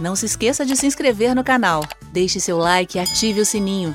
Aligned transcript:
Não 0.00 0.16
se 0.16 0.24
esqueça 0.24 0.64
de 0.64 0.74
se 0.78 0.86
inscrever 0.86 1.34
no 1.34 1.44
canal, 1.44 1.82
deixe 2.10 2.40
seu 2.40 2.56
like 2.56 2.96
e 2.96 2.98
ative 2.98 3.42
o 3.42 3.44
sininho. 3.44 3.94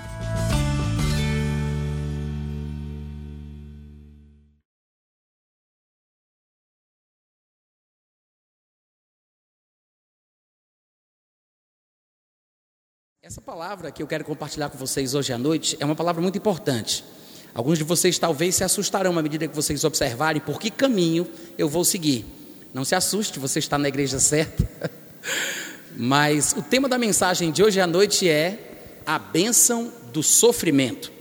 Essa 13.24 13.42
palavra 13.42 13.90
que 13.92 14.04
eu 14.04 14.06
quero 14.06 14.24
compartilhar 14.24 14.70
com 14.70 14.78
vocês 14.78 15.16
hoje 15.16 15.34
à 15.34 15.40
noite 15.40 15.76
é 15.80 15.86
uma 15.86 15.96
palavra 15.96 16.22
muito 16.22 16.38
importante. 16.38 17.04
Alguns 17.52 17.80
de 17.80 17.84
vocês 17.84 18.20
talvez 18.20 18.54
se 18.54 18.64
assustarão 18.64 19.18
à 19.18 19.24
medida 19.24 19.48
que 19.48 19.56
vocês 19.56 19.84
observarem 19.84 20.40
por 20.40 20.60
que 20.60 20.70
caminho 20.70 21.28
eu 21.58 21.68
vou 21.68 21.84
seguir. 21.84 22.28
Não 22.72 22.86
se 22.86 22.94
assuste, 22.94 23.40
você 23.40 23.58
está 23.58 23.80
na 23.80 23.88
igreja 23.88 24.20
certa. 24.20 24.70
Mas 25.98 26.54
o 26.58 26.62
tema 26.62 26.90
da 26.90 26.98
mensagem 26.98 27.52
de 27.52 27.64
hoje 27.64 27.80
à 27.80 27.88
noite 27.88 28.28
é 28.28 28.60
a 29.06 29.18
bênção 29.18 29.92
do 30.12 30.22
sofrimento. 30.22 31.12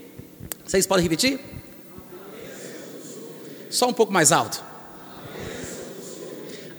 Vocês 0.65 0.85
podem 0.85 1.03
repetir? 1.03 1.39
Só 3.69 3.87
um 3.87 3.93
pouco 3.93 4.11
mais 4.11 4.31
alto. 4.31 4.63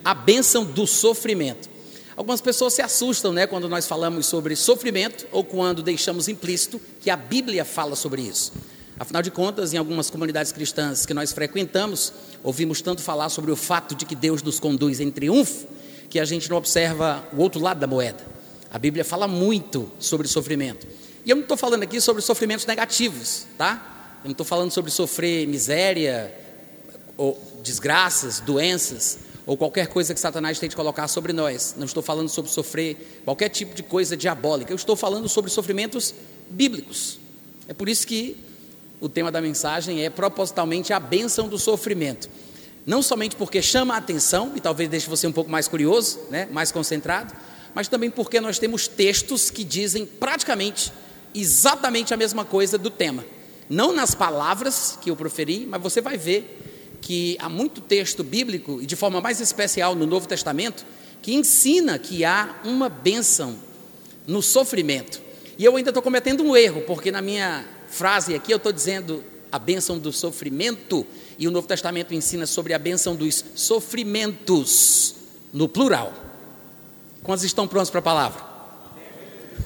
A 0.04 0.14
bênção 0.14 0.64
do 0.64 0.86
sofrimento. 0.86 1.68
Algumas 2.16 2.40
pessoas 2.40 2.74
se 2.74 2.82
assustam, 2.82 3.32
né, 3.32 3.46
quando 3.46 3.68
nós 3.68 3.86
falamos 3.86 4.26
sobre 4.26 4.56
sofrimento 4.56 5.26
ou 5.32 5.44
quando 5.44 5.82
deixamos 5.82 6.28
implícito 6.28 6.80
que 7.00 7.10
a 7.10 7.16
Bíblia 7.16 7.64
fala 7.64 7.94
sobre 7.96 8.22
isso. 8.22 8.52
Afinal 8.98 9.20
de 9.20 9.30
contas, 9.30 9.74
em 9.74 9.76
algumas 9.76 10.08
comunidades 10.08 10.52
cristãs 10.52 11.04
que 11.04 11.12
nós 11.12 11.32
frequentamos, 11.32 12.12
ouvimos 12.42 12.80
tanto 12.80 13.02
falar 13.02 13.28
sobre 13.28 13.50
o 13.50 13.56
fato 13.56 13.94
de 13.94 14.06
que 14.06 14.14
Deus 14.14 14.42
nos 14.42 14.58
conduz 14.58 15.00
em 15.00 15.10
triunfo, 15.10 15.66
que 16.08 16.20
a 16.20 16.24
gente 16.24 16.48
não 16.48 16.56
observa 16.56 17.26
o 17.32 17.40
outro 17.40 17.60
lado 17.60 17.80
da 17.80 17.86
moeda. 17.86 18.24
A 18.70 18.78
Bíblia 18.78 19.04
fala 19.04 19.26
muito 19.26 19.90
sobre 19.98 20.28
sofrimento. 20.28 20.86
E 21.24 21.30
eu 21.30 21.36
não 21.36 21.42
estou 21.42 21.56
falando 21.56 21.82
aqui 21.82 22.00
sobre 22.00 22.22
sofrimentos 22.22 22.66
negativos, 22.66 23.46
tá? 23.58 24.18
Eu 24.22 24.28
não 24.28 24.32
estou 24.32 24.46
falando 24.46 24.70
sobre 24.70 24.90
sofrer 24.90 25.46
miséria, 25.46 26.34
ou 27.16 27.40
desgraças, 27.62 28.40
doenças 28.40 29.18
ou 29.46 29.56
qualquer 29.56 29.86
coisa 29.86 30.12
que 30.12 30.18
Satanás 30.18 30.58
tente 30.58 30.74
colocar 30.74 31.06
sobre 31.06 31.32
nós. 31.32 31.74
Não 31.78 31.86
estou 31.86 32.02
falando 32.02 32.28
sobre 32.28 32.50
sofrer 32.50 33.22
qualquer 33.24 33.48
tipo 33.48 33.74
de 33.74 33.82
coisa 33.82 34.16
diabólica. 34.16 34.72
Eu 34.72 34.76
estou 34.76 34.96
falando 34.96 35.28
sobre 35.28 35.50
sofrimentos 35.50 36.12
bíblicos. 36.50 37.20
É 37.68 37.72
por 37.72 37.88
isso 37.88 38.06
que 38.06 38.36
o 39.00 39.08
tema 39.08 39.30
da 39.30 39.40
mensagem 39.40 40.04
é 40.04 40.10
propositalmente 40.10 40.92
a 40.92 40.98
bênção 40.98 41.48
do 41.48 41.58
sofrimento. 41.58 42.28
Não 42.86 43.02
somente 43.02 43.34
porque 43.34 43.60
chama 43.60 43.94
a 43.94 43.96
atenção 43.98 44.52
e 44.54 44.60
talvez 44.60 44.88
deixe 44.88 45.10
você 45.10 45.26
um 45.26 45.32
pouco 45.32 45.50
mais 45.50 45.66
curioso, 45.66 46.20
né, 46.30 46.48
mais 46.52 46.70
concentrado, 46.70 47.34
mas 47.74 47.88
também 47.88 48.08
porque 48.08 48.40
nós 48.40 48.60
temos 48.60 48.86
textos 48.86 49.50
que 49.50 49.64
dizem 49.64 50.06
praticamente 50.06 50.92
exatamente 51.34 52.14
a 52.14 52.16
mesma 52.16 52.44
coisa 52.44 52.78
do 52.78 52.88
tema. 52.88 53.24
Não 53.68 53.92
nas 53.92 54.14
palavras 54.14 54.96
que 55.02 55.10
eu 55.10 55.16
proferi, 55.16 55.66
mas 55.68 55.82
você 55.82 56.00
vai 56.00 56.16
ver 56.16 56.96
que 57.00 57.36
há 57.40 57.48
muito 57.48 57.80
texto 57.80 58.22
bíblico, 58.22 58.80
e 58.80 58.86
de 58.86 58.96
forma 58.96 59.20
mais 59.20 59.40
especial 59.40 59.94
no 59.94 60.06
Novo 60.06 60.28
Testamento, 60.28 60.86
que 61.20 61.34
ensina 61.34 61.98
que 61.98 62.24
há 62.24 62.60
uma 62.64 62.88
bênção 62.88 63.56
no 64.26 64.40
sofrimento. 64.40 65.20
E 65.58 65.64
eu 65.64 65.76
ainda 65.76 65.90
estou 65.90 66.02
cometendo 66.02 66.42
um 66.42 66.56
erro, 66.56 66.82
porque 66.82 67.10
na 67.10 67.20
minha 67.20 67.64
frase 67.88 68.34
aqui 68.34 68.52
eu 68.52 68.56
estou 68.56 68.72
dizendo 68.72 69.24
a 69.50 69.58
bênção 69.58 69.98
do 69.98 70.12
sofrimento, 70.12 71.06
e 71.38 71.46
o 71.46 71.50
Novo 71.50 71.66
Testamento 71.66 72.14
ensina 72.14 72.46
sobre 72.46 72.72
a 72.74 72.78
bênção 72.78 73.14
dos 73.14 73.44
sofrimentos, 73.54 75.14
no 75.52 75.68
plural. 75.68 76.12
Quantos 77.22 77.44
estão 77.44 77.66
prontos 77.66 77.90
para 77.90 78.00
a 78.00 78.02
palavra? 78.02 78.44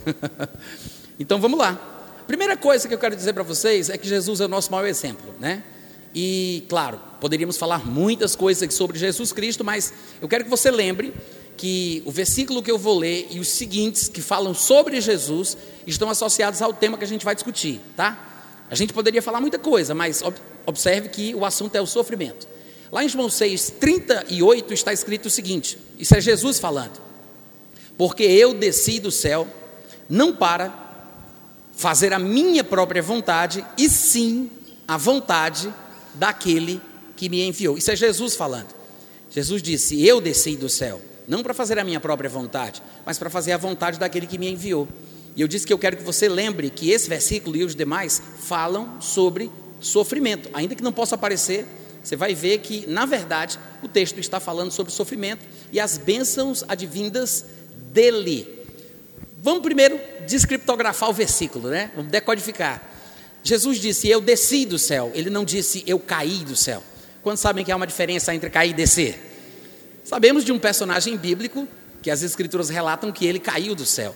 então 1.19 1.41
vamos 1.41 1.59
lá. 1.59 1.91
Primeira 2.27 2.57
coisa 2.57 2.87
que 2.87 2.95
eu 2.95 2.99
quero 2.99 3.17
dizer 3.17 3.33
para 3.33 3.43
vocês 3.43 3.91
é 3.91 3.99
que 3.99 4.09
Jesus 4.09 4.41
é 4.41 4.45
o 4.45 4.49
nosso 4.49 4.71
maior 4.71 4.87
exemplo, 4.87 5.35
né? 5.41 5.65
E, 6.15 6.65
claro, 6.69 7.01
poderíamos 7.21 7.57
falar 7.57 7.87
muitas 7.87 8.35
coisas 8.35 8.73
sobre 8.75 8.99
Jesus 8.99 9.33
Cristo, 9.33 9.65
mas 9.65 9.93
eu 10.21 10.29
quero 10.29 10.45
que 10.45 10.51
você 10.51 10.71
lembre 10.71 11.13
que 11.57 12.03
o 12.07 12.11
versículo 12.11 12.63
que 12.63 12.71
eu 12.71 12.79
vou 12.79 12.99
ler 12.99 13.29
e 13.31 13.39
os 13.39 13.49
seguintes 13.49 14.09
que 14.09 14.23
falam 14.23 14.55
sobre 14.55 15.01
Jesus 15.01 15.59
estão 15.87 16.09
associados 16.09 16.63
ao 16.63 16.73
tema 16.73 16.97
que 16.97 17.05
a 17.05 17.07
gente 17.07 17.25
vai 17.25 17.35
discutir, 17.35 17.81
tá? 17.95 18.30
A 18.71 18.75
gente 18.77 18.93
poderia 18.93 19.21
falar 19.21 19.41
muita 19.41 19.59
coisa, 19.59 19.95
mas 19.95 20.23
observe 20.65 21.09
que 21.09 21.35
o 21.35 21.45
assunto 21.45 21.75
é 21.75 21.81
o 21.81 21.87
sofrimento. 21.87 22.47
Lá 22.93 23.05
em 23.05 23.09
João 23.09 23.29
6, 23.29 23.75
38 23.81 24.73
está 24.73 24.93
escrito 24.93 25.27
o 25.27 25.31
seguinte: 25.31 25.77
isso 25.99 26.15
é 26.17 26.21
Jesus 26.21 26.59
falando. 26.59 27.01
Porque 27.99 28.23
eu 28.23 28.55
desci 28.55 29.01
do 29.01 29.11
céu, 29.11 29.47
não 30.09 30.35
para 30.35 30.73
fazer 31.73 32.13
a 32.13 32.19
minha 32.19 32.63
própria 32.63 33.03
vontade, 33.03 33.65
e 33.77 33.89
sim 33.89 34.49
a 34.87 34.97
vontade 34.97 35.73
daquele 36.15 36.81
que 37.17 37.29
me 37.29 37.43
enviou. 37.43 37.77
Isso 37.77 37.91
é 37.91 37.97
Jesus 37.97 38.37
falando. 38.37 38.75
Jesus 39.31 39.63
disse: 39.63 40.05
Eu 40.05 40.21
desci 40.21 40.57
do 40.57 40.69
céu, 40.69 41.01
não 41.27 41.43
para 41.43 41.55
fazer 41.55 41.79
a 41.79 41.85
minha 41.85 42.01
própria 42.01 42.31
vontade, 42.31 42.83
mas 43.05 43.19
para 43.19 43.31
fazer 43.31 43.53
a 43.53 43.57
vontade 43.57 43.99
daquele 43.99 44.27
que 44.27 44.39
me 44.39 44.51
enviou. 44.51 44.89
E 45.37 45.43
eu 45.43 45.49
disse 45.49 45.67
que 45.67 45.73
eu 45.73 45.79
quero 45.79 45.97
que 45.97 46.03
você 46.03 46.29
lembre 46.29 46.71
que 46.71 46.91
esse 46.91 47.09
versículo 47.09 47.57
e 47.57 47.65
os 47.65 47.75
demais 47.75 48.21
falam 48.41 49.01
sobre 49.01 49.51
sofrimento, 49.81 50.51
ainda 50.53 50.75
que 50.75 50.83
não 50.83 50.93
possa 50.93 51.15
aparecer. 51.15 51.67
Você 52.03 52.17
vai 52.17 52.35
ver 52.35 52.59
que, 52.59 52.85
na 52.89 53.07
verdade, 53.07 53.59
o 53.83 53.89
texto 53.89 54.19
está 54.19 54.41
falando 54.41 54.71
sobre 54.71 54.93
sofrimento 54.93 55.45
e 55.71 55.79
as 55.79 55.99
bênçãos 55.99 56.65
advindas 56.67 57.45
dele. 57.93 58.49
Vamos 59.43 59.63
primeiro 59.63 59.99
descriptografar 60.27 61.09
o 61.09 61.13
versículo, 61.13 61.69
né? 61.69 61.91
Vamos 61.95 62.11
decodificar. 62.11 62.83
Jesus 63.43 63.79
disse: 63.79 64.09
Eu 64.09 64.21
desci 64.21 64.67
do 64.67 64.79
céu. 64.79 65.11
Ele 65.15 65.31
não 65.31 65.45
disse: 65.45 65.83
Eu 65.87 65.99
caí 65.99 66.45
do 66.45 66.57
céu. 66.57 66.83
Quantos 67.23 67.41
sabem 67.41 67.65
que 67.65 67.73
há 67.73 67.77
uma 67.77 67.87
diferença 67.87 68.35
entre 68.35 68.51
cair 68.51 68.71
e 68.71 68.75
descer? 68.75 69.19
Sabemos 70.05 70.45
de 70.45 70.53
um 70.53 70.59
personagem 70.59 71.17
bíblico 71.17 71.69
que 72.03 72.11
as 72.11 72.23
Escrituras 72.23 72.69
relatam 72.71 73.13
que 73.13 73.27
ele 73.27 73.39
caiu 73.39 73.75
do 73.75 73.85
céu. 73.85 74.15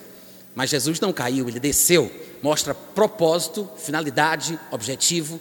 Mas 0.55 0.71
Jesus 0.71 1.01
não 1.01 1.13
caiu, 1.13 1.49
ele 1.49 1.59
desceu. 1.59 2.11
Mostra 2.43 2.75
propósito, 2.75 3.69
finalidade, 3.77 4.59
objetivo, 4.71 5.41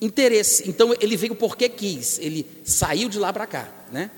interesse. 0.00 0.68
Então 0.68 0.94
ele 1.00 1.16
veio 1.16 1.34
porque 1.34 1.68
quis, 1.68 2.18
ele 2.18 2.46
saiu 2.64 3.08
de 3.08 3.18
lá 3.18 3.32
para 3.32 3.46
cá, 3.46 3.68
né? 3.90 4.10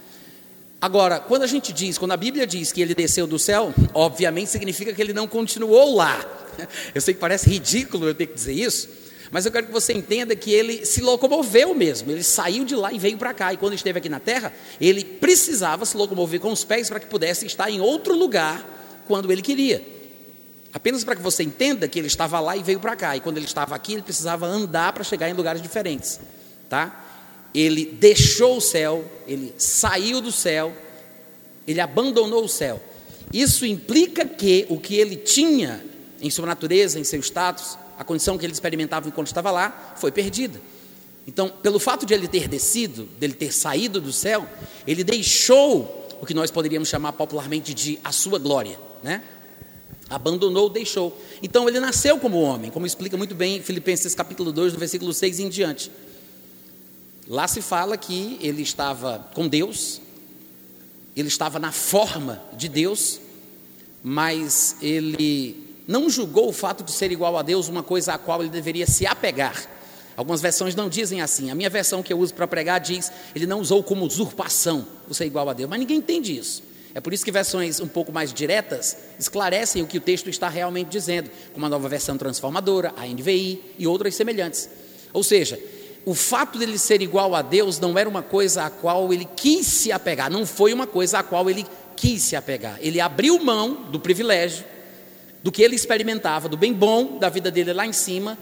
Agora, 0.80 1.20
quando 1.20 1.42
a 1.42 1.46
gente 1.46 1.74
diz, 1.74 1.98
quando 1.98 2.12
a 2.12 2.16
Bíblia 2.16 2.46
diz 2.46 2.72
que 2.72 2.80
ele 2.80 2.94
desceu 2.94 3.26
do 3.26 3.38
céu, 3.38 3.74
obviamente 3.92 4.50
significa 4.50 4.94
que 4.94 5.02
ele 5.02 5.12
não 5.12 5.28
continuou 5.28 5.94
lá. 5.94 6.24
Eu 6.94 7.00
sei 7.00 7.12
que 7.12 7.20
parece 7.20 7.48
ridículo 7.50 8.08
eu 8.08 8.14
ter 8.14 8.26
que 8.26 8.34
dizer 8.34 8.52
isso, 8.52 8.88
mas 9.30 9.46
eu 9.46 9.52
quero 9.52 9.66
que 9.66 9.72
você 9.72 9.92
entenda 9.92 10.34
que 10.34 10.50
ele 10.50 10.84
se 10.84 11.00
locomoveu 11.00 11.74
mesmo. 11.74 12.10
Ele 12.10 12.22
saiu 12.22 12.64
de 12.64 12.74
lá 12.74 12.92
e 12.92 12.98
veio 12.98 13.16
para 13.16 13.32
cá. 13.32 13.52
E 13.54 13.56
quando 13.56 13.74
esteve 13.74 13.98
aqui 13.98 14.08
na 14.08 14.18
terra, 14.18 14.52
ele 14.80 15.04
precisava 15.04 15.86
se 15.86 15.96
locomover 15.96 16.40
com 16.40 16.50
os 16.50 16.64
pés 16.64 16.88
para 16.88 16.98
que 16.98 17.06
pudesse 17.06 17.46
estar 17.46 17.70
em 17.70 17.80
outro 17.80 18.14
lugar 18.14 19.02
quando 19.06 19.30
ele 19.30 19.40
queria. 19.40 19.99
Apenas 20.72 21.02
para 21.02 21.16
que 21.16 21.22
você 21.22 21.42
entenda 21.42 21.88
que 21.88 21.98
ele 21.98 22.06
estava 22.06 22.38
lá 22.40 22.56
e 22.56 22.62
veio 22.62 22.78
para 22.78 22.94
cá. 22.94 23.16
E 23.16 23.20
quando 23.20 23.36
ele 23.36 23.46
estava 23.46 23.74
aqui, 23.74 23.94
ele 23.94 24.02
precisava 24.02 24.46
andar 24.46 24.92
para 24.92 25.02
chegar 25.02 25.28
em 25.28 25.32
lugares 25.32 25.60
diferentes, 25.60 26.20
tá? 26.68 27.06
ele 27.54 27.84
deixou 27.84 28.56
o 28.56 28.60
céu, 28.60 29.04
ele 29.26 29.54
saiu 29.58 30.20
do 30.20 30.30
céu, 30.30 30.72
ele 31.66 31.80
abandonou 31.80 32.44
o 32.44 32.48
céu. 32.48 32.80
Isso 33.32 33.66
implica 33.66 34.24
que 34.24 34.66
o 34.68 34.78
que 34.78 34.96
ele 34.96 35.16
tinha 35.16 35.84
em 36.20 36.30
sua 36.30 36.46
natureza, 36.46 36.98
em 36.98 37.04
seu 37.04 37.20
status, 37.20 37.78
a 37.98 38.04
condição 38.04 38.36
que 38.38 38.44
ele 38.44 38.52
experimentava 38.52 39.08
enquanto 39.08 39.28
estava 39.28 39.50
lá, 39.50 39.94
foi 39.96 40.10
perdida. 40.10 40.60
Então, 41.26 41.48
pelo 41.48 41.78
fato 41.78 42.06
de 42.06 42.14
ele 42.14 42.26
ter 42.26 42.48
descido, 42.48 43.04
dele 43.18 43.34
ter 43.34 43.52
saído 43.52 44.00
do 44.00 44.12
céu, 44.12 44.46
ele 44.86 45.04
deixou 45.04 46.08
o 46.20 46.26
que 46.26 46.34
nós 46.34 46.50
poderíamos 46.50 46.88
chamar 46.88 47.12
popularmente 47.12 47.72
de 47.72 47.98
a 48.02 48.12
sua 48.12 48.38
glória, 48.38 48.78
né? 49.02 49.22
Abandonou, 50.10 50.68
deixou. 50.68 51.16
Então 51.40 51.68
ele 51.68 51.78
nasceu 51.78 52.18
como 52.18 52.42
homem, 52.42 52.68
como 52.68 52.84
explica 52.84 53.16
muito 53.16 53.32
bem 53.32 53.62
Filipenses 53.62 54.12
capítulo 54.12 54.50
2, 54.50 54.72
do 54.72 54.78
versículo 54.78 55.14
6 55.14 55.38
em 55.38 55.48
diante. 55.48 55.90
Lá 57.28 57.46
se 57.46 57.62
fala 57.62 57.96
que 57.96 58.36
ele 58.42 58.60
estava 58.60 59.30
com 59.32 59.46
Deus, 59.46 60.00
ele 61.14 61.28
estava 61.28 61.60
na 61.60 61.70
forma 61.70 62.42
de 62.54 62.68
Deus, 62.68 63.20
mas 64.02 64.76
ele 64.82 65.56
não 65.86 66.10
julgou 66.10 66.48
o 66.48 66.52
fato 66.52 66.82
de 66.82 66.90
ser 66.90 67.12
igual 67.12 67.38
a 67.38 67.42
Deus 67.42 67.68
uma 67.68 67.84
coisa 67.84 68.14
a 68.14 68.18
qual 68.18 68.40
ele 68.40 68.50
deveria 68.50 68.88
se 68.88 69.06
apegar. 69.06 69.64
Algumas 70.16 70.40
versões 70.40 70.74
não 70.74 70.88
dizem 70.88 71.22
assim. 71.22 71.52
A 71.52 71.54
minha 71.54 71.70
versão 71.70 72.02
que 72.02 72.12
eu 72.12 72.18
uso 72.18 72.34
para 72.34 72.48
pregar 72.48 72.80
diz: 72.80 73.12
ele 73.34 73.46
não 73.46 73.60
usou 73.60 73.80
como 73.82 74.04
usurpação 74.04 74.84
o 75.08 75.14
ser 75.14 75.26
igual 75.26 75.48
a 75.48 75.52
Deus, 75.52 75.70
mas 75.70 75.78
ninguém 75.78 75.98
entende 75.98 76.36
isso. 76.36 76.64
É 76.94 77.00
por 77.00 77.12
isso 77.12 77.24
que 77.24 77.30
versões 77.30 77.80
um 77.80 77.86
pouco 77.86 78.12
mais 78.12 78.32
diretas 78.32 78.96
esclarecem 79.18 79.82
o 79.82 79.86
que 79.86 79.98
o 79.98 80.00
texto 80.00 80.28
está 80.28 80.48
realmente 80.48 80.88
dizendo, 80.88 81.30
como 81.52 81.66
a 81.66 81.68
nova 81.68 81.88
versão 81.88 82.16
transformadora, 82.16 82.92
a 82.96 83.06
NVI 83.06 83.74
e 83.78 83.86
outras 83.86 84.14
semelhantes. 84.14 84.68
Ou 85.12 85.22
seja, 85.22 85.58
o 86.04 86.14
fato 86.14 86.58
dele 86.58 86.78
ser 86.78 87.02
igual 87.02 87.34
a 87.34 87.42
Deus 87.42 87.78
não 87.78 87.96
era 87.96 88.08
uma 88.08 88.22
coisa 88.22 88.64
a 88.64 88.70
qual 88.70 89.12
ele 89.12 89.28
quis 89.36 89.66
se 89.66 89.92
apegar, 89.92 90.30
não 90.30 90.46
foi 90.46 90.72
uma 90.72 90.86
coisa 90.86 91.18
a 91.18 91.22
qual 91.22 91.48
ele 91.48 91.66
quis 91.94 92.22
se 92.22 92.34
apegar. 92.34 92.78
Ele 92.80 93.00
abriu 93.00 93.38
mão 93.38 93.84
do 93.90 94.00
privilégio, 94.00 94.64
do 95.42 95.52
que 95.52 95.62
ele 95.62 95.76
experimentava, 95.76 96.48
do 96.48 96.56
bem 96.56 96.72
bom 96.72 97.18
da 97.18 97.28
vida 97.28 97.50
dele 97.50 97.72
lá 97.72 97.86
em 97.86 97.92
cima, 97.92 98.36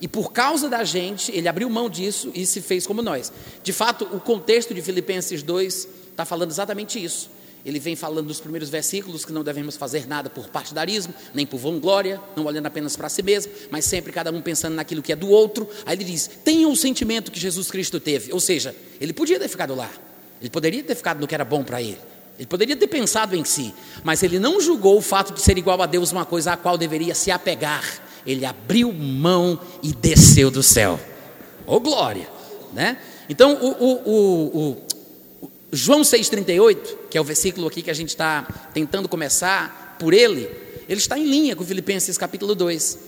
e 0.00 0.08
por 0.08 0.32
causa 0.32 0.68
da 0.68 0.82
gente, 0.82 1.30
ele 1.30 1.46
abriu 1.46 1.70
mão 1.70 1.88
disso 1.88 2.32
e 2.34 2.44
se 2.44 2.60
fez 2.60 2.86
como 2.86 3.02
nós. 3.02 3.32
De 3.62 3.72
fato, 3.72 4.04
o 4.12 4.18
contexto 4.18 4.74
de 4.74 4.82
Filipenses 4.82 5.44
2 5.44 5.88
está 6.10 6.24
falando 6.24 6.50
exatamente 6.50 7.02
isso. 7.02 7.30
Ele 7.64 7.78
vem 7.78 7.94
falando 7.94 8.26
nos 8.26 8.40
primeiros 8.40 8.68
versículos 8.68 9.24
que 9.24 9.32
não 9.32 9.44
devemos 9.44 9.76
fazer 9.76 10.06
nada 10.06 10.28
por 10.28 10.48
partidarismo, 10.48 11.14
nem 11.32 11.46
por 11.46 11.58
vanglória, 11.58 12.20
não 12.34 12.44
olhando 12.44 12.66
apenas 12.66 12.96
para 12.96 13.08
si 13.08 13.22
mesmo, 13.22 13.52
mas 13.70 13.84
sempre 13.84 14.12
cada 14.12 14.32
um 14.32 14.40
pensando 14.40 14.74
naquilo 14.74 15.00
que 15.00 15.12
é 15.12 15.16
do 15.16 15.28
outro. 15.28 15.68
Aí 15.86 15.96
ele 15.96 16.04
diz: 16.04 16.28
tenha 16.44 16.68
o 16.68 16.74
sentimento 16.74 17.30
que 17.30 17.38
Jesus 17.38 17.70
Cristo 17.70 18.00
teve. 18.00 18.32
Ou 18.32 18.40
seja, 18.40 18.74
ele 19.00 19.12
podia 19.12 19.38
ter 19.38 19.46
ficado 19.46 19.76
lá, 19.76 19.90
ele 20.40 20.50
poderia 20.50 20.82
ter 20.82 20.96
ficado 20.96 21.20
no 21.20 21.28
que 21.28 21.34
era 21.34 21.44
bom 21.44 21.62
para 21.62 21.80
ele, 21.80 21.98
ele 22.36 22.48
poderia 22.48 22.74
ter 22.74 22.88
pensado 22.88 23.36
em 23.36 23.44
si, 23.44 23.72
mas 24.02 24.24
ele 24.24 24.40
não 24.40 24.60
julgou 24.60 24.98
o 24.98 25.02
fato 25.02 25.32
de 25.32 25.40
ser 25.40 25.56
igual 25.56 25.80
a 25.80 25.86
Deus 25.86 26.10
uma 26.10 26.24
coisa 26.24 26.54
a 26.54 26.56
qual 26.56 26.76
deveria 26.76 27.14
se 27.14 27.30
apegar. 27.30 27.84
Ele 28.26 28.44
abriu 28.44 28.92
mão 28.92 29.60
e 29.82 29.92
desceu 29.92 30.50
do 30.50 30.62
céu. 30.62 30.98
Oh 31.66 31.78
glória! 31.78 32.28
Né? 32.72 32.98
Então, 33.28 33.54
o, 33.54 33.68
o, 33.68 34.58
o, 34.58 34.86
João 35.74 36.02
6,38, 36.02 37.08
que 37.08 37.16
é 37.16 37.20
o 37.20 37.24
versículo 37.24 37.66
aqui 37.66 37.80
que 37.80 37.90
a 37.90 37.94
gente 37.94 38.10
está 38.10 38.42
tentando 38.74 39.08
começar 39.08 39.96
por 39.98 40.12
ele, 40.12 40.46
ele 40.86 41.00
está 41.00 41.18
em 41.18 41.24
linha 41.24 41.56
com 41.56 41.64
Filipenses 41.64 42.18
capítulo 42.18 42.54
2. 42.54 42.98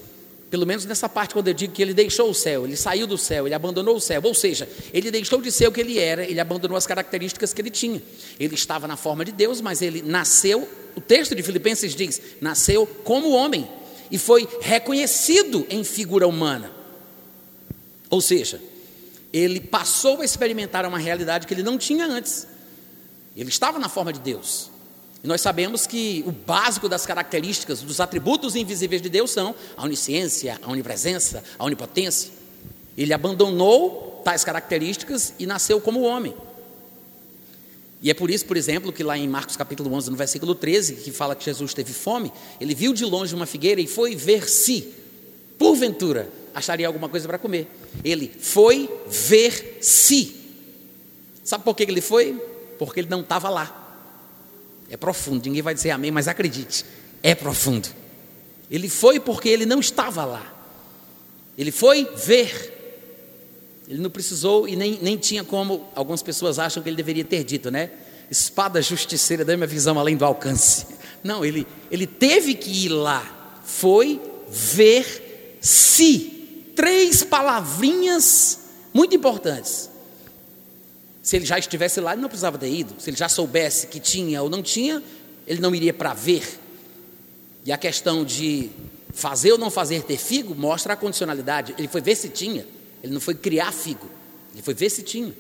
Pelo 0.48 0.66
menos 0.66 0.86
nessa 0.86 1.06
parte, 1.06 1.34
quando 1.34 1.48
eu 1.48 1.52
digo 1.52 1.74
que 1.74 1.82
ele 1.82 1.92
deixou 1.92 2.30
o 2.30 2.34
céu, 2.34 2.64
ele 2.64 2.74
saiu 2.74 3.06
do 3.06 3.18
céu, 3.18 3.46
ele 3.46 3.54
abandonou 3.54 3.96
o 3.96 4.00
céu. 4.00 4.22
Ou 4.24 4.32
seja, 4.32 4.66
ele 4.94 5.10
deixou 5.10 5.42
de 5.42 5.52
ser 5.52 5.68
o 5.68 5.72
que 5.72 5.80
ele 5.80 5.98
era, 5.98 6.24
ele 6.24 6.40
abandonou 6.40 6.74
as 6.74 6.86
características 6.86 7.52
que 7.52 7.60
ele 7.60 7.68
tinha. 7.68 8.02
Ele 8.40 8.54
estava 8.54 8.88
na 8.88 8.96
forma 8.96 9.26
de 9.26 9.32
Deus, 9.32 9.60
mas 9.60 9.82
ele 9.82 10.00
nasceu, 10.00 10.66
o 10.96 11.02
texto 11.02 11.34
de 11.34 11.42
Filipenses 11.42 11.94
diz, 11.94 12.18
nasceu 12.40 12.86
como 12.86 13.32
homem 13.32 13.68
e 14.10 14.16
foi 14.16 14.48
reconhecido 14.62 15.66
em 15.68 15.84
figura 15.84 16.26
humana. 16.26 16.72
Ou 18.08 18.22
seja, 18.22 18.58
ele 19.34 19.60
passou 19.60 20.22
a 20.22 20.24
experimentar 20.24 20.86
uma 20.86 20.98
realidade 20.98 21.46
que 21.46 21.52
ele 21.52 21.62
não 21.62 21.76
tinha 21.76 22.06
antes. 22.06 22.53
Ele 23.36 23.48
estava 23.48 23.78
na 23.78 23.88
forma 23.88 24.12
de 24.12 24.20
Deus. 24.20 24.70
E 25.22 25.26
nós 25.26 25.40
sabemos 25.40 25.86
que 25.86 26.22
o 26.26 26.30
básico 26.30 26.88
das 26.88 27.06
características, 27.06 27.80
dos 27.80 27.98
atributos 27.98 28.54
invisíveis 28.54 29.00
de 29.00 29.08
Deus 29.08 29.30
são 29.30 29.54
a 29.76 29.84
onisciência, 29.84 30.58
a 30.62 30.70
onipresença, 30.70 31.42
a 31.58 31.64
onipotência. 31.64 32.30
Ele 32.96 33.12
abandonou 33.12 34.20
tais 34.22 34.44
características 34.44 35.32
e 35.38 35.46
nasceu 35.46 35.80
como 35.80 36.02
homem. 36.02 36.34
E 38.02 38.10
é 38.10 38.14
por 38.14 38.30
isso, 38.30 38.44
por 38.44 38.54
exemplo, 38.54 38.92
que 38.92 39.02
lá 39.02 39.16
em 39.16 39.26
Marcos 39.26 39.56
capítulo 39.56 39.90
11, 39.94 40.10
no 40.10 40.16
versículo 40.16 40.54
13, 40.54 40.96
que 40.96 41.10
fala 41.10 41.34
que 41.34 41.42
Jesus 41.42 41.72
teve 41.72 41.94
fome, 41.94 42.30
ele 42.60 42.74
viu 42.74 42.92
de 42.92 43.06
longe 43.06 43.34
uma 43.34 43.46
figueira 43.46 43.80
e 43.80 43.86
foi 43.86 44.14
ver 44.14 44.46
se, 44.46 44.92
porventura, 45.58 46.28
acharia 46.54 46.86
alguma 46.86 47.08
coisa 47.08 47.26
para 47.26 47.38
comer. 47.38 47.66
Ele 48.04 48.30
foi 48.38 48.90
ver 49.08 49.78
se. 49.80 50.36
Sabe 51.42 51.64
por 51.64 51.74
que 51.74 51.82
ele 51.82 52.02
foi? 52.02 52.38
Porque 52.78 53.00
ele 53.00 53.08
não 53.08 53.20
estava 53.20 53.48
lá. 53.48 53.80
É 54.90 54.96
profundo, 54.96 55.46
ninguém 55.46 55.62
vai 55.62 55.74
dizer 55.74 55.90
amém, 55.90 56.10
mas 56.10 56.28
acredite, 56.28 56.84
é 57.22 57.34
profundo. 57.34 57.88
Ele 58.70 58.88
foi 58.88 59.20
porque 59.20 59.48
ele 59.48 59.66
não 59.66 59.80
estava 59.80 60.24
lá. 60.24 60.52
Ele 61.56 61.70
foi 61.70 62.04
ver. 62.16 62.72
Ele 63.88 64.00
não 64.00 64.10
precisou 64.10 64.66
e 64.66 64.76
nem, 64.76 64.98
nem 65.00 65.16
tinha 65.16 65.44
como, 65.44 65.88
algumas 65.94 66.22
pessoas 66.22 66.58
acham 66.58 66.82
que 66.82 66.88
ele 66.88 66.96
deveria 66.96 67.24
ter 67.24 67.44
dito, 67.44 67.70
né? 67.70 67.90
Espada 68.30 68.80
justiceira, 68.80 69.44
dê 69.44 69.56
minha 69.56 69.66
visão 69.66 69.98
além 69.98 70.16
do 70.16 70.24
alcance. 70.24 70.86
Não, 71.22 71.44
ele, 71.44 71.66
ele 71.90 72.06
teve 72.06 72.54
que 72.54 72.86
ir 72.86 72.88
lá. 72.88 73.60
Foi 73.64 74.20
ver 74.48 75.58
se. 75.60 76.32
Três 76.74 77.22
palavrinhas 77.22 78.58
muito 78.92 79.14
importantes. 79.14 79.88
Se 81.24 81.36
ele 81.36 81.46
já 81.46 81.58
estivesse 81.58 82.02
lá, 82.02 82.12
ele 82.12 82.20
não 82.20 82.28
precisava 82.28 82.58
ter 82.58 82.70
ido. 82.70 82.94
Se 82.98 83.08
ele 83.08 83.16
já 83.16 83.30
soubesse 83.30 83.86
que 83.86 83.98
tinha 83.98 84.42
ou 84.42 84.50
não 84.50 84.62
tinha, 84.62 85.02
ele 85.46 85.58
não 85.58 85.74
iria 85.74 85.94
para 85.94 86.12
ver. 86.12 86.60
E 87.64 87.72
a 87.72 87.78
questão 87.78 88.26
de 88.26 88.70
fazer 89.14 89.52
ou 89.52 89.56
não 89.58 89.70
fazer 89.70 90.02
ter 90.02 90.18
figo 90.18 90.54
mostra 90.54 90.92
a 90.92 90.96
condicionalidade. 90.96 91.74
Ele 91.78 91.88
foi 91.88 92.02
ver 92.02 92.14
se 92.14 92.28
tinha, 92.28 92.66
ele 93.02 93.14
não 93.14 93.22
foi 93.22 93.34
criar 93.34 93.72
figo, 93.72 94.06
ele 94.52 94.62
foi 94.62 94.74
ver 94.74 94.90
se 94.90 95.02
tinha. 95.02 95.32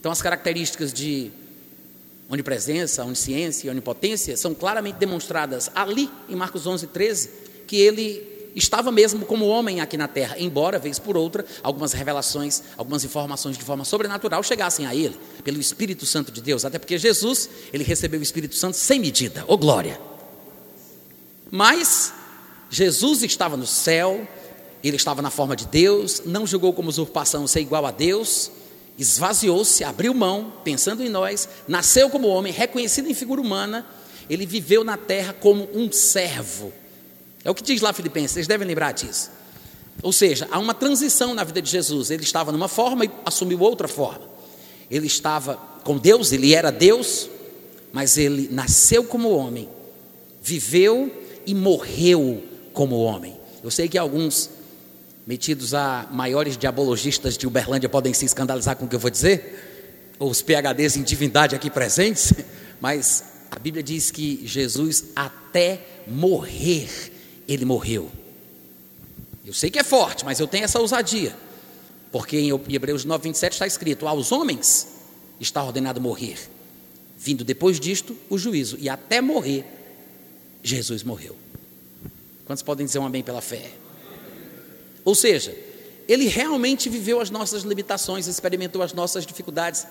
Então, 0.00 0.10
as 0.10 0.20
características 0.20 0.92
de 0.92 1.30
onipresença, 2.28 3.04
onisciência 3.04 3.68
e 3.68 3.70
onipotência 3.70 4.36
são 4.36 4.56
claramente 4.56 4.96
demonstradas 4.96 5.70
ali 5.72 6.10
em 6.28 6.34
Marcos 6.34 6.66
11, 6.66 6.88
13, 6.88 7.30
que 7.64 7.76
ele 7.76 8.35
estava 8.56 8.90
mesmo 8.90 9.26
como 9.26 9.46
homem 9.46 9.82
aqui 9.82 9.98
na 9.98 10.08
terra, 10.08 10.36
embora, 10.38 10.78
vez 10.78 10.98
por 10.98 11.14
outra, 11.14 11.44
algumas 11.62 11.92
revelações, 11.92 12.62
algumas 12.76 13.04
informações 13.04 13.58
de 13.58 13.62
forma 13.62 13.84
sobrenatural 13.84 14.42
chegassem 14.42 14.86
a 14.86 14.94
ele, 14.94 15.16
pelo 15.44 15.60
Espírito 15.60 16.06
Santo 16.06 16.32
de 16.32 16.40
Deus, 16.40 16.64
até 16.64 16.78
porque 16.78 16.96
Jesus, 16.96 17.50
ele 17.70 17.84
recebeu 17.84 18.18
o 18.18 18.22
Espírito 18.22 18.56
Santo 18.56 18.78
sem 18.78 18.98
medida, 18.98 19.44
ô 19.46 19.58
glória. 19.58 20.00
Mas 21.50 22.14
Jesus 22.70 23.22
estava 23.22 23.58
no 23.58 23.66
céu, 23.66 24.26
ele 24.82 24.96
estava 24.96 25.20
na 25.20 25.30
forma 25.30 25.54
de 25.54 25.66
Deus, 25.66 26.22
não 26.24 26.46
julgou 26.46 26.72
como 26.72 26.88
usurpação 26.88 27.46
ser 27.46 27.60
igual 27.60 27.84
a 27.84 27.90
Deus, 27.90 28.50
esvaziou-se, 28.98 29.84
abriu 29.84 30.14
mão, 30.14 30.54
pensando 30.64 31.04
em 31.04 31.10
nós, 31.10 31.46
nasceu 31.68 32.08
como 32.08 32.28
homem, 32.28 32.54
reconhecido 32.54 33.06
em 33.06 33.14
figura 33.14 33.40
humana, 33.40 33.86
ele 34.30 34.46
viveu 34.46 34.82
na 34.82 34.96
terra 34.96 35.34
como 35.34 35.68
um 35.74 35.92
servo 35.92 36.72
é 37.46 37.50
o 37.50 37.54
que 37.54 37.62
diz 37.62 37.80
lá 37.80 37.92
Filipenses, 37.92 38.32
vocês 38.32 38.48
devem 38.48 38.66
lembrar 38.66 38.90
disso. 38.90 39.30
Ou 40.02 40.12
seja, 40.12 40.48
há 40.50 40.58
uma 40.58 40.74
transição 40.74 41.32
na 41.32 41.44
vida 41.44 41.62
de 41.62 41.70
Jesus. 41.70 42.10
Ele 42.10 42.24
estava 42.24 42.50
numa 42.50 42.66
forma 42.66 43.04
e 43.04 43.10
assumiu 43.24 43.60
outra 43.60 43.86
forma. 43.86 44.28
Ele 44.90 45.06
estava 45.06 45.54
com 45.84 45.96
Deus, 45.96 46.32
ele 46.32 46.52
era 46.52 46.72
Deus, 46.72 47.30
mas 47.92 48.18
ele 48.18 48.48
nasceu 48.50 49.04
como 49.04 49.30
homem, 49.30 49.68
viveu 50.42 51.08
e 51.46 51.54
morreu 51.54 52.42
como 52.72 52.98
homem. 52.98 53.36
Eu 53.62 53.70
sei 53.70 53.88
que 53.88 53.96
alguns 53.96 54.50
metidos 55.24 55.72
a 55.72 56.08
maiores 56.10 56.56
diabologistas 56.56 57.38
de 57.38 57.46
Uberlândia 57.46 57.88
podem 57.88 58.12
se 58.12 58.24
escandalizar 58.24 58.74
com 58.74 58.86
o 58.86 58.88
que 58.88 58.96
eu 58.96 59.00
vou 59.00 59.10
dizer, 59.10 60.16
ou 60.18 60.28
os 60.28 60.42
PHDs 60.42 60.96
em 60.96 61.04
divindade 61.04 61.54
aqui 61.54 61.70
presentes, 61.70 62.32
mas 62.80 63.22
a 63.52 63.58
Bíblia 63.60 63.84
diz 63.84 64.10
que 64.10 64.42
Jesus 64.44 65.04
até 65.14 65.80
morrer 66.08 67.14
ele 67.48 67.64
morreu. 67.64 68.10
Eu 69.44 69.52
sei 69.52 69.70
que 69.70 69.78
é 69.78 69.84
forte, 69.84 70.24
mas 70.24 70.40
eu 70.40 70.46
tenho 70.46 70.64
essa 70.64 70.80
ousadia. 70.80 71.36
Porque 72.10 72.38
em 72.38 72.50
Hebreus 72.50 73.04
9, 73.04 73.24
27 73.24 73.52
está 73.52 73.66
escrito: 73.66 74.08
aos 74.08 74.32
homens 74.32 74.88
está 75.40 75.62
ordenado 75.62 76.00
morrer. 76.00 76.38
Vindo 77.18 77.44
depois 77.44 77.78
disto, 77.78 78.16
o 78.28 78.36
juízo. 78.36 78.76
E 78.80 78.88
até 78.88 79.20
morrer, 79.20 79.64
Jesus 80.62 81.02
morreu. 81.02 81.36
Quantos 82.44 82.62
podem 82.62 82.86
dizer 82.86 82.98
um 82.98 83.06
amém 83.06 83.22
pela 83.22 83.40
fé? 83.40 83.72
Ou 85.04 85.14
seja, 85.14 85.56
ele 86.08 86.26
realmente 86.26 86.88
viveu 86.88 87.20
as 87.20 87.30
nossas 87.30 87.62
limitações, 87.62 88.26
experimentou 88.26 88.82
as 88.82 88.92
nossas 88.92 89.24
dificuldades. 89.26 89.86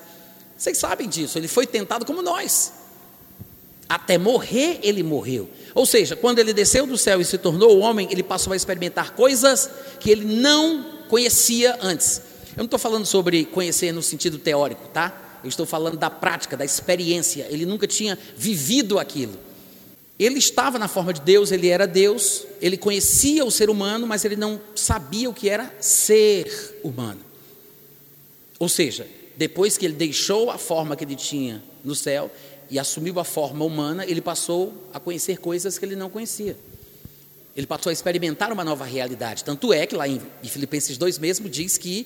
Vocês 0.57 0.77
sabem 0.77 1.07
disso, 1.09 1.37
ele 1.37 1.47
foi 1.47 1.65
tentado 1.65 2.05
como 2.05 2.21
nós. 2.21 2.71
Até 3.87 4.17
morrer, 4.17 4.79
ele 4.81 5.03
morreu. 5.03 5.49
Ou 5.73 5.85
seja, 5.85 6.15
quando 6.15 6.39
ele 6.39 6.53
desceu 6.53 6.87
do 6.87 6.97
céu 6.97 7.21
e 7.21 7.25
se 7.25 7.37
tornou 7.37 7.79
homem, 7.79 8.07
ele 8.11 8.23
passou 8.23 8.53
a 8.53 8.55
experimentar 8.55 9.11
coisas 9.13 9.69
que 9.99 10.09
ele 10.09 10.25
não 10.25 11.03
conhecia 11.07 11.77
antes. 11.81 12.21
Eu 12.51 12.59
não 12.59 12.65
estou 12.65 12.79
falando 12.79 13.05
sobre 13.05 13.45
conhecer 13.45 13.91
no 13.91 14.01
sentido 14.01 14.39
teórico, 14.39 14.87
tá? 14.87 15.39
Eu 15.43 15.49
estou 15.49 15.65
falando 15.65 15.97
da 15.97 16.09
prática, 16.09 16.57
da 16.57 16.65
experiência. 16.65 17.45
Ele 17.49 17.65
nunca 17.65 17.85
tinha 17.85 18.17
vivido 18.35 18.97
aquilo. 18.97 19.37
Ele 20.17 20.39
estava 20.39 20.79
na 20.79 20.87
forma 20.87 21.13
de 21.13 21.21
Deus, 21.21 21.51
ele 21.51 21.67
era 21.67 21.85
Deus, 21.85 22.47
ele 22.61 22.77
conhecia 22.77 23.43
o 23.43 23.51
ser 23.51 23.69
humano, 23.69 24.07
mas 24.07 24.23
ele 24.23 24.37
não 24.37 24.61
sabia 24.73 25.29
o 25.29 25.33
que 25.33 25.49
era 25.49 25.75
ser 25.79 26.79
humano. 26.81 27.19
Ou 28.57 28.69
seja, 28.69 29.05
depois 29.35 29.77
que 29.77 29.85
ele 29.85 29.93
deixou 29.93 30.49
a 30.49 30.57
forma 30.57 30.95
que 30.95 31.03
ele 31.03 31.17
tinha 31.17 31.61
no 31.83 31.93
céu, 31.93 32.31
e 32.69 32.79
assumiu 32.79 33.19
a 33.19 33.23
forma 33.23 33.63
humana, 33.63 34.05
ele 34.05 34.21
passou 34.21 34.73
a 34.93 34.99
conhecer 34.99 35.37
coisas 35.37 35.77
que 35.77 35.85
ele 35.85 35.95
não 35.95 36.09
conhecia. 36.09 36.57
Ele 37.55 37.65
passou 37.65 37.89
a 37.89 37.93
experimentar 37.93 38.51
uma 38.51 38.63
nova 38.63 38.83
realidade. 38.83 39.43
Tanto 39.43 39.71
é 39.71 39.85
que 39.85 39.95
lá 39.95 40.07
em, 40.07 40.21
Filipenses 40.43 40.97
2 40.97 41.17
mesmo 41.19 41.47
diz 41.47 41.77
que 41.77 42.05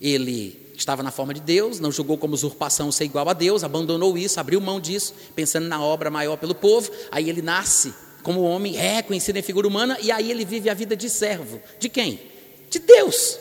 ele 0.00 0.70
estava 0.76 1.02
na 1.02 1.10
forma 1.10 1.32
de 1.34 1.40
Deus, 1.40 1.78
não 1.78 1.92
julgou 1.92 2.18
como 2.18 2.34
usurpação 2.34 2.90
ser 2.90 3.04
igual 3.04 3.28
a 3.28 3.32
Deus, 3.32 3.64
abandonou 3.64 4.16
isso, 4.16 4.40
abriu 4.40 4.60
mão 4.60 4.80
disso, 4.80 5.14
pensando 5.34 5.66
na 5.68 5.82
obra 5.82 6.10
maior 6.10 6.36
pelo 6.36 6.54
povo. 6.54 6.90
Aí 7.10 7.28
ele 7.28 7.42
nasce 7.42 7.94
como 8.22 8.42
homem, 8.42 8.76
é 8.78 9.02
conhecido 9.02 9.38
em 9.38 9.42
figura 9.42 9.66
humana, 9.66 9.98
e 10.00 10.10
aí 10.12 10.30
ele 10.30 10.44
vive 10.44 10.68
a 10.68 10.74
vida 10.74 10.96
de 10.96 11.08
servo. 11.08 11.60
De 11.78 11.88
quem? 11.88 12.20
De 12.68 12.78
Deus. 12.78 13.38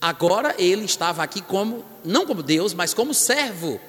Agora 0.00 0.54
ele 0.58 0.84
estava 0.84 1.22
aqui 1.22 1.40
como, 1.40 1.84
não 2.04 2.26
como 2.26 2.42
Deus, 2.42 2.74
mas 2.74 2.94
como 2.94 3.12
servo 3.12 3.80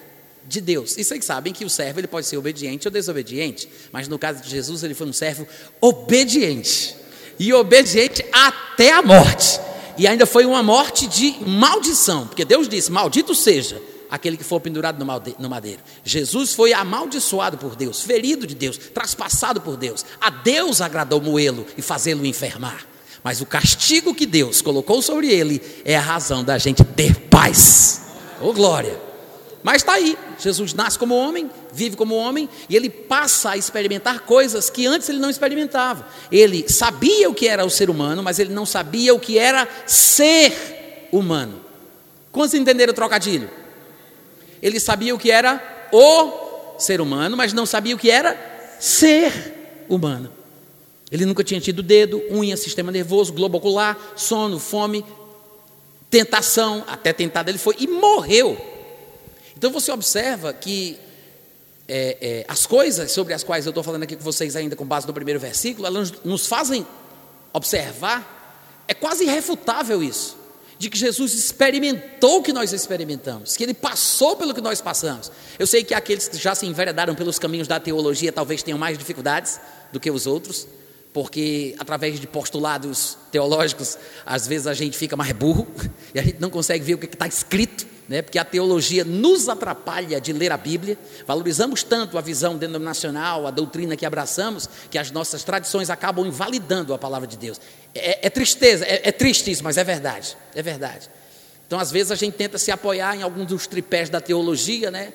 de 0.50 0.60
Deus. 0.60 0.98
E 0.98 1.03
vocês 1.03 1.24
sabem 1.24 1.53
que 1.53 1.63
o 1.63 1.70
servo 1.70 2.00
ele 2.00 2.08
pode 2.08 2.25
ser 2.25 2.38
obediente 2.38 2.88
ou 2.88 2.91
desobediente, 2.91 3.70
mas 3.91 4.08
no 4.08 4.18
caso 4.18 4.41
de 4.41 4.50
Jesus 4.50 4.84
ele 4.84 4.96
foi 4.96 5.08
um 5.08 5.13
servo 5.13 5.48
obediente 5.79 6.96
e 7.38 7.53
obediente 7.53 8.25
até 8.34 8.91
a 8.91 9.01
morte. 9.01 9.60
E 9.98 10.08
ainda 10.08 10.25
foi 10.25 10.46
uma 10.46 10.63
morte 10.63 11.08
de 11.08 11.36
maldição, 11.46 12.27
porque 12.27 12.44
Deus 12.44 12.68
disse: 12.68 12.91
Maldito 12.91 13.36
seja 13.36 13.82
aquele 14.10 14.38
que 14.38 14.44
for 14.44 14.60
pendurado 14.60 15.06
no 15.38 15.50
madeiro. 15.50 15.82
Jesus 16.03 16.53
foi 16.53 16.74
amaldiçoado 16.74 17.58
por 17.58 17.75
Deus, 17.75 18.01
ferido 18.01 18.48
de 18.48 18.56
Deus, 18.56 18.77
traspassado 18.77 19.62
por 19.62 19.77
Deus. 19.77 20.03
A 20.20 20.29
Deus 20.29 20.82
agradou 20.82 21.22
moê-lo 21.22 21.65
e 21.77 21.82
fazê-lo 21.82 22.25
enfermar. 22.25 22.88
Mas 23.24 23.41
o 23.41 23.46
castigo 23.46 24.15
que 24.15 24.25
Deus 24.25 24.62
colocou 24.62 25.01
sobre 25.01 25.27
ele 25.27 25.62
é 25.86 25.96
a 25.96 26.01
razão 26.01 26.44
da 26.44 26.58
gente 26.58 26.84
ter 26.84 27.13
paz. 27.27 28.01
Oh 28.41 28.53
glória! 28.53 29.09
Mas 29.62 29.78
está 29.78 29.94
aí, 29.94 30.18
Jesus 30.39 30.74
nasce 30.74 30.98
como 30.98 31.13
homem, 31.13 31.51
vive 31.74 31.98
como 31.98 32.16
homem, 32.16 32.48
e 32.70 32.75
ele 32.75 32.89
passa 32.89 33.51
a 33.51 33.58
experimentar 33.58 34.22
coisas 34.22 34.70
que 34.70 34.88
antes 34.88 35.10
ele 35.10 35.20
não 35.20 35.30
experimentava. 35.30 36.08
Ele 36.32 36.66
sabia 36.70 37.30
o 37.30 37.34
que 37.34 37.48
era 37.48 37.66
o 37.66 37.70
ser 37.70 37.89
humano, 37.89 38.24
mas 38.24 38.39
ele 38.39 38.54
não 38.54 38.66
sabia 38.66 39.13
o 39.13 39.20
que 39.20 39.38
era 39.38 39.68
ser 39.86 41.08
humano. 41.12 41.60
Quantos 42.32 42.54
entenderam 42.54 42.92
o 42.92 42.96
trocadilho? 42.96 43.50
Ele 44.62 44.80
sabia 44.80 45.13
o 45.13 45.20
que 45.20 45.30
era 45.30 45.62
o 45.92 46.78
ser 46.80 47.01
humano, 47.01 47.36
mas 47.36 47.51
não 47.51 47.66
sabia 47.66 47.96
o 47.96 48.00
que 48.00 48.10
era 48.10 48.38
ser 48.80 49.86
humano. 49.89 50.32
Ele 51.12 51.25
nunca 51.25 51.44
tinha 51.44 51.60
tido 51.60 51.84
dedo, 51.84 52.22
unha, 52.32 52.56
sistema 52.56 52.92
nervoso, 52.92 53.34
globo 53.34 53.58
ocular, 53.58 53.98
sono, 54.16 54.60
fome, 54.60 55.04
tentação, 56.10 56.84
até 56.88 57.12
tentado 57.12 57.50
ele 57.50 57.58
foi 57.58 57.75
e 57.80 57.88
morreu. 57.88 58.78
Então 59.60 59.72
você 59.72 59.92
observa 59.92 60.54
que 60.54 60.98
é, 61.86 62.18
é, 62.22 62.46
as 62.48 62.66
coisas 62.66 63.12
sobre 63.12 63.34
as 63.34 63.44
quais 63.44 63.66
eu 63.66 63.72
estou 63.72 63.84
falando 63.84 64.04
aqui 64.04 64.16
com 64.16 64.24
vocês 64.24 64.56
ainda 64.56 64.74
com 64.74 64.86
base 64.86 65.06
no 65.06 65.13
primeiro 65.13 65.38
versículo, 65.38 65.86
elas 65.86 66.13
nos 66.24 66.48
fazem 66.48 66.88
observar, 67.51 68.86
é 68.88 68.94
quase 68.94 69.25
irrefutável 69.25 70.01
isso 70.01 70.38
de 70.78 70.89
que 70.89 70.98
Jesus 70.98 71.34
experimentou 71.34 72.39
o 72.39 72.42
que 72.42 72.54
nós 72.54 72.72
experimentamos, 72.72 73.58
que 73.58 73.63
ele 73.66 73.74
passou 73.74 74.38
pelo 74.38 74.54
que 74.54 74.62
nós 74.62 74.80
passamos. 74.80 75.30
Eu 75.60 75.68
sei 75.68 75.84
que 75.84 75.94
aqueles 75.94 76.30
que 76.30 76.38
já 76.38 76.56
se 76.56 76.66
enveredaram 76.66 77.13
pelos 77.13 77.38
caminhos 77.38 77.68
da 77.68 77.82
teologia 77.82 78.32
talvez 78.32 78.63
tenham 78.63 78.80
mais 78.80 78.98
dificuldades 78.98 79.60
do 79.92 80.00
que 80.00 80.10
os 80.10 80.25
outros, 80.25 80.66
porque 81.12 81.75
através 81.78 82.18
de 82.18 82.25
postulados 82.28 83.18
teológicos, 83.30 83.98
às 84.25 84.48
vezes 84.48 84.68
a 84.68 84.74
gente 84.74 84.98
fica 84.98 85.18
mais 85.18 85.34
burro 85.34 85.68
e 86.16 86.20
a 86.20 86.24
gente 86.24 86.39
não 86.39 86.50
consegue 86.50 86.86
ver 86.86 86.94
o 86.94 86.98
que 86.98 87.08
está 87.08 87.28
escrito 87.28 87.99
né? 88.10 88.24
porque 88.24 88.39
a 88.39 88.44
teologia 88.44 89.06
nos 89.06 89.48
atrapalha 89.48 90.20
de 90.20 90.34
ler 90.34 90.51
a 90.51 90.58
Bíblia. 90.58 90.98
Valorizamos 91.28 91.84
tanto 91.84 92.18
a 92.18 92.22
visão 92.22 92.58
denominacional, 92.58 93.46
a 93.46 93.51
doutrina 93.51 93.96
que 93.96 94.06
abraçamos, 94.06 94.68
que 94.89 94.98
as 94.98 95.12
nossas 95.12 95.44
tradições 95.44 95.92
acabam 95.92 96.25
invalidando 96.25 96.92
a 96.92 96.98
palavra 96.98 97.28
de 97.28 97.38
Deus. 97.38 97.62
É, 97.94 98.25
é 98.25 98.30
tristeza, 98.30 98.84
é, 98.84 99.10
é 99.10 99.12
triste 99.12 99.51
isso, 99.51 99.63
mas 99.63 99.78
é 99.78 99.84
verdade, 99.84 100.36
é 100.56 100.63
verdade. 100.63 101.08
Então, 101.68 101.80
às 101.80 101.92
vezes, 101.92 102.12
a 102.12 102.16
gente 102.16 102.34
tenta 102.34 102.58
se 102.58 102.72
apoiar 102.72 103.16
em 103.16 103.22
alguns 103.22 103.46
dos 103.46 103.68
tripés 103.68 104.10
da 104.10 104.20
teologia, 104.20 104.89
né? 104.89 105.13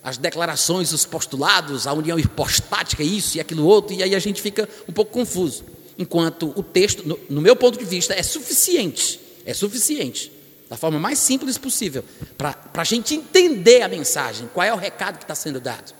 as 0.00 0.16
declarações, 0.16 0.92
os 0.92 1.04
postulados, 1.04 1.88
a 1.88 1.92
união 1.92 2.16
hipostática, 2.20 3.02
isso 3.02 3.36
e 3.36 3.40
aquilo 3.40 3.66
outro, 3.66 3.96
e 3.96 4.02
aí 4.02 4.14
a 4.14 4.18
gente 4.20 4.40
fica 4.40 4.68
um 4.88 4.92
pouco 4.92 5.10
confuso. 5.10 5.64
Enquanto 5.98 6.52
o 6.54 6.62
texto, 6.62 7.06
no, 7.06 7.18
no 7.28 7.40
meu 7.40 7.56
ponto 7.56 7.76
de 7.76 7.84
vista, 7.84 8.14
é 8.14 8.22
suficiente, 8.22 9.18
é 9.44 9.52
suficiente 9.52 10.37
da 10.68 10.76
forma 10.76 10.98
mais 10.98 11.18
simples 11.18 11.56
possível, 11.56 12.04
para 12.36 12.54
a 12.74 12.84
gente 12.84 13.14
entender 13.14 13.82
a 13.82 13.88
mensagem, 13.88 14.48
qual 14.52 14.66
é 14.66 14.72
o 14.72 14.76
recado 14.76 15.16
que 15.16 15.24
está 15.24 15.34
sendo 15.34 15.60
dado. 15.60 15.94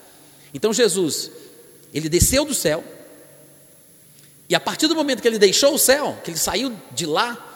Então 0.53 0.73
Jesus, 0.73 1.31
ele 1.93 2.09
desceu 2.09 2.45
do 2.45 2.55
céu, 2.55 2.85
e 4.49 4.55
a 4.55 4.61
partir 4.61 4.87
do 4.87 4.95
momento 4.95 5.23
que 5.23 5.29
ele 5.29 5.39
deixou 5.39 5.75
o 5.75 5.79
céu, 5.79 6.19
que 6.23 6.31
ele 6.31 6.39
saiu 6.39 6.73
de 6.93 7.07
lá, 7.07 7.47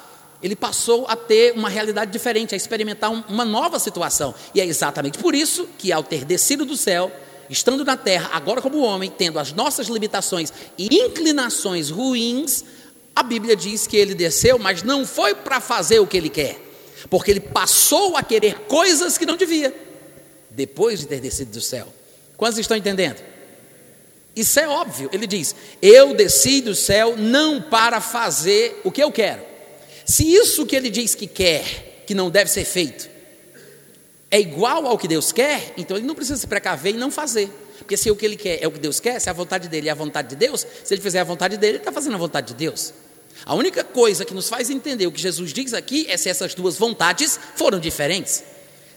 ele 0.42 0.56
passou 0.56 1.06
a 1.06 1.14
ter 1.14 1.52
uma 1.52 1.68
realidade 1.68 2.10
diferente, 2.10 2.54
a 2.54 2.56
experimentar 2.56 3.10
um, 3.10 3.22
uma 3.28 3.44
nova 3.44 3.78
situação. 3.78 4.34
E 4.54 4.60
é 4.60 4.66
exatamente 4.66 5.16
por 5.18 5.34
isso 5.34 5.68
que, 5.78 5.92
ao 5.92 6.02
ter 6.02 6.24
descido 6.24 6.64
do 6.64 6.76
céu, 6.76 7.12
estando 7.48 7.84
na 7.84 7.96
terra, 7.96 8.30
agora 8.32 8.60
como 8.60 8.80
homem, 8.80 9.10
tendo 9.10 9.38
as 9.38 9.52
nossas 9.52 9.86
limitações 9.86 10.52
e 10.76 10.88
inclinações 10.96 11.90
ruins, 11.90 12.64
a 13.14 13.22
Bíblia 13.22 13.54
diz 13.54 13.86
que 13.86 13.96
ele 13.96 14.14
desceu, 14.14 14.58
mas 14.58 14.82
não 14.82 15.06
foi 15.06 15.34
para 15.34 15.60
fazer 15.60 16.00
o 16.00 16.06
que 16.06 16.16
ele 16.16 16.30
quer 16.30 16.71
porque 17.08 17.30
ele 17.30 17.40
passou 17.40 18.16
a 18.16 18.22
querer 18.22 18.54
coisas 18.60 19.18
que 19.18 19.26
não 19.26 19.36
devia, 19.36 19.74
depois 20.50 21.00
de 21.00 21.06
ter 21.06 21.20
descido 21.20 21.52
do 21.52 21.60
céu. 21.60 21.92
Quantos 22.36 22.58
estão 22.58 22.76
entendendo? 22.76 23.22
Isso 24.34 24.58
é 24.58 24.66
óbvio. 24.66 25.10
Ele 25.12 25.26
diz: 25.26 25.54
Eu 25.80 26.14
desci 26.14 26.60
do 26.60 26.74
céu 26.74 27.16
não 27.16 27.60
para 27.60 28.00
fazer 28.00 28.80
o 28.84 28.90
que 28.90 29.02
eu 29.02 29.12
quero. 29.12 29.42
Se 30.04 30.30
isso 30.32 30.66
que 30.66 30.74
ele 30.74 30.90
diz 30.90 31.14
que 31.14 31.26
quer, 31.26 32.02
que 32.06 32.14
não 32.14 32.30
deve 32.30 32.50
ser 32.50 32.64
feito, 32.64 33.08
é 34.30 34.40
igual 34.40 34.86
ao 34.86 34.98
que 34.98 35.06
Deus 35.06 35.30
quer, 35.30 35.74
então 35.76 35.96
ele 35.96 36.06
não 36.06 36.14
precisa 36.14 36.38
se 36.38 36.46
precaver 36.46 36.94
e 36.94 36.98
não 36.98 37.10
fazer. 37.10 37.50
Porque 37.78 37.96
se 37.96 38.10
o 38.10 38.16
que 38.16 38.24
ele 38.24 38.36
quer 38.36 38.62
é 38.62 38.66
o 38.66 38.70
que 38.70 38.78
Deus 38.78 38.98
quer, 38.98 39.20
se 39.20 39.28
a 39.28 39.32
vontade 39.32 39.68
dele 39.68 39.88
é 39.88 39.92
a 39.92 39.94
vontade 39.94 40.28
de 40.28 40.36
Deus, 40.36 40.66
se 40.82 40.94
ele 40.94 41.02
fizer 41.02 41.20
a 41.20 41.24
vontade 41.24 41.56
dele, 41.56 41.72
ele 41.72 41.78
está 41.78 41.92
fazendo 41.92 42.14
a 42.14 42.18
vontade 42.18 42.48
de 42.48 42.54
Deus. 42.54 42.94
A 43.44 43.54
única 43.54 43.82
coisa 43.82 44.24
que 44.24 44.34
nos 44.34 44.48
faz 44.48 44.70
entender 44.70 45.06
o 45.06 45.12
que 45.12 45.20
Jesus 45.20 45.52
diz 45.52 45.74
aqui 45.74 46.06
é 46.08 46.16
se 46.16 46.28
essas 46.28 46.54
duas 46.54 46.76
vontades 46.76 47.38
foram 47.56 47.78
diferentes. 47.78 48.42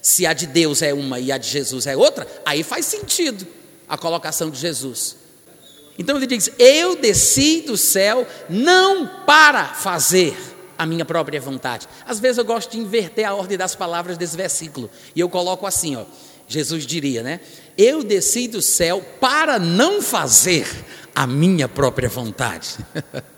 Se 0.00 0.24
a 0.24 0.32
de 0.32 0.46
Deus 0.46 0.82
é 0.82 0.94
uma 0.94 1.18
e 1.18 1.32
a 1.32 1.38
de 1.38 1.48
Jesus 1.48 1.86
é 1.86 1.96
outra, 1.96 2.26
aí 2.44 2.62
faz 2.62 2.86
sentido 2.86 3.46
a 3.88 3.98
colocação 3.98 4.50
de 4.50 4.58
Jesus. 4.58 5.16
Então 5.98 6.16
ele 6.16 6.26
diz: 6.26 6.50
Eu 6.58 6.96
desci 6.96 7.62
do 7.62 7.76
céu 7.76 8.26
não 8.48 9.24
para 9.24 9.74
fazer 9.74 10.36
a 10.78 10.86
minha 10.86 11.04
própria 11.04 11.40
vontade. 11.40 11.88
Às 12.06 12.20
vezes 12.20 12.38
eu 12.38 12.44
gosto 12.44 12.70
de 12.70 12.78
inverter 12.78 13.26
a 13.26 13.34
ordem 13.34 13.56
das 13.56 13.74
palavras 13.74 14.16
desse 14.16 14.36
versículo 14.36 14.90
e 15.14 15.20
eu 15.20 15.28
coloco 15.28 15.66
assim, 15.66 15.96
ó. 15.96 16.04
Jesus 16.48 16.86
diria, 16.86 17.24
né? 17.24 17.40
Eu 17.76 18.04
desci 18.04 18.46
do 18.46 18.62
céu 18.62 19.04
para 19.20 19.58
não 19.58 20.00
fazer 20.00 20.64
a 21.12 21.26
minha 21.26 21.66
própria 21.66 22.08
vontade. 22.08 22.76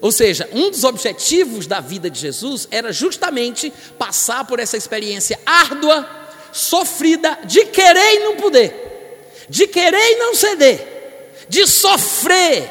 Ou 0.00 0.10
seja, 0.10 0.48
um 0.52 0.70
dos 0.70 0.82
objetivos 0.84 1.66
da 1.66 1.80
vida 1.80 2.08
de 2.08 2.18
Jesus 2.18 2.66
era 2.70 2.92
justamente 2.92 3.72
passar 3.98 4.46
por 4.46 4.58
essa 4.58 4.76
experiência 4.76 5.38
árdua, 5.44 6.08
sofrida, 6.52 7.38
de 7.44 7.66
querer 7.66 8.14
e 8.14 8.20
não 8.20 8.36
poder, 8.36 9.44
de 9.48 9.66
querer 9.66 10.12
e 10.12 10.16
não 10.16 10.34
ceder, 10.34 11.44
de 11.48 11.66
sofrer 11.66 12.70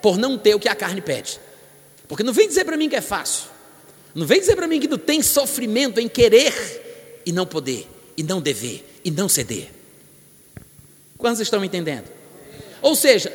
por 0.00 0.16
não 0.16 0.38
ter 0.38 0.54
o 0.54 0.60
que 0.60 0.68
a 0.68 0.74
carne 0.74 1.02
pede. 1.02 1.38
Porque 2.08 2.22
não 2.22 2.32
vem 2.32 2.48
dizer 2.48 2.64
para 2.64 2.76
mim 2.76 2.88
que 2.88 2.96
é 2.96 3.02
fácil, 3.02 3.50
não 4.14 4.24
vem 4.26 4.40
dizer 4.40 4.56
para 4.56 4.66
mim 4.66 4.80
que 4.80 4.88
não 4.88 4.98
tem 4.98 5.20
sofrimento 5.22 6.00
em 6.00 6.08
querer 6.08 7.22
e 7.26 7.32
não 7.32 7.44
poder, 7.44 7.86
e 8.16 8.22
não 8.22 8.40
dever, 8.40 8.82
e 9.04 9.10
não 9.10 9.28
ceder. 9.28 9.68
Quantos 11.18 11.40
estão 11.40 11.62
entendendo? 11.62 12.06
Ou 12.80 12.94
seja, 12.94 13.30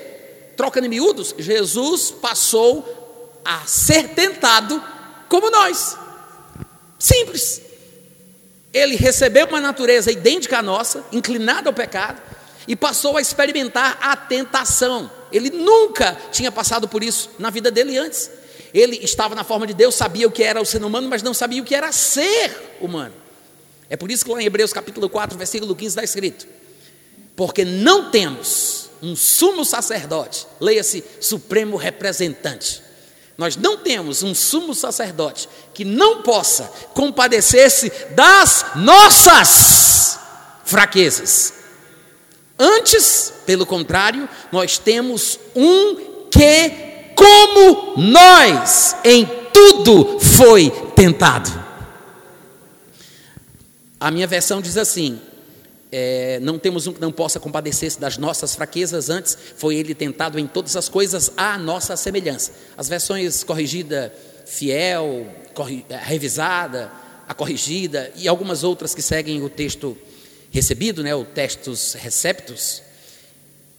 troca 0.57 0.81
de 0.81 0.87
miúdos, 0.87 1.35
Jesus 1.37 2.09
passou 2.09 3.00
a 3.43 3.65
ser 3.65 4.10
tentado 4.10 4.81
como 5.27 5.50
nós. 5.50 5.98
Simples. 6.98 7.62
Ele 8.74 8.95
recebeu 8.95 9.48
uma 9.48 9.60
natureza 9.60 10.12
idêntica 10.12 10.60
à 10.60 10.62
nossa, 10.62 11.03
inclinada 11.12 11.69
ao 11.69 11.74
pecado, 11.74 12.21
e 12.67 12.75
passou 12.75 13.17
a 13.17 13.21
experimentar 13.21 13.98
a 14.01 14.15
tentação. 14.15 15.12
Ele 15.31 15.50
nunca 15.50 16.17
tinha 16.31 16.51
passado 16.51 16.88
por 16.88 17.03
isso 17.03 17.29
na 17.39 17.50
vida 17.50 17.71
dele 17.71 17.98
antes. 17.98 18.29
Ele 18.74 18.98
estava 18.98 19.36
na 19.36 19.43
forma 19.43 19.67
de 19.67 19.74
Deus, 19.74 19.95
sabia 19.95 20.27
o 20.27 20.31
que 20.31 20.43
era 20.43 20.62
o 20.62 20.65
ser 20.65 20.83
humano, 20.83 21.10
mas 21.10 21.21
não 21.21 21.33
sabia 21.33 21.62
o 21.62 21.65
que 21.65 21.75
era 21.75 21.91
ser 21.91 22.77
humano. 22.79 23.13
É 23.89 23.98
por 23.98 24.10
isso 24.10 24.24
que 24.24 24.31
lá 24.31 24.41
em 24.41 24.45
Hebreus 24.45 24.71
capítulo 24.71 25.10
4, 25.10 25.38
versículo 25.38 25.75
15 25.75 25.88
está 25.88 26.03
escrito: 26.03 26.48
Porque 27.36 27.65
não 27.65 28.10
temos 28.10 28.89
um 29.01 29.15
sumo 29.15 29.65
sacerdote, 29.65 30.48
leia-se 30.60 31.03
supremo 31.19 31.75
representante, 31.75 32.81
nós 33.38 33.55
não 33.55 33.77
temos 33.77 34.23
um 34.23 34.35
sumo 34.35 34.75
sacerdote 34.75 35.50
que 35.73 35.83
não 35.83 36.21
possa 36.21 36.71
compadecer-se 36.93 37.91
das 38.11 38.65
nossas 38.75 40.19
fraquezas. 40.63 41.53
Antes, 42.57 43.33
pelo 43.45 43.65
contrário, 43.65 44.29
nós 44.51 44.77
temos 44.77 45.39
um 45.55 45.95
que, 46.29 46.69
como 47.15 47.97
nós, 47.97 48.95
em 49.03 49.25
tudo 49.51 50.19
foi 50.19 50.69
tentado. 50.95 51.50
A 54.00 54.11
minha 54.11 54.27
versão 54.27 54.61
diz 54.61 54.77
assim: 54.77 55.19
é, 55.91 56.39
não 56.41 56.57
temos 56.57 56.88
um 56.88 56.93
que 56.93 57.01
não 57.01 57.12
possa 57.12 57.39
compadecer-se 57.39 58.00
das 58.00 58.17
nossas 58.17 58.55
fraquezas, 58.55 59.10
antes 59.10 59.38
foi 59.57 59.75
ele 59.75 59.93
tentado 59.93 60.39
em 60.39 60.48
todas 60.48 60.75
as 60.77 60.88
coisas 60.88 61.31
à 61.36 61.57
nossa 61.57 61.98
semelhança. 61.98 62.53
As 62.77 62.88
versões 62.88 63.43
corrigida, 63.43 64.13
fiel, 64.45 65.27
corri, 65.53 65.86
é, 65.89 65.98
revisada, 65.98 66.91
a 67.27 67.33
corrigida 67.33 68.12
e 68.15 68.27
algumas 68.27 68.63
outras 68.63 68.95
que 68.95 69.01
seguem 69.01 69.43
o 69.43 69.50
texto 69.50 69.98
recebido, 70.50 71.03
né, 71.03 71.13
o 71.13 71.25
textos 71.25 71.93
receptos, 71.93 72.81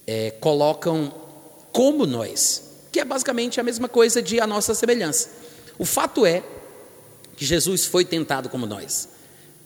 é, 0.06 0.30
colocam 0.32 1.14
como 1.70 2.06
nós, 2.06 2.62
que 2.90 3.00
é 3.00 3.04
basicamente 3.04 3.60
a 3.60 3.62
mesma 3.62 3.88
coisa 3.88 4.20
de 4.20 4.40
a 4.40 4.46
nossa 4.46 4.74
semelhança. 4.74 5.30
O 5.78 5.84
fato 5.84 6.26
é 6.26 6.42
que 7.36 7.44
Jesus 7.44 7.86
foi 7.86 8.04
tentado 8.04 8.48
como 8.48 8.66
nós. 8.66 9.08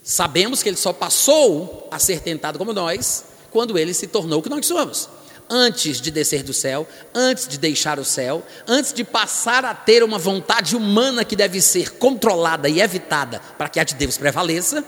Sabemos 0.09 0.63
que 0.63 0.69
ele 0.69 0.77
só 0.77 0.93
passou 0.93 1.89
a 1.91 1.99
ser 1.99 2.21
tentado 2.21 2.61
como 2.61 2.73
nós 2.73 3.25
quando 3.51 3.77
ele 3.77 3.93
se 3.93 4.07
tornou 4.07 4.39
o 4.39 4.43
que 4.43 4.49
nós 4.49 4.65
somos. 4.65 5.09
Antes 5.51 6.01
de 6.01 6.13
descer 6.13 6.45
do 6.45 6.55
céu, 6.55 6.87
antes 7.13 7.49
de 7.49 7.59
deixar 7.59 7.99
o 7.99 8.05
céu, 8.05 8.47
antes 8.69 8.93
de 8.93 9.03
passar 9.03 9.65
a 9.65 9.75
ter 9.75 10.05
uma 10.05 10.17
vontade 10.17 10.77
humana 10.77 11.25
que 11.25 11.35
deve 11.35 11.61
ser 11.61 11.95
controlada 11.95 12.69
e 12.69 12.81
evitada 12.81 13.41
para 13.59 13.69
que 13.69 13.81
a 13.81 13.85
de 13.85 13.97
Deus 13.97 14.17
prevaleça, 14.17 14.85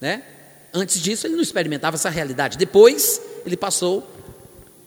né? 0.00 0.24
Antes 0.74 1.00
disso, 1.00 1.28
ele 1.28 1.36
não 1.36 1.42
experimentava 1.42 1.94
essa 1.94 2.10
realidade. 2.10 2.58
Depois, 2.58 3.20
ele 3.46 3.56
passou 3.56 4.08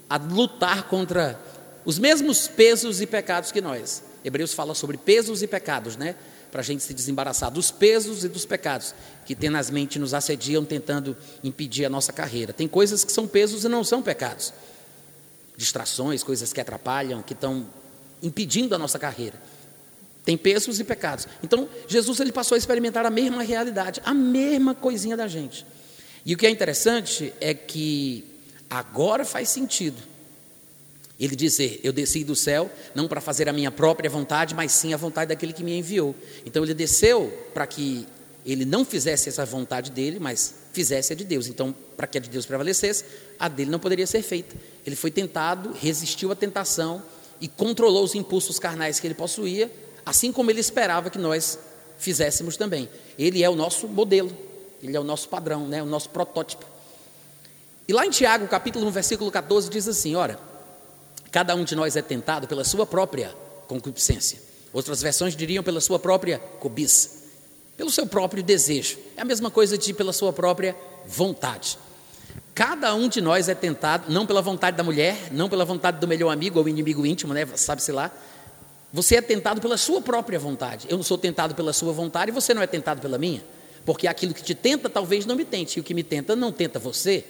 a 0.09 0.17
lutar 0.17 0.83
contra 0.89 1.39
os 1.85 1.97
mesmos 1.97 2.45
pesos 2.49 2.99
e 2.99 3.05
pecados 3.05 3.53
que 3.53 3.61
nós. 3.61 4.03
Hebreus 4.23 4.53
fala 4.53 4.75
sobre 4.75 4.97
pesos 4.97 5.41
e 5.41 5.47
pecados, 5.47 5.95
né? 5.95 6.13
Para 6.53 6.61
a 6.61 6.63
gente 6.63 6.83
se 6.83 6.93
desembaraçar 6.93 7.49
dos 7.49 7.71
pesos 7.71 8.23
e 8.23 8.29
dos 8.29 8.45
pecados 8.45 8.93
que 9.25 9.33
tenazmente 9.33 9.97
nos 9.97 10.13
assediam, 10.13 10.63
tentando 10.63 11.17
impedir 11.43 11.83
a 11.83 11.89
nossa 11.89 12.13
carreira. 12.13 12.53
Tem 12.53 12.67
coisas 12.67 13.03
que 13.03 13.11
são 13.11 13.27
pesos 13.27 13.65
e 13.65 13.67
não 13.67 13.83
são 13.83 14.03
pecados. 14.03 14.53
Distrações, 15.57 16.21
coisas 16.21 16.53
que 16.53 16.61
atrapalham, 16.61 17.23
que 17.23 17.33
estão 17.33 17.65
impedindo 18.21 18.75
a 18.75 18.77
nossa 18.77 18.99
carreira. 18.99 19.41
Tem 20.23 20.37
pesos 20.37 20.79
e 20.79 20.83
pecados. 20.83 21.27
Então, 21.41 21.67
Jesus 21.87 22.19
ele 22.19 22.31
passou 22.31 22.53
a 22.53 22.59
experimentar 22.59 23.03
a 23.03 23.09
mesma 23.09 23.41
realidade, 23.41 23.99
a 24.05 24.13
mesma 24.13 24.75
coisinha 24.75 25.17
da 25.17 25.27
gente. 25.27 25.65
E 26.23 26.35
o 26.35 26.37
que 26.37 26.45
é 26.45 26.51
interessante 26.51 27.33
é 27.41 27.55
que 27.55 28.25
agora 28.69 29.25
faz 29.25 29.49
sentido 29.49 29.97
ele 31.23 31.35
dizer: 31.35 31.79
Eu 31.83 31.93
desci 31.93 32.23
do 32.23 32.35
céu 32.35 32.69
não 32.93 33.07
para 33.07 33.21
fazer 33.21 33.47
a 33.47 33.53
minha 33.53 33.71
própria 33.71 34.09
vontade, 34.09 34.53
mas 34.53 34.71
sim 34.71 34.93
a 34.93 34.97
vontade 34.97 35.29
daquele 35.29 35.53
que 35.53 35.63
me 35.63 35.77
enviou. 35.77 36.15
Então 36.45 36.63
ele 36.63 36.73
desceu 36.73 37.31
para 37.53 37.65
que 37.67 38.07
ele 38.45 38.65
não 38.65 38.83
fizesse 38.83 39.29
essa 39.29 39.45
vontade 39.45 39.91
dele, 39.91 40.19
mas 40.19 40.55
fizesse 40.73 41.13
a 41.13 41.15
de 41.15 41.23
Deus. 41.23 41.47
Então, 41.47 41.73
para 41.95 42.07
que 42.07 42.17
a 42.17 42.21
de 42.21 42.29
Deus 42.29 42.45
prevalecesse, 42.45 43.05
a 43.39 43.47
dele 43.47 43.71
não 43.71 43.79
poderia 43.79 44.05
ser 44.05 44.21
feita. 44.21 44.55
Ele 44.85 44.95
foi 44.95 45.11
tentado, 45.11 45.73
resistiu 45.79 46.31
à 46.31 46.35
tentação 46.35 47.01
e 47.39 47.47
controlou 47.47 48.03
os 48.03 48.15
impulsos 48.15 48.59
carnais 48.59 48.99
que 48.99 49.07
ele 49.07 49.13
possuía 49.13 49.71
assim 50.05 50.31
como 50.31 50.51
ele 50.51 50.59
esperava 50.59 51.09
que 51.09 51.17
nós 51.17 51.59
fizéssemos 51.97 52.57
também. 52.57 52.89
Ele 53.17 53.43
é 53.43 53.49
o 53.49 53.55
nosso 53.55 53.87
modelo, 53.87 54.31
ele 54.81 54.95
é 54.95 54.99
o 54.99 55.03
nosso 55.03 55.29
padrão, 55.29 55.67
né, 55.67 55.81
o 55.81 55.85
nosso 55.85 56.09
protótipo. 56.09 56.65
E 57.87 57.93
lá 57.93 58.05
em 58.05 58.09
Tiago, 58.09 58.47
capítulo 58.47 58.87
1, 58.87 58.91
versículo 58.91 59.31
14, 59.31 59.69
diz 59.69 59.87
assim: 59.87 60.15
Ora, 60.15 60.39
cada 61.33 61.55
um 61.55 61.63
de 61.63 61.75
nós 61.75 61.95
é 61.95 62.01
tentado 62.01 62.47
pela 62.47 62.63
sua 62.63 62.85
própria 62.85 63.33
concupiscência. 63.67 64.39
Outras 64.71 65.01
versões 65.01 65.35
diriam 65.35 65.63
pela 65.63 65.81
sua 65.81 65.97
própria 65.97 66.37
cobiça, 66.37 67.09
pelo 67.75 67.89
seu 67.89 68.05
próprio 68.05 68.43
desejo. 68.43 68.99
É 69.17 69.21
a 69.23 69.25
mesma 69.25 69.49
coisa 69.49 69.75
de 69.75 69.95
pela 69.95 70.13
sua 70.13 70.31
própria 70.31 70.75
vontade. 71.07 71.79
Cada 72.53 72.93
um 72.93 73.09
de 73.09 73.19
nós 73.19 73.49
é 73.49 73.55
tentado, 73.55 74.13
não 74.13 74.27
pela 74.27 74.43
vontade 74.43 74.77
da 74.77 74.83
mulher, 74.83 75.29
não 75.31 75.49
pela 75.49 75.65
vontade 75.65 75.99
do 75.99 76.07
melhor 76.07 76.29
amigo 76.29 76.59
ou 76.59 76.69
inimigo 76.69 77.03
íntimo, 77.03 77.33
né, 77.33 77.47
sabe-se 77.55 77.91
lá, 77.91 78.11
você 78.91 79.15
é 79.15 79.21
tentado 79.21 79.59
pela 79.59 79.75
sua 79.75 79.99
própria 79.99 80.37
vontade. 80.37 80.85
Eu 80.87 80.97
não 80.97 81.03
sou 81.03 81.17
tentado 81.17 81.55
pela 81.55 81.73
sua 81.73 81.91
vontade 81.91 82.29
e 82.29 82.31
você 82.31 82.53
não 82.53 82.61
é 82.61 82.67
tentado 82.67 83.01
pela 83.01 83.17
minha. 83.17 83.43
Porque 83.83 84.07
aquilo 84.07 84.35
que 84.35 84.43
te 84.43 84.53
tenta 84.53 84.87
talvez 84.87 85.25
não 85.25 85.35
me 85.35 85.43
tente, 85.43 85.79
e 85.79 85.81
o 85.81 85.83
que 85.83 85.95
me 85.95 86.03
tenta 86.03 86.35
não 86.35 86.51
tenta 86.51 86.77
você, 86.77 87.25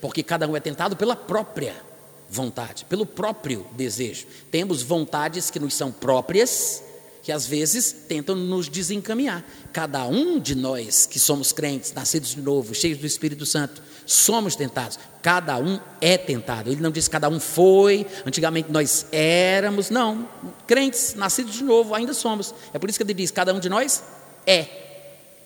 porque 0.00 0.22
cada 0.22 0.48
um 0.48 0.56
é 0.56 0.60
tentado 0.60 0.96
pela 0.96 1.14
própria 1.14 1.91
vontade, 2.32 2.86
pelo 2.86 3.04
próprio 3.04 3.66
desejo. 3.72 4.26
Temos 4.50 4.82
vontades 4.82 5.50
que 5.50 5.60
nos 5.60 5.74
são 5.74 5.92
próprias 5.92 6.82
que 7.22 7.30
às 7.30 7.46
vezes 7.46 7.92
tentam 8.08 8.34
nos 8.34 8.68
desencaminhar. 8.68 9.44
Cada 9.72 10.04
um 10.06 10.40
de 10.40 10.56
nós 10.56 11.06
que 11.06 11.20
somos 11.20 11.52
crentes, 11.52 11.92
nascidos 11.92 12.30
de 12.30 12.40
novo, 12.40 12.74
cheios 12.74 12.98
do 12.98 13.06
Espírito 13.06 13.46
Santo, 13.46 13.80
somos 14.04 14.56
tentados. 14.56 14.98
Cada 15.22 15.56
um 15.58 15.78
é 16.00 16.18
tentado. 16.18 16.68
Ele 16.68 16.80
não 16.80 16.90
diz 16.90 17.06
cada 17.06 17.28
um 17.28 17.38
foi, 17.38 18.06
antigamente 18.26 18.72
nós 18.72 19.06
éramos. 19.12 19.88
Não, 19.88 20.28
crentes, 20.66 21.14
nascidos 21.14 21.54
de 21.54 21.62
novo, 21.62 21.94
ainda 21.94 22.12
somos. 22.12 22.52
É 22.72 22.78
por 22.78 22.90
isso 22.90 22.98
que 22.98 23.04
ele 23.04 23.14
diz: 23.14 23.30
cada 23.30 23.54
um 23.54 23.60
de 23.60 23.68
nós 23.68 24.02
é, 24.44 24.66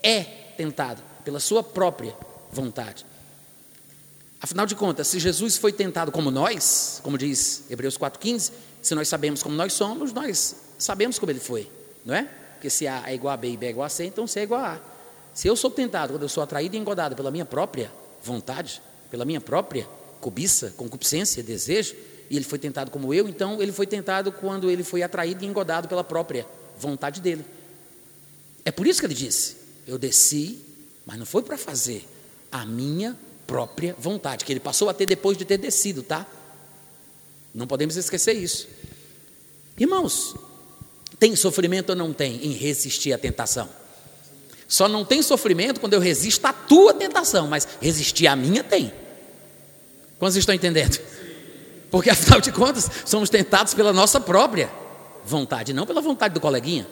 é 0.02 0.22
tentado 0.56 1.02
pela 1.24 1.40
sua 1.40 1.62
própria 1.62 2.16
vontade. 2.50 3.04
Afinal 4.46 4.64
de 4.64 4.76
contas, 4.76 5.08
se 5.08 5.18
Jesus 5.18 5.56
foi 5.56 5.72
tentado 5.72 6.12
como 6.12 6.30
nós, 6.30 7.00
como 7.02 7.18
diz 7.18 7.64
Hebreus 7.68 7.98
4,15, 7.98 8.52
se 8.80 8.94
nós 8.94 9.08
sabemos 9.08 9.42
como 9.42 9.56
nós 9.56 9.72
somos, 9.72 10.12
nós 10.12 10.54
sabemos 10.78 11.18
como 11.18 11.32
ele 11.32 11.40
foi, 11.40 11.68
não 12.04 12.14
é? 12.14 12.22
Porque 12.52 12.70
se 12.70 12.86
A 12.86 13.10
é 13.10 13.14
igual 13.16 13.34
a 13.34 13.36
B 13.36 13.50
e 13.50 13.56
B 13.56 13.66
é 13.66 13.70
igual 13.70 13.86
a 13.86 13.88
C, 13.88 14.04
então 14.04 14.24
C 14.24 14.38
é 14.38 14.42
igual 14.44 14.60
a 14.60 14.74
A. 14.74 14.80
Se 15.34 15.48
eu 15.48 15.56
sou 15.56 15.68
tentado 15.68 16.12
quando 16.12 16.22
eu 16.22 16.28
sou 16.28 16.44
atraído 16.44 16.76
e 16.76 16.78
engodado 16.78 17.16
pela 17.16 17.28
minha 17.28 17.44
própria 17.44 17.90
vontade, 18.22 18.80
pela 19.10 19.24
minha 19.24 19.40
própria 19.40 19.84
cobiça, 20.20 20.72
concupiscência, 20.76 21.42
desejo, 21.42 21.96
e 22.30 22.36
ele 22.36 22.44
foi 22.44 22.60
tentado 22.60 22.88
como 22.88 23.12
eu, 23.12 23.28
então 23.28 23.60
ele 23.60 23.72
foi 23.72 23.84
tentado 23.84 24.30
quando 24.30 24.70
ele 24.70 24.84
foi 24.84 25.02
atraído 25.02 25.42
e 25.42 25.48
engodado 25.48 25.88
pela 25.88 26.04
própria 26.04 26.46
vontade 26.78 27.20
dele. 27.20 27.44
É 28.64 28.70
por 28.70 28.86
isso 28.86 29.00
que 29.00 29.06
ele 29.06 29.14
disse: 29.14 29.56
Eu 29.88 29.98
desci, 29.98 30.60
mas 31.04 31.18
não 31.18 31.26
foi 31.26 31.42
para 31.42 31.58
fazer 31.58 32.06
a 32.52 32.64
minha 32.64 33.18
própria 33.46 33.94
vontade, 33.98 34.44
que 34.44 34.52
ele 34.52 34.60
passou 34.60 34.88
a 34.88 34.94
ter 34.94 35.06
depois 35.06 35.36
de 35.36 35.44
ter 35.44 35.58
descido, 35.58 36.02
tá? 36.02 36.26
Não 37.54 37.66
podemos 37.66 37.96
esquecer 37.96 38.34
isso. 38.34 38.68
Irmãos, 39.78 40.34
tem 41.18 41.34
sofrimento 41.36 41.90
ou 41.90 41.96
não 41.96 42.12
tem 42.12 42.44
em 42.44 42.52
resistir 42.52 43.12
à 43.12 43.18
tentação? 43.18 43.68
Só 44.68 44.88
não 44.88 45.04
tem 45.04 45.22
sofrimento 45.22 45.80
quando 45.80 45.92
eu 45.92 46.00
resisto 46.00 46.44
à 46.44 46.52
tua 46.52 46.92
tentação, 46.92 47.46
mas 47.46 47.66
resistir 47.80 48.26
à 48.26 48.34
minha 48.34 48.64
tem. 48.64 48.92
Quantos 50.18 50.36
estão 50.36 50.54
entendendo? 50.54 50.98
Porque 51.90 52.10
afinal 52.10 52.40
de 52.40 52.50
contas, 52.50 52.90
somos 53.04 53.30
tentados 53.30 53.74
pela 53.74 53.92
nossa 53.92 54.20
própria 54.20 54.70
vontade, 55.24 55.72
não 55.72 55.86
pela 55.86 56.00
vontade 56.00 56.34
do 56.34 56.40
coleguinha. 56.40 56.86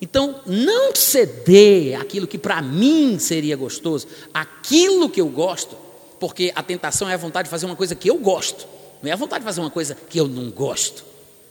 Então, 0.00 0.40
não 0.46 0.94
ceder 0.94 2.00
aquilo 2.00 2.26
que 2.26 2.38
para 2.38 2.62
mim 2.62 3.18
seria 3.18 3.56
gostoso, 3.56 4.06
aquilo 4.32 5.10
que 5.10 5.20
eu 5.20 5.28
gosto, 5.28 5.76
porque 6.20 6.52
a 6.54 6.62
tentação 6.62 7.08
é 7.08 7.14
a 7.14 7.16
vontade 7.16 7.46
de 7.46 7.50
fazer 7.50 7.66
uma 7.66 7.76
coisa 7.76 7.94
que 7.94 8.08
eu 8.08 8.16
gosto, 8.16 8.66
não 9.02 9.10
é 9.10 9.12
a 9.12 9.16
vontade 9.16 9.40
de 9.40 9.44
fazer 9.44 9.60
uma 9.60 9.70
coisa 9.70 9.94
que 9.94 10.18
eu 10.18 10.28
não 10.28 10.50
gosto. 10.50 11.04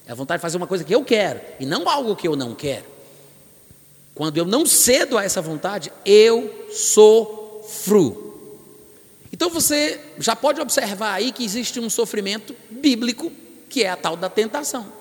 É 0.05 0.11
a 0.11 0.15
vontade 0.15 0.39
de 0.39 0.41
fazer 0.41 0.57
uma 0.57 0.67
coisa 0.67 0.83
que 0.83 0.95
eu 0.95 1.03
quero 1.03 1.41
e 1.59 1.65
não 1.65 1.87
algo 1.89 2.15
que 2.15 2.27
eu 2.27 2.35
não 2.35 2.55
quero. 2.55 2.85
Quando 4.15 4.37
eu 4.37 4.45
não 4.45 4.65
cedo 4.65 5.17
a 5.17 5.23
essa 5.23 5.41
vontade, 5.41 5.91
eu 6.05 6.67
sofro. 6.71 8.23
Então 9.31 9.49
você 9.49 9.99
já 10.17 10.35
pode 10.35 10.61
observar 10.61 11.13
aí 11.13 11.31
que 11.31 11.43
existe 11.43 11.79
um 11.79 11.89
sofrimento 11.89 12.55
bíblico 12.69 13.31
que 13.69 13.83
é 13.83 13.89
a 13.89 13.97
tal 13.97 14.15
da 14.15 14.29
tentação. 14.29 14.96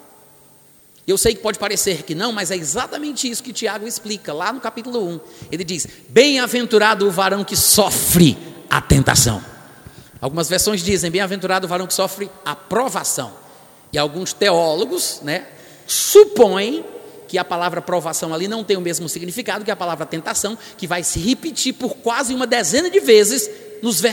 Eu 1.06 1.16
sei 1.16 1.34
que 1.34 1.40
pode 1.40 1.58
parecer 1.58 2.02
que 2.02 2.14
não, 2.14 2.32
mas 2.32 2.50
é 2.50 2.56
exatamente 2.56 3.30
isso 3.30 3.42
que 3.42 3.52
Tiago 3.52 3.86
explica 3.86 4.32
lá 4.32 4.52
no 4.52 4.60
capítulo 4.60 5.06
1. 5.08 5.20
Ele 5.52 5.62
diz: 5.62 5.86
Bem-aventurado 6.08 7.06
o 7.06 7.10
varão 7.10 7.44
que 7.44 7.54
sofre 7.54 8.36
a 8.68 8.80
tentação. 8.80 9.42
Algumas 10.20 10.48
versões 10.48 10.82
dizem: 10.82 11.10
Bem-aventurado 11.10 11.66
o 11.66 11.68
varão 11.68 11.86
que 11.86 11.94
sofre 11.94 12.28
a 12.44 12.56
provação. 12.56 13.32
E 13.92 13.98
alguns 13.98 14.32
teólogos 14.32 15.20
né, 15.22 15.46
supõem 15.86 16.84
que 17.28 17.38
a 17.38 17.44
palavra 17.44 17.80
provação 17.80 18.34
ali 18.34 18.48
não 18.48 18.64
tem 18.64 18.76
o 18.76 18.80
mesmo 18.80 19.08
significado 19.08 19.64
que 19.64 19.70
a 19.70 19.76
palavra 19.76 20.06
tentação, 20.06 20.58
que 20.76 20.86
vai 20.86 21.04
se 21.04 21.18
repetir 21.18 21.74
por 21.74 21.96
quase 21.96 22.34
uma 22.34 22.46
dezena 22.46 22.90
de 22.90 23.00
vezes 23.00 23.48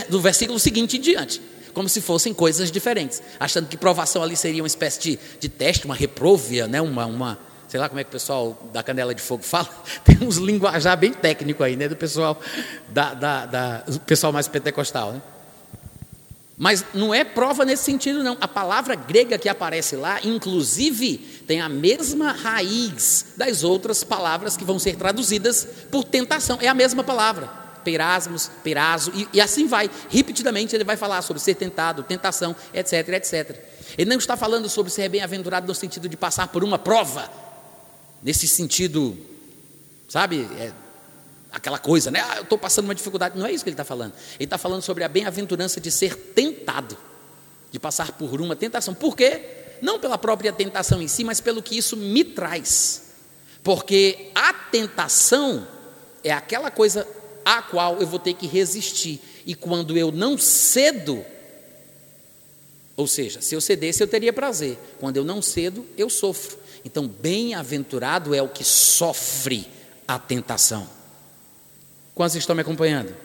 no 0.10 0.20
versículo 0.20 0.60
seguinte 0.60 0.98
em 0.98 1.02
diante, 1.02 1.42
como 1.74 1.90
se 1.90 2.02
fossem 2.02 2.34
coisas 2.34 2.72
diferentes, 2.72 3.22
achando 3.40 3.68
que 3.68 3.76
provação 3.76 4.22
ali 4.22 4.36
seria 4.36 4.62
uma 4.62 4.68
espécie 4.68 5.00
de, 5.00 5.20
de 5.40 5.50
teste, 5.50 5.86
uma 5.86 5.96
reprovia, 5.96 6.68
né, 6.68 6.82
uma, 6.82 7.06
uma, 7.06 7.40
sei 7.68 7.80
lá 7.80 7.90
como 7.90 8.00
é 8.00 8.04
que 8.04 8.10
o 8.10 8.12
pessoal 8.12 8.58
da 8.72 8.84
canela 8.84 9.14
de 9.14 9.22
fogo 9.22 9.44
fala, 9.46 9.70
tem 10.04 10.18
uns 10.22 10.38
linguajar 10.38 10.98
bem 10.98 11.14
técnico 11.14 11.64
aí, 11.64 11.76
né, 11.76 11.88
do 11.88 11.96
pessoal, 11.96 12.40
da, 12.90 13.14
da, 13.14 13.46
da 13.46 13.84
pessoal 14.06 14.32
mais 14.32 14.48
pentecostal, 14.48 15.14
né? 15.14 15.22
Mas 16.56 16.86
não 16.94 17.14
é 17.14 17.24
prova 17.24 17.66
nesse 17.66 17.84
sentido, 17.84 18.24
não. 18.24 18.38
A 18.40 18.48
palavra 18.48 18.94
grega 18.94 19.40
que 19.40 19.50
aparece 19.50 19.96
lá, 19.96 20.20
inclusive, 20.24 21.18
tem 21.48 21.60
a 21.60 21.68
mesma 21.68 22.32
raiz 22.32 23.34
das 23.36 23.64
outras 23.64 24.04
palavras 24.04 24.56
que 24.56 24.64
vão 24.64 24.78
ser 24.78 24.96
traduzidas 24.96 25.68
por 25.90 26.04
tentação. 26.04 26.60
É 26.62 26.68
a 26.68 26.74
mesma 26.74 27.04
palavra. 27.04 27.63
Perasmos, 27.84 28.50
peraso, 28.64 29.12
e, 29.14 29.28
e 29.34 29.42
assim 29.42 29.68
vai. 29.68 29.90
Repetidamente 30.10 30.76
ele 30.76 30.84
vai 30.84 30.98
falar 30.98 31.22
sobre 31.22 31.42
ser 31.42 31.56
tentado, 31.56 32.04
tentação, 32.04 32.56
etc, 32.74 33.10
etc. 33.10 33.58
Ele 33.98 34.10
não 34.10 34.18
está 34.18 34.36
falando 34.36 34.70
sobre 34.70 34.92
ser 34.92 35.10
bem-aventurado 35.10 35.68
no 35.68 35.76
sentido 35.76 36.10
de 36.10 36.18
passar 36.18 36.48
por 36.48 36.64
uma 36.64 36.80
prova, 36.80 37.30
nesse 38.22 38.48
sentido, 38.48 39.18
sabe, 40.08 40.48
é, 40.58 40.72
aquela 41.54 41.78
coisa, 41.78 42.10
né? 42.10 42.20
Ah, 42.22 42.38
eu 42.38 42.44
estou 42.44 42.58
passando 42.58 42.86
uma 42.86 42.96
dificuldade. 42.96 43.38
Não 43.38 43.46
é 43.46 43.52
isso 43.52 43.64
que 43.64 43.70
ele 43.70 43.76
está 43.76 43.86
falando. 43.86 44.14
Ele 44.36 44.46
está 44.46 44.58
falando 44.58 44.82
sobre 44.82 45.04
a 45.04 45.08
bem-aventurança 45.08 45.80
de 45.80 45.92
ser 45.92 46.16
tentado, 46.16 46.98
de 47.72 47.80
passar 47.80 48.14
por 48.14 48.42
uma 48.42 48.56
tentação. 48.56 48.94
Por 48.94 49.16
quê? 49.16 49.42
Não 49.82 50.00
pela 50.00 50.18
própria 50.18 50.52
tentação 50.52 51.02
em 51.02 51.08
si, 51.08 51.24
mas 51.24 51.40
pelo 51.40 51.62
que 51.62 51.78
isso 51.78 51.96
me 51.96 52.24
traz. 52.24 53.04
Porque 53.62 54.32
a 54.34 54.54
tentação 54.54 55.68
é 56.24 56.32
aquela 56.32 56.72
coisa 56.72 57.08
a 57.46 57.62
qual 57.62 58.00
eu 58.00 58.08
vou 58.08 58.20
ter 58.20 58.34
que 58.34 58.48
resistir. 58.48 59.20
E 59.46 59.56
quando 59.56 59.98
eu 59.98 60.12
não 60.12 60.38
cedo, 60.38 61.24
ou 62.96 63.08
seja, 63.08 63.42
se 63.42 63.56
eu 63.56 63.62
cedesse 63.62 64.02
eu 64.02 64.08
teria 64.08 64.32
prazer. 64.32 64.78
Quando 65.00 65.18
eu 65.18 65.24
não 65.24 65.42
cedo, 65.42 65.86
eu 65.98 66.10
sofro. 66.10 66.58
Então, 66.86 67.08
bem-aventurado 67.08 68.36
é 68.36 68.42
o 68.42 68.50
que 68.50 68.64
sofre 68.64 69.68
a 70.08 70.20
tentação. 70.20 70.88
Quantos 72.14 72.36
estão 72.36 72.56
me 72.56 72.62
acompanhando? 72.62 73.16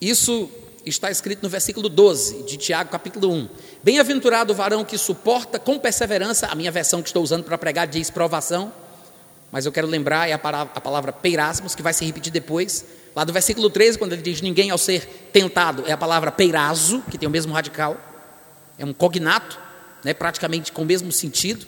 Isso 0.00 0.48
está 0.86 1.10
escrito 1.10 1.42
no 1.42 1.48
versículo 1.48 1.88
12 1.88 2.44
de 2.44 2.56
Tiago, 2.56 2.90
capítulo 2.90 3.30
1. 3.30 3.48
Bem-aventurado 3.82 4.52
o 4.52 4.56
varão 4.56 4.84
que 4.84 4.96
suporta 4.96 5.58
com 5.58 5.78
perseverança, 5.78 6.46
a 6.46 6.54
minha 6.54 6.70
versão 6.70 7.02
que 7.02 7.08
estou 7.08 7.22
usando 7.22 7.44
para 7.44 7.58
pregar 7.58 7.86
diz 7.86 8.08
provação, 8.08 8.72
mas 9.52 9.66
eu 9.66 9.72
quero 9.72 9.86
lembrar 9.86 10.28
é 10.28 10.32
a 10.32 10.38
palavra, 10.38 10.72
a 10.74 10.80
palavra 10.80 11.12
peirasmos, 11.12 11.74
que 11.74 11.82
vai 11.82 11.92
se 11.92 12.04
repetir 12.04 12.32
depois. 12.32 12.84
Lá 13.14 13.24
do 13.24 13.32
versículo 13.32 13.68
13, 13.68 13.98
quando 13.98 14.12
ele 14.12 14.22
diz 14.22 14.40
ninguém 14.40 14.70
ao 14.70 14.78
ser 14.78 15.04
tentado, 15.32 15.84
é 15.86 15.92
a 15.92 15.96
palavra 15.96 16.30
peirazo, 16.30 17.02
que 17.10 17.18
tem 17.18 17.28
o 17.28 17.30
mesmo 17.30 17.52
radical, 17.52 17.96
é 18.78 18.84
um 18.84 18.92
cognato, 18.92 19.58
né, 20.04 20.14
praticamente 20.14 20.70
com 20.70 20.82
o 20.82 20.84
mesmo 20.84 21.10
sentido. 21.10 21.66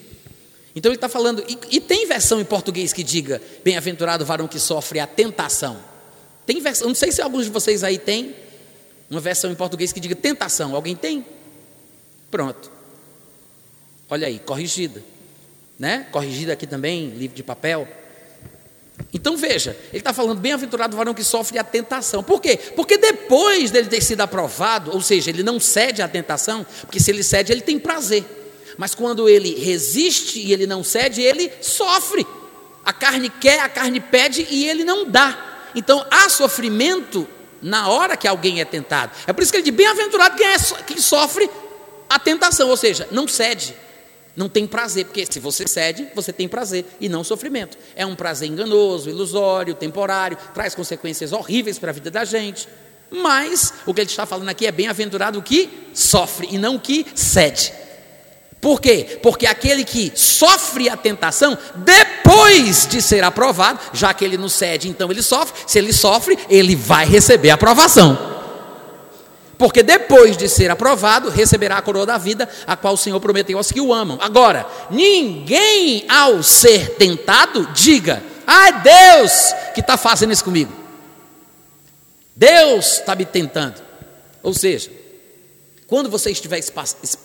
Então 0.75 0.91
ele 0.91 0.97
está 0.97 1.09
falando, 1.09 1.45
e, 1.47 1.59
e, 1.77 1.81
tem 1.81 2.07
versão 2.07 2.41
em 2.41 2.45
português 2.45 2.93
que 2.93 3.03
diga: 3.03 3.43
Bem-aventurado 3.63 4.25
o 4.25 4.27
varão 4.27 4.49
que 4.49 4.59
sofre 4.59 5.01
a 5.01 5.07
tentação. 5.07 5.79
Tem 6.47 6.61
versão, 6.61 6.89
não 6.89 6.95
sei 6.95 7.13
se 7.13 7.21
alguns 7.21 7.45
de 7.45 7.51
vocês 7.51 7.85
aí 7.85 7.99
tem 7.99 8.35
uma 9.11 9.21
versão 9.21 9.51
em 9.51 9.55
português 9.55 9.93
que 9.93 10.01
diga 10.01 10.15
tentação. 10.15 10.75
Alguém 10.75 10.97
tem? 10.97 11.27
Pronto. 12.31 12.71
Olha 14.09 14.27
aí, 14.27 14.39
corrigida. 14.39 15.03
Né? 15.83 16.07
Corrigida 16.13 16.53
aqui 16.53 16.65
também, 16.65 17.09
livro 17.09 17.35
de 17.35 17.43
papel. 17.43 17.89
Então 19.13 19.37
veja, 19.37 19.77
ele 19.89 19.99
está 19.99 20.13
falando 20.13 20.39
bem-aventurado 20.39 20.95
o 20.95 20.97
varão 20.97 21.13
que 21.13 21.25
sofre 21.25 21.59
a 21.59 21.65
tentação. 21.65 22.23
Por 22.23 22.41
quê? 22.41 22.57
Porque 22.77 22.97
depois 22.97 23.73
dele 23.73 23.89
ter 23.89 24.01
sido 24.01 24.21
aprovado, 24.21 24.93
ou 24.93 25.01
seja, 25.01 25.31
ele 25.31 25.43
não 25.43 25.59
cede 25.59 26.01
à 26.01 26.07
tentação, 26.07 26.65
porque 26.83 27.01
se 27.01 27.11
ele 27.11 27.25
cede, 27.25 27.51
ele 27.51 27.63
tem 27.63 27.81
prazer. 27.81 28.25
Mas 28.79 28.95
quando 28.95 29.29
ele 29.29 29.57
resiste 29.57 30.39
e 30.39 30.53
ele 30.53 30.69
não 30.69 30.85
cede, 30.85 31.21
ele 31.21 31.51
sofre. 31.61 32.25
A 32.85 32.93
carne 32.93 33.29
quer, 33.29 33.59
a 33.59 33.69
carne 33.69 33.99
pede 33.99 34.47
e 34.49 34.69
ele 34.69 34.85
não 34.85 35.11
dá. 35.11 35.67
Então 35.75 36.07
há 36.13 36.29
sofrimento 36.29 37.27
na 37.61 37.89
hora 37.89 38.17
que 38.17 38.29
alguém 38.29 38.61
é 38.61 38.65
tentado. 38.65 39.11
É 39.27 39.33
por 39.33 39.43
isso 39.43 39.51
que 39.51 39.59
ele 39.59 39.65
diz: 39.65 39.75
bem-aventurado 39.75 40.37
quem, 40.37 40.47
é, 40.47 40.57
quem 40.87 40.99
sofre 40.99 41.51
a 42.09 42.21
tentação, 42.21 42.69
ou 42.69 42.77
seja, 42.77 43.09
não 43.11 43.27
cede. 43.27 43.75
Não 44.35 44.49
tem 44.49 44.67
prazer, 44.67 45.05
porque 45.05 45.27
se 45.27 45.39
você 45.39 45.69
cede, 45.69 46.09
você 46.15 46.33
tem 46.33 46.49
prazer 46.49 46.87
e 46.99 47.09
não 47.09 47.23
sofrimento. 47.23 47.77
É 47.95 48.07
um 48.07 48.15
prazer 48.15 48.49
enganoso, 48.49 49.11
ilusório, 49.11 49.75
temporário, 49.75 50.39
traz 50.55 50.75
consequências 50.75 51.33
horríveis 51.33 51.79
para 51.79 51.91
a 51.91 51.93
vida 51.93 52.11
da 52.11 52.25
gente. 52.25 52.67
Mas 53.11 53.75
o 53.85 53.93
que 53.93 54.01
ele 54.01 54.09
está 54.09 54.25
falando 54.25 54.49
aqui 54.49 54.67
é 54.67 54.73
bem-aventurado 54.73 55.39
o 55.39 55.43
que 55.43 55.69
sofre 55.93 56.49
e 56.51 56.57
não 56.57 56.77
o 56.77 56.81
que 56.81 57.07
cede. 57.15 57.73
Por 58.59 58.81
quê? 58.81 59.19
Porque 59.23 59.45
aquele 59.45 59.85
que 59.85 60.13
sofre 60.15 60.89
a 60.89 60.97
tentação, 60.97 61.59
depois 61.77 62.87
de 62.87 63.03
ser 63.03 63.25
aprovado, 63.25 63.81
já 63.93 64.15
que 64.15 64.25
ele 64.25 64.39
não 64.39 64.49
cede, 64.49 64.89
então 64.89 65.11
ele 65.11 65.21
sofre, 65.21 65.61
se 65.67 65.79
ele 65.79 65.93
sofre, 65.93 66.39
ele 66.49 66.77
vai 66.77 67.05
receber 67.05 67.51
a 67.51 67.55
aprovação. 67.55 68.42
Porque 69.63 69.81
depois 69.81 70.37
de 70.37 70.49
ser 70.49 70.73
aprovado, 70.73 71.31
receberá 71.31 71.79
a 71.79 71.83
coroa 71.83 72.05
da 72.05 72.19
vida, 72.19 72.49
a 72.67 72.77
qual 72.77 72.95
o 72.95 72.97
Senhor 72.97 73.21
prometeu 73.21 73.57
aos 73.57 73.71
que 73.71 73.81
o 73.81 73.95
amam. 73.95 74.19
Agora, 74.21 74.67
ninguém 74.91 76.05
ao 76.09 76.43
ser 76.43 76.97
tentado, 76.97 77.69
diga: 77.73 78.21
é 78.45 78.73
Deus 78.73 79.55
que 79.73 79.79
está 79.79 79.97
fazendo 79.97 80.33
isso 80.33 80.43
comigo. 80.43 80.73
Deus 82.35 82.95
está 82.95 83.15
me 83.15 83.25
tentando. 83.25 83.81
Ou 84.43 84.53
seja, 84.53 84.91
quando 85.87 86.11
você 86.11 86.33
estiver 86.33 86.59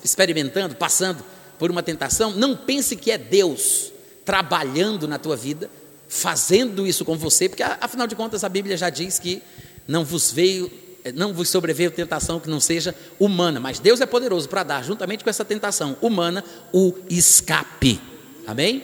experimentando, 0.04 0.76
passando 0.76 1.24
por 1.58 1.72
uma 1.72 1.82
tentação, 1.82 2.30
não 2.30 2.54
pense 2.54 2.94
que 2.94 3.10
é 3.10 3.18
Deus 3.18 3.92
trabalhando 4.24 5.08
na 5.08 5.18
tua 5.18 5.34
vida, 5.34 5.68
fazendo 6.08 6.86
isso 6.86 7.04
com 7.04 7.18
você, 7.18 7.48
porque 7.48 7.64
afinal 7.64 8.06
de 8.06 8.14
contas 8.14 8.44
a 8.44 8.48
Bíblia 8.48 8.76
já 8.76 8.90
diz 8.90 9.18
que 9.18 9.42
não 9.88 10.04
vos 10.04 10.30
veio, 10.30 10.70
não 11.12 11.32
vos 11.32 11.48
sobreveio 11.48 11.90
tentação 11.90 12.40
que 12.40 12.48
não 12.48 12.60
seja 12.60 12.94
humana, 13.18 13.60
mas 13.60 13.78
Deus 13.78 14.00
é 14.00 14.06
poderoso 14.06 14.48
para 14.48 14.62
dar, 14.62 14.84
juntamente 14.84 15.24
com 15.24 15.30
essa 15.30 15.44
tentação 15.44 15.96
humana, 16.00 16.44
o 16.72 16.94
escape. 17.08 18.00
Amém? 18.46 18.82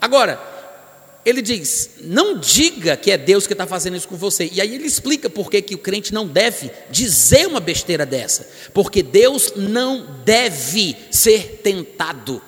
Agora, 0.00 0.40
ele 1.24 1.40
diz: 1.40 1.90
não 2.02 2.38
diga 2.38 2.96
que 2.96 3.10
é 3.10 3.16
Deus 3.16 3.46
que 3.46 3.54
está 3.54 3.66
fazendo 3.66 3.96
isso 3.96 4.06
com 4.06 4.16
você. 4.16 4.50
E 4.52 4.60
aí 4.60 4.74
ele 4.74 4.86
explica 4.86 5.30
por 5.30 5.50
que, 5.50 5.62
que 5.62 5.74
o 5.74 5.78
crente 5.78 6.12
não 6.12 6.26
deve 6.26 6.70
dizer 6.90 7.46
uma 7.46 7.60
besteira 7.60 8.04
dessa. 8.04 8.46
Porque 8.72 9.02
Deus 9.02 9.52
não 9.56 10.06
deve 10.24 10.96
ser 11.10 11.60
tentado 11.62 12.42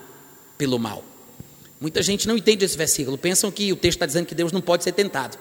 pelo 0.58 0.78
mal. 0.78 1.02
Muita 1.80 2.02
gente 2.02 2.26
não 2.26 2.36
entende 2.36 2.64
esse 2.64 2.76
versículo, 2.76 3.18
pensam 3.18 3.50
que 3.50 3.72
o 3.72 3.76
texto 3.76 3.96
está 3.96 4.06
dizendo 4.06 4.26
que 4.26 4.34
Deus 4.34 4.52
não 4.52 4.60
pode 4.60 4.82
ser 4.82 4.92
tentado. 4.92 5.38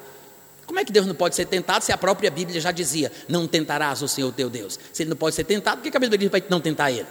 Como 0.66 0.80
é 0.80 0.86
que 0.86 0.92
Deus 0.92 1.06
não 1.06 1.16
pode 1.16 1.36
ser 1.36 1.46
tentado 1.46 1.84
se 1.84 1.92
a 1.92 1.98
própria 1.98 2.32
Bíblia 2.32 2.60
já 2.60 2.72
dizia: 2.72 3.12
não 3.28 3.48
tentarás 3.48 4.02
o 4.02 4.08
Senhor 4.08 4.32
teu 4.32 4.50
Deus? 4.50 4.80
Se 4.92 5.04
ele 5.04 5.10
não 5.10 5.18
pode 5.18 5.36
ser 5.36 5.44
tentado, 5.44 5.82
por 5.82 5.92
que 5.92 5.96
a 5.96 6.00
Bíblia 6.00 6.18
diz 6.18 6.30
para 6.30 6.44
não 6.50 6.60
tentar 6.60 6.92
ele? 6.92 7.08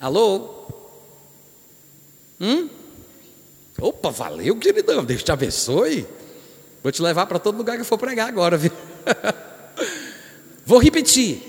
Alô? 0.00 0.66
Hum? 2.40 2.68
Opa, 3.80 4.10
valeu, 4.10 4.56
queridão, 4.56 5.04
Deus 5.04 5.22
te 5.22 5.32
abençoe. 5.32 6.06
Vou 6.82 6.92
te 6.92 7.00
levar 7.00 7.26
para 7.26 7.38
todo 7.38 7.56
lugar 7.56 7.76
que 7.76 7.82
eu 7.82 7.86
for 7.86 7.98
pregar 7.98 8.28
agora, 8.28 8.56
viu? 8.56 8.70
Vou 10.66 10.78
repetir. 10.78 11.42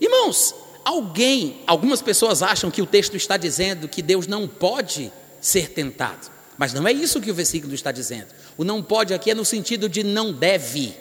Irmãos, 0.00 0.54
alguém, 0.84 1.62
algumas 1.66 2.02
pessoas 2.02 2.42
acham 2.42 2.70
que 2.70 2.82
o 2.82 2.86
texto 2.86 3.16
está 3.16 3.36
dizendo 3.36 3.88
que 3.88 4.02
Deus 4.02 4.26
não 4.26 4.48
pode 4.48 5.12
ser 5.40 5.70
tentado. 5.70 6.30
Mas 6.58 6.72
não 6.72 6.86
é 6.86 6.92
isso 6.92 7.20
que 7.20 7.30
o 7.30 7.34
versículo 7.34 7.74
está 7.74 7.92
dizendo. 7.92 8.28
O 8.56 8.64
não 8.64 8.82
pode 8.82 9.14
aqui 9.14 9.30
é 9.30 9.34
no 9.34 9.44
sentido 9.44 9.88
de 9.88 10.02
não 10.02 10.32
deve. 10.32 10.94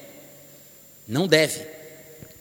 Não 1.07 1.27
deve. 1.27 1.65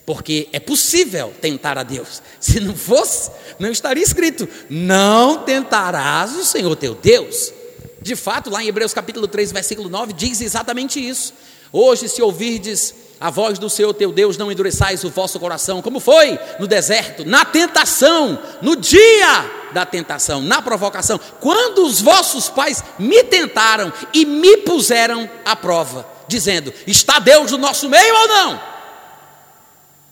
Porque 0.05 0.49
é 0.51 0.59
possível 0.59 1.33
tentar 1.41 1.77
a 1.77 1.83
Deus. 1.83 2.21
Se 2.39 2.59
não 2.59 2.75
fosse, 2.75 3.31
não 3.59 3.69
estaria 3.69 4.03
escrito: 4.03 4.47
Não 4.69 5.43
tentarás 5.43 6.35
o 6.35 6.43
Senhor 6.43 6.75
teu 6.75 6.95
Deus. 6.95 7.53
De 8.01 8.15
fato, 8.15 8.49
lá 8.49 8.63
em 8.63 8.67
Hebreus 8.67 8.93
capítulo 8.93 9.27
3, 9.27 9.51
versículo 9.51 9.87
9, 9.87 10.13
diz 10.13 10.41
exatamente 10.41 10.99
isso. 10.99 11.33
Hoje, 11.71 12.09
se 12.09 12.21
ouvirdes 12.21 12.95
a 13.21 13.29
voz 13.29 13.59
do 13.59 13.69
Senhor 13.69 13.93
teu 13.93 14.11
Deus, 14.11 14.35
não 14.35 14.51
endureçais 14.51 15.03
o 15.03 15.09
vosso 15.11 15.39
coração, 15.39 15.79
como 15.79 15.99
foi 15.99 16.39
no 16.59 16.65
deserto, 16.65 17.23
na 17.23 17.45
tentação, 17.45 18.41
no 18.63 18.75
dia 18.75 19.69
da 19.71 19.85
tentação, 19.85 20.41
na 20.41 20.59
provocação, 20.59 21.19
quando 21.39 21.85
os 21.85 22.01
vossos 22.01 22.49
pais 22.49 22.83
me 22.97 23.23
tentaram 23.23 23.93
e 24.11 24.25
me 24.25 24.57
puseram 24.57 25.29
à 25.45 25.55
prova, 25.55 26.09
dizendo: 26.27 26.73
Está 26.87 27.19
Deus 27.19 27.51
no 27.51 27.59
nosso 27.59 27.87
meio 27.87 28.15
ou 28.15 28.27
não? 28.27 28.61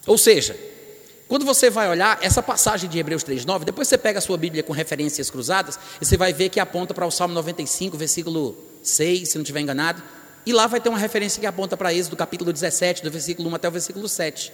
Ou 0.06 0.18
seja, 0.18 0.56
quando 1.28 1.44
você 1.46 1.72
vai 1.72 1.90
olhar 1.90 2.20
essa 2.22 2.44
passagem 2.44 2.88
de 2.88 3.00
Hebreus 3.00 3.24
3:9, 3.24 3.66
depois 3.66 3.88
você 3.88 3.98
pega 3.98 4.20
a 4.20 4.22
sua 4.22 4.38
Bíblia 4.38 4.62
com 4.62 4.72
referências 4.72 5.32
cruzadas, 5.32 5.80
e 6.00 6.06
você 6.06 6.16
vai 6.16 6.32
ver 6.32 6.50
que 6.50 6.60
aponta 6.60 6.94
para 6.94 7.08
o 7.08 7.12
Salmo 7.12 7.34
95, 7.34 7.98
versículo 7.98 8.56
6, 8.84 9.30
se 9.30 9.36
não 9.36 9.42
estiver 9.42 9.62
enganado, 9.62 10.04
e 10.46 10.54
lá 10.54 10.68
vai 10.68 10.80
ter 10.80 10.90
uma 10.90 10.98
referência 10.98 11.40
que 11.40 11.46
aponta 11.46 11.76
para 11.78 11.94
Êxodo, 11.94 12.16
capítulo 12.16 12.52
17, 12.52 13.04
do 13.04 13.12
versículo 13.12 13.50
1 13.50 13.56
até 13.56 13.68
o 13.68 13.72
versículo 13.72 14.08
7. 14.08 14.52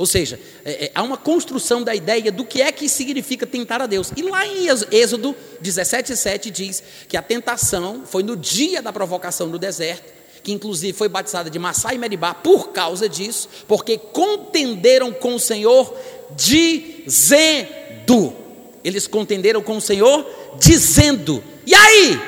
Ou 0.00 0.06
seja, 0.06 0.40
é, 0.64 0.86
é, 0.86 0.90
há 0.94 1.02
uma 1.02 1.18
construção 1.18 1.82
da 1.82 1.94
ideia 1.94 2.32
do 2.32 2.42
que 2.44 2.62
é 2.62 2.72
que 2.72 2.88
significa 2.88 3.46
tentar 3.46 3.82
a 3.82 3.86
Deus. 3.86 4.10
E 4.16 4.22
lá 4.22 4.46
em 4.46 4.66
Êxodo 4.90 5.36
17, 5.60 6.16
7 6.16 6.50
diz 6.50 6.82
que 7.06 7.18
a 7.18 7.22
tentação 7.22 8.02
foi 8.06 8.22
no 8.22 8.34
dia 8.34 8.80
da 8.80 8.94
provocação 8.94 9.46
no 9.46 9.58
deserto, 9.58 10.10
que 10.42 10.52
inclusive 10.52 10.96
foi 10.96 11.06
batizada 11.08 11.50
de 11.50 11.58
Massá 11.58 11.92
e 11.92 11.98
Meribá 11.98 12.32
por 12.32 12.68
causa 12.68 13.06
disso, 13.10 13.46
porque 13.68 13.98
contenderam 13.98 15.12
com 15.12 15.34
o 15.34 15.38
Senhor 15.38 15.94
dizendo. 16.34 17.70
Eles 18.82 19.06
contenderam 19.06 19.62
com 19.62 19.76
o 19.76 19.82
Senhor 19.82 20.26
dizendo. 20.58 21.44
E 21.66 21.74
aí? 21.74 22.18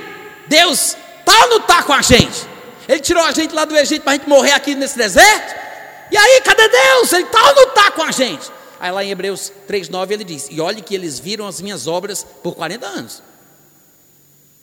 Deus 0.46 0.94
está 1.20 1.44
ou 1.44 1.48
não 1.48 1.58
está 1.58 1.82
com 1.82 1.94
a 1.94 2.02
gente? 2.02 2.51
Ele 2.88 3.00
tirou 3.00 3.22
a 3.22 3.32
gente 3.32 3.54
lá 3.54 3.64
do 3.64 3.76
Egito 3.76 4.02
para 4.02 4.12
a 4.12 4.16
gente 4.16 4.28
morrer 4.28 4.52
aqui 4.52 4.74
nesse 4.74 4.96
deserto? 4.96 5.54
E 6.10 6.16
aí, 6.16 6.40
cadê 6.42 6.68
Deus? 6.68 7.12
Ele 7.12 7.24
está 7.24 7.48
ou 7.48 7.54
não 7.54 7.68
está 7.68 7.90
com 7.90 8.02
a 8.02 8.10
gente? 8.10 8.50
Aí 8.78 8.90
lá 8.90 9.04
em 9.04 9.10
Hebreus 9.10 9.52
3,9 9.68 10.10
ele 10.10 10.24
diz: 10.24 10.48
E 10.50 10.60
olhe 10.60 10.82
que 10.82 10.94
eles 10.94 11.18
viram 11.18 11.46
as 11.46 11.60
minhas 11.60 11.86
obras 11.86 12.26
por 12.42 12.54
40 12.54 12.86
anos. 12.86 13.22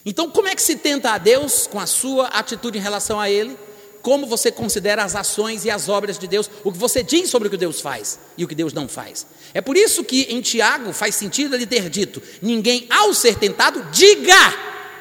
Então, 0.05 0.29
como 0.29 0.47
é 0.47 0.55
que 0.55 0.61
se 0.61 0.75
tenta 0.75 1.11
a 1.11 1.17
Deus 1.17 1.67
com 1.67 1.79
a 1.79 1.85
sua 1.85 2.27
atitude 2.27 2.77
em 2.77 2.81
relação 2.81 3.19
a 3.19 3.29
Ele? 3.29 3.57
Como 4.01 4.25
você 4.25 4.51
considera 4.51 5.03
as 5.03 5.15
ações 5.15 5.65
e 5.65 5.69
as 5.69 5.89
obras 5.89 6.17
de 6.17 6.27
Deus? 6.27 6.49
O 6.63 6.71
que 6.71 6.77
você 6.77 7.03
diz 7.03 7.29
sobre 7.29 7.47
o 7.47 7.51
que 7.51 7.57
Deus 7.57 7.81
faz 7.81 8.17
e 8.37 8.43
o 8.43 8.47
que 8.47 8.55
Deus 8.55 8.73
não 8.73 8.87
faz? 8.87 9.25
É 9.53 9.61
por 9.61 9.75
isso 9.75 10.03
que 10.03 10.23
em 10.23 10.41
Tiago 10.41 10.93
faz 10.93 11.15
sentido 11.15 11.55
ele 11.55 11.65
ter 11.65 11.89
dito: 11.89 12.21
ninguém 12.41 12.87
ao 12.89 13.13
ser 13.13 13.35
tentado, 13.35 13.83
diga, 13.91 14.53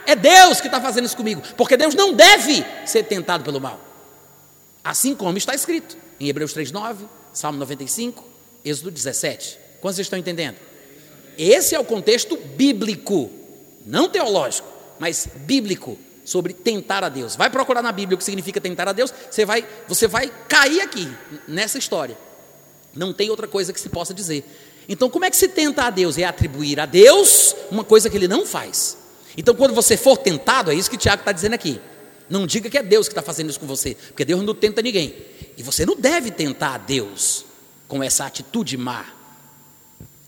é 0.08 0.16
Deus 0.16 0.58
que 0.58 0.68
está 0.68 0.80
fazendo 0.80 1.04
isso 1.04 1.16
comigo, 1.16 1.42
porque 1.54 1.76
Deus 1.76 1.94
não 1.94 2.14
deve 2.14 2.64
ser 2.86 3.02
tentado 3.02 3.44
pelo 3.44 3.60
mal. 3.60 3.78
Assim 4.82 5.14
como 5.14 5.36
está 5.36 5.54
escrito 5.54 5.98
em 6.18 6.28
Hebreus 6.28 6.54
3,9, 6.54 7.06
Salmo 7.30 7.58
95, 7.58 8.24
Êxodo 8.64 8.90
17. 8.90 9.58
Quantos 9.82 9.96
vocês 9.96 10.06
estão 10.06 10.18
entendendo? 10.18 10.56
Esse 11.36 11.74
é 11.74 11.78
o 11.78 11.84
contexto 11.84 12.38
bíblico, 12.38 13.30
não 13.84 14.08
teológico, 14.08 14.66
mas 14.98 15.28
bíblico 15.36 15.98
sobre 16.24 16.54
tentar 16.54 17.04
a 17.04 17.10
Deus. 17.10 17.36
Vai 17.36 17.50
procurar 17.50 17.82
na 17.82 17.92
Bíblia 17.92 18.14
o 18.14 18.18
que 18.18 18.24
significa 18.24 18.62
tentar 18.62 18.88
a 18.88 18.92
Deus, 18.92 19.12
você 19.30 19.44
vai, 19.44 19.66
você 19.86 20.06
vai 20.06 20.32
cair 20.48 20.80
aqui 20.80 21.06
nessa 21.46 21.76
história. 21.76 22.16
Não 22.94 23.12
tem 23.12 23.28
outra 23.28 23.46
coisa 23.46 23.74
que 23.74 23.80
se 23.80 23.90
possa 23.90 24.14
dizer. 24.14 24.42
Então, 24.88 25.10
como 25.10 25.26
é 25.26 25.30
que 25.30 25.36
se 25.36 25.48
tenta 25.48 25.82
a 25.82 25.90
Deus? 25.90 26.16
É 26.16 26.24
atribuir 26.24 26.80
a 26.80 26.86
Deus 26.86 27.54
uma 27.70 27.84
coisa 27.84 28.08
que 28.08 28.16
ele 28.16 28.26
não 28.26 28.46
faz. 28.46 28.97
Então, 29.38 29.54
quando 29.54 29.72
você 29.72 29.96
for 29.96 30.16
tentado, 30.18 30.72
é 30.72 30.74
isso 30.74 30.90
que 30.90 30.96
Tiago 30.96 31.20
está 31.20 31.30
dizendo 31.30 31.54
aqui. 31.54 31.80
Não 32.28 32.44
diga 32.44 32.68
que 32.68 32.76
é 32.76 32.82
Deus 32.82 33.06
que 33.06 33.12
está 33.12 33.22
fazendo 33.22 33.48
isso 33.48 33.60
com 33.60 33.68
você, 33.68 33.94
porque 33.94 34.24
Deus 34.24 34.42
não 34.42 34.52
tenta 34.52 34.82
ninguém. 34.82 35.14
E 35.56 35.62
você 35.62 35.86
não 35.86 35.94
deve 35.94 36.32
tentar 36.32 36.74
a 36.74 36.78
Deus 36.78 37.44
com 37.86 38.02
essa 38.02 38.26
atitude 38.26 38.76
má. 38.76 39.06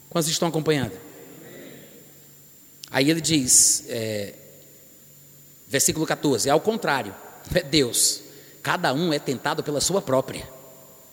Quantos 0.08 0.30
estão 0.30 0.46
acompanhando? 0.46 0.92
Aí 2.88 3.10
ele 3.10 3.20
diz, 3.20 3.84
é, 3.88 4.32
versículo 5.66 6.06
14: 6.06 6.48
é 6.48 6.52
ao 6.52 6.60
contrário, 6.60 7.12
é 7.52 7.64
Deus. 7.64 8.22
Cada 8.62 8.94
um 8.94 9.12
é 9.12 9.18
tentado 9.18 9.64
pela 9.64 9.80
sua 9.80 10.00
própria. 10.00 10.48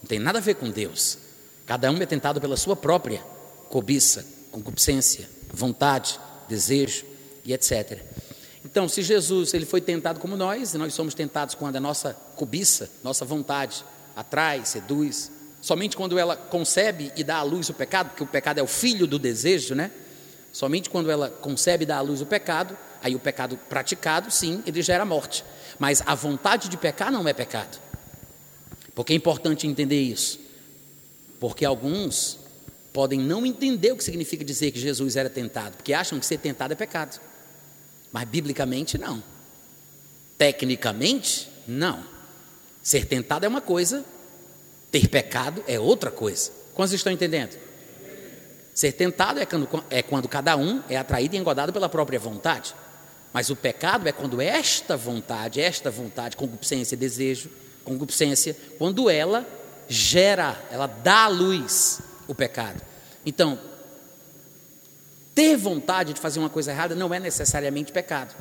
Não 0.04 0.08
tem 0.08 0.20
nada 0.20 0.38
a 0.38 0.42
ver 0.42 0.54
com 0.54 0.70
Deus. 0.70 1.18
Cada 1.66 1.90
um 1.90 2.00
é 2.00 2.06
tentado 2.06 2.40
pela 2.40 2.58
sua 2.58 2.76
própria 2.76 3.24
cobiça, 3.70 4.24
concupiscência, 4.52 5.28
vontade, 5.52 6.20
desejo 6.48 7.07
e 7.48 7.54
etc. 7.54 8.00
Então, 8.64 8.90
se 8.90 9.02
Jesus 9.02 9.54
ele 9.54 9.66
foi 9.66 9.80
tentado 9.80 10.20
como 10.20 10.36
nós, 10.36 10.74
e 10.74 10.78
nós 10.78 10.94
somos 10.94 11.14
tentados 11.14 11.56
quando 11.56 11.78
a 11.78 11.80
nossa 11.80 12.14
cobiça, 12.36 12.90
nossa 13.02 13.24
vontade 13.24 13.86
atrai, 14.14 14.66
seduz, 14.66 15.32
somente 15.62 15.96
quando 15.96 16.20
ela 16.20 16.36
concebe 16.36 17.12
e 17.16 17.24
dá 17.24 17.38
à 17.38 17.44
luz 17.44 17.70
o 17.70 17.74
pecado, 17.74 18.10
porque 18.10 18.24
o 18.24 18.28
pecado 18.28 18.60
é 18.60 18.64
o 18.64 18.68
filho 18.68 19.08
do 19.08 19.18
desejo, 19.18 19.74
né? 19.74 19.90
Somente 20.52 20.90
quando 20.90 21.10
ela 21.10 21.30
concebe 21.30 21.84
e 21.84 21.86
dá 21.86 21.98
à 21.98 22.02
luz 22.02 22.22
o 22.22 22.26
pecado, 22.26 22.78
aí 23.02 23.16
o 23.16 23.20
pecado 23.20 23.58
praticado, 23.70 24.30
sim, 24.30 24.62
ele 24.66 24.82
gera 24.82 25.06
morte. 25.06 25.46
Mas 25.80 26.04
a 26.06 26.14
vontade 26.14 26.68
de 26.68 26.76
pecar 26.76 27.12
não 27.12 27.26
é 27.28 27.34
pecado. 27.34 27.80
Porque 28.94 29.14
é 29.14 29.16
importante 29.16 29.68
entender 29.68 30.02
isso. 30.02 30.40
Porque 31.40 31.64
alguns 31.64 32.40
podem 32.92 33.20
não 33.20 33.46
entender 33.46 33.92
o 33.92 33.96
que 33.96 34.04
significa 34.04 34.44
dizer 34.44 34.72
que 34.72 34.80
Jesus 34.80 35.16
era 35.16 35.30
tentado, 35.30 35.78
porque 35.78 35.94
acham 35.94 36.20
que 36.20 36.26
ser 36.26 36.40
tentado 36.40 36.74
é 36.74 36.76
pecado. 36.76 37.22
Mas 38.18 38.28
biblicamente 38.28 38.98
não. 38.98 39.22
Tecnicamente, 40.40 41.48
não. 41.68 42.04
Ser 42.82 43.06
tentado 43.06 43.46
é 43.46 43.48
uma 43.48 43.62
coisa, 43.62 44.04
ter 44.90 45.08
pecado 45.08 45.64
é 45.68 45.80
outra 45.80 46.10
coisa. 46.10 46.50
Quantos 46.74 46.96
estão 46.96 47.14
entendendo? 47.14 47.56
Ser 48.74 48.94
tentado 48.94 49.40
é 49.40 49.46
quando, 49.46 49.84
é 49.92 50.02
quando 50.02 50.28
cada 50.28 50.58
um 50.58 50.82
é 50.90 50.98
atraído 50.98 51.36
e 51.36 51.38
engodado 51.38 51.72
pela 51.72 51.88
própria 51.88 52.18
vontade. 52.20 52.74
Mas 53.32 53.52
o 53.52 53.56
pecado 53.56 54.08
é 54.08 54.12
quando 54.12 54.42
esta 54.42 54.98
vontade, 54.98 55.62
esta 55.62 55.92
vontade, 55.92 56.36
concupiscência, 56.36 56.98
desejo, 56.98 57.52
concupiscência, 57.84 58.58
quando 58.80 59.12
ela 59.12 59.46
gera, 59.88 60.60
ela 60.72 60.88
dá 60.88 61.26
à 61.26 61.28
luz 61.28 62.02
o 62.28 62.34
pecado. 62.34 62.82
Então, 63.24 63.60
ter 65.38 65.56
vontade 65.56 66.14
de 66.14 66.20
fazer 66.20 66.40
uma 66.40 66.50
coisa 66.50 66.72
errada 66.72 66.96
não 66.96 67.14
é 67.14 67.20
necessariamente 67.20 67.92
pecado. 67.92 68.36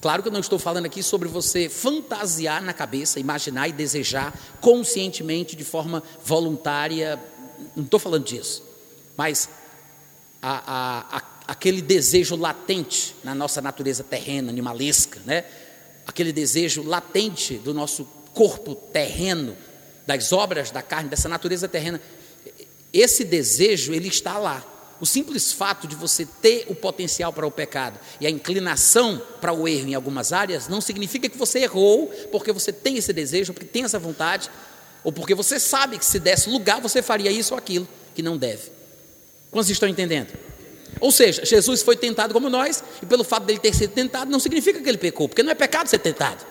Claro 0.00 0.22
que 0.22 0.28
eu 0.28 0.32
não 0.32 0.38
estou 0.38 0.60
falando 0.60 0.86
aqui 0.86 1.02
sobre 1.02 1.28
você 1.28 1.68
fantasiar 1.68 2.62
na 2.62 2.72
cabeça, 2.72 3.18
imaginar 3.18 3.66
e 3.66 3.72
desejar 3.72 4.32
conscientemente, 4.60 5.56
de 5.56 5.64
forma 5.64 6.04
voluntária, 6.24 7.18
não 7.74 7.82
estou 7.82 7.98
falando 7.98 8.22
disso. 8.22 8.62
Mas 9.16 9.48
a, 10.40 10.52
a, 10.72 11.16
a, 11.16 11.22
aquele 11.48 11.82
desejo 11.82 12.36
latente 12.36 13.16
na 13.24 13.34
nossa 13.34 13.60
natureza 13.60 14.04
terrena, 14.04 14.52
animalesca, 14.52 15.18
né? 15.26 15.44
aquele 16.06 16.32
desejo 16.32 16.84
latente 16.84 17.54
do 17.54 17.74
nosso 17.74 18.04
corpo 18.32 18.76
terreno 18.76 19.56
das 20.06 20.32
obras 20.32 20.70
da 20.70 20.80
carne, 20.80 21.10
dessa 21.10 21.28
natureza 21.28 21.66
terrena, 21.66 22.00
esse 22.92 23.24
desejo, 23.24 23.92
ele 23.92 24.06
está 24.06 24.38
lá. 24.38 24.75
O 25.00 25.04
simples 25.04 25.52
fato 25.52 25.86
de 25.86 25.94
você 25.94 26.24
ter 26.24 26.64
o 26.68 26.74
potencial 26.74 27.32
para 27.32 27.46
o 27.46 27.50
pecado 27.50 27.98
e 28.18 28.26
a 28.26 28.30
inclinação 28.30 29.20
para 29.40 29.52
o 29.52 29.68
erro 29.68 29.88
em 29.88 29.94
algumas 29.94 30.32
áreas 30.32 30.68
não 30.68 30.80
significa 30.80 31.28
que 31.28 31.36
você 31.36 31.60
errou 31.60 32.08
porque 32.32 32.50
você 32.50 32.72
tem 32.72 32.96
esse 32.96 33.12
desejo, 33.12 33.52
porque 33.52 33.66
tem 33.66 33.84
essa 33.84 33.98
vontade, 33.98 34.50
ou 35.04 35.12
porque 35.12 35.34
você 35.34 35.60
sabe 35.60 35.98
que 35.98 36.04
se 36.04 36.18
desse 36.18 36.48
lugar 36.48 36.80
você 36.80 37.02
faria 37.02 37.30
isso 37.30 37.52
ou 37.52 37.58
aquilo 37.58 37.86
que 38.14 38.22
não 38.22 38.38
deve. 38.38 38.70
Quantos 39.50 39.70
estão 39.70 39.88
entendendo? 39.88 40.32
Ou 40.98 41.12
seja, 41.12 41.44
Jesus 41.44 41.82
foi 41.82 41.96
tentado 41.96 42.32
como 42.32 42.48
nós, 42.48 42.82
e 43.02 43.06
pelo 43.06 43.22
fato 43.22 43.44
dele 43.44 43.58
ter 43.58 43.74
sido 43.74 43.92
tentado, 43.92 44.30
não 44.30 44.40
significa 44.40 44.80
que 44.80 44.88
ele 44.88 44.96
pecou, 44.96 45.28
porque 45.28 45.42
não 45.42 45.52
é 45.52 45.54
pecado 45.54 45.88
ser 45.88 45.98
tentado. 45.98 46.44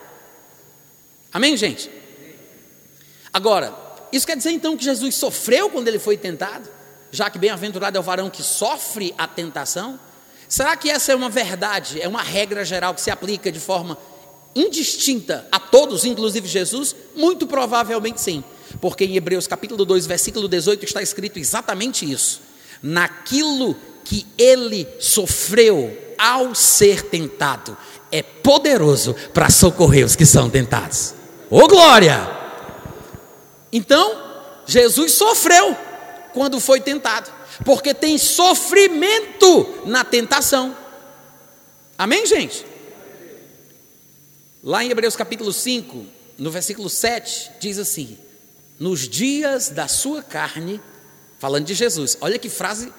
Amém, 1.34 1.58
gente? 1.58 1.90
Agora, 3.34 3.76
isso 4.12 4.26
quer 4.26 4.38
dizer 4.38 4.52
então 4.52 4.78
que 4.78 4.84
Jesus 4.84 5.16
sofreu 5.16 5.70
quando 5.70 5.88
ele 5.88 6.00
foi 6.00 6.16
tentado? 6.16 6.70
Já 7.12 7.30
que 7.30 7.38
bem-aventurado 7.38 7.98
é 7.98 8.00
o 8.00 8.04
varão 8.04 8.30
que 8.30 8.44
sofre 8.44 9.14
a 9.18 9.28
tentação? 9.28 10.00
Será 10.48 10.76
que 10.76 10.90
essa 10.90 11.12
é 11.12 11.16
uma 11.16 11.30
verdade, 11.30 12.02
é 12.02 12.08
uma 12.08 12.22
regra 12.22 12.64
geral 12.64 12.94
que 12.94 13.02
se 13.02 13.10
aplica 13.10 13.52
de 13.52 13.60
forma 13.60 13.98
indistinta 14.56 15.48
a 15.52 15.60
todos, 15.60 16.06
inclusive 16.06 16.48
Jesus? 16.48 16.96
Muito 17.16 17.48
provavelmente 17.48 18.22
sim, 18.22 18.44
porque 18.80 19.06
em 19.06 19.16
Hebreus 19.16 19.48
capítulo 19.48 19.86
2, 19.86 20.06
versículo 20.06 20.48
18 20.48 20.86
está 20.86 21.02
escrito 21.02 21.40
exatamente 21.40 22.10
isso. 22.10 22.42
Naquilo 22.82 23.76
que 24.04 24.28
ele 24.38 24.88
sofreu 25.00 25.98
ao 26.18 26.54
ser 26.54 27.04
tentado, 27.04 27.76
é 28.12 28.22
poderoso 28.22 29.16
para 29.34 29.50
socorrer 29.50 30.06
os 30.06 30.16
que 30.16 30.26
são 30.26 30.50
tentados. 30.50 31.14
Ô 31.50 31.60
oh, 31.60 31.68
glória! 31.68 32.30
Então, 33.72 34.16
Jesus 34.66 35.14
sofreu 35.14 35.76
quando 36.36 36.60
foi 36.60 36.82
tentado, 36.82 37.32
porque 37.64 37.94
tem 37.94 38.18
sofrimento 38.18 39.84
na 39.86 40.04
tentação. 40.04 40.76
Amém, 41.98 42.26
gente? 42.26 42.66
Lá 44.62 44.84
em 44.84 44.90
Hebreus 44.90 45.16
capítulo 45.16 45.54
5, 45.54 46.06
no 46.38 46.52
versículo 46.52 46.90
7, 46.90 47.54
diz 47.62 47.80
assim: 47.80 48.18
Nos 48.78 49.08
dias 49.08 49.70
da 49.70 49.88
sua 49.88 50.22
carne, 50.22 50.82
falando 51.40 51.66
de 51.66 51.74
Jesus, 51.74 52.18
olha 52.20 52.38
que 52.38 52.50
frase 52.50 52.92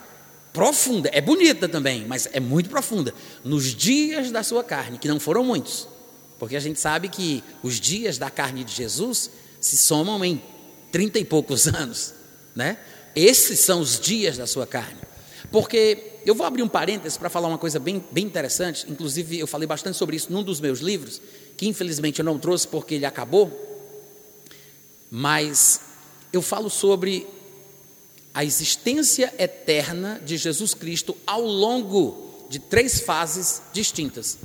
profunda, 0.50 1.10
é 1.12 1.20
bonita 1.20 1.68
também, 1.68 2.06
mas 2.06 2.26
é 2.32 2.40
muito 2.40 2.70
profunda. 2.70 3.12
Nos 3.44 3.74
dias 3.74 4.30
da 4.30 4.42
sua 4.42 4.64
carne, 4.64 4.96
que 4.96 5.08
não 5.08 5.20
foram 5.20 5.44
muitos, 5.44 5.86
porque 6.38 6.56
a 6.56 6.60
gente 6.60 6.80
sabe 6.80 7.10
que 7.10 7.44
os 7.62 7.78
dias 7.78 8.16
da 8.16 8.30
carne 8.30 8.64
de 8.64 8.72
Jesus 8.72 9.30
se 9.60 9.76
somam 9.76 10.24
em 10.24 10.42
trinta 10.90 11.18
e 11.18 11.24
poucos 11.26 11.66
anos, 11.68 12.14
né? 12.54 12.78
Esses 13.16 13.60
são 13.60 13.80
os 13.80 13.98
dias 13.98 14.36
da 14.36 14.46
sua 14.46 14.66
carne. 14.66 15.00
Porque 15.50 16.12
eu 16.26 16.34
vou 16.34 16.46
abrir 16.46 16.62
um 16.62 16.68
parênteses 16.68 17.16
para 17.16 17.30
falar 17.30 17.48
uma 17.48 17.56
coisa 17.56 17.78
bem, 17.78 18.04
bem 18.10 18.26
interessante, 18.26 18.84
inclusive 18.90 19.38
eu 19.38 19.46
falei 19.46 19.66
bastante 19.66 19.96
sobre 19.96 20.16
isso 20.16 20.30
num 20.30 20.42
dos 20.42 20.60
meus 20.60 20.80
livros, 20.80 21.20
que 21.56 21.66
infelizmente 21.66 22.18
eu 22.18 22.24
não 22.24 22.38
trouxe 22.38 22.68
porque 22.68 22.96
ele 22.96 23.06
acabou, 23.06 23.50
mas 25.10 25.80
eu 26.32 26.42
falo 26.42 26.68
sobre 26.68 27.26
a 28.34 28.44
existência 28.44 29.32
eterna 29.38 30.20
de 30.22 30.36
Jesus 30.36 30.74
Cristo 30.74 31.16
ao 31.26 31.40
longo 31.40 32.46
de 32.50 32.58
três 32.58 33.00
fases 33.00 33.62
distintas. 33.72 34.36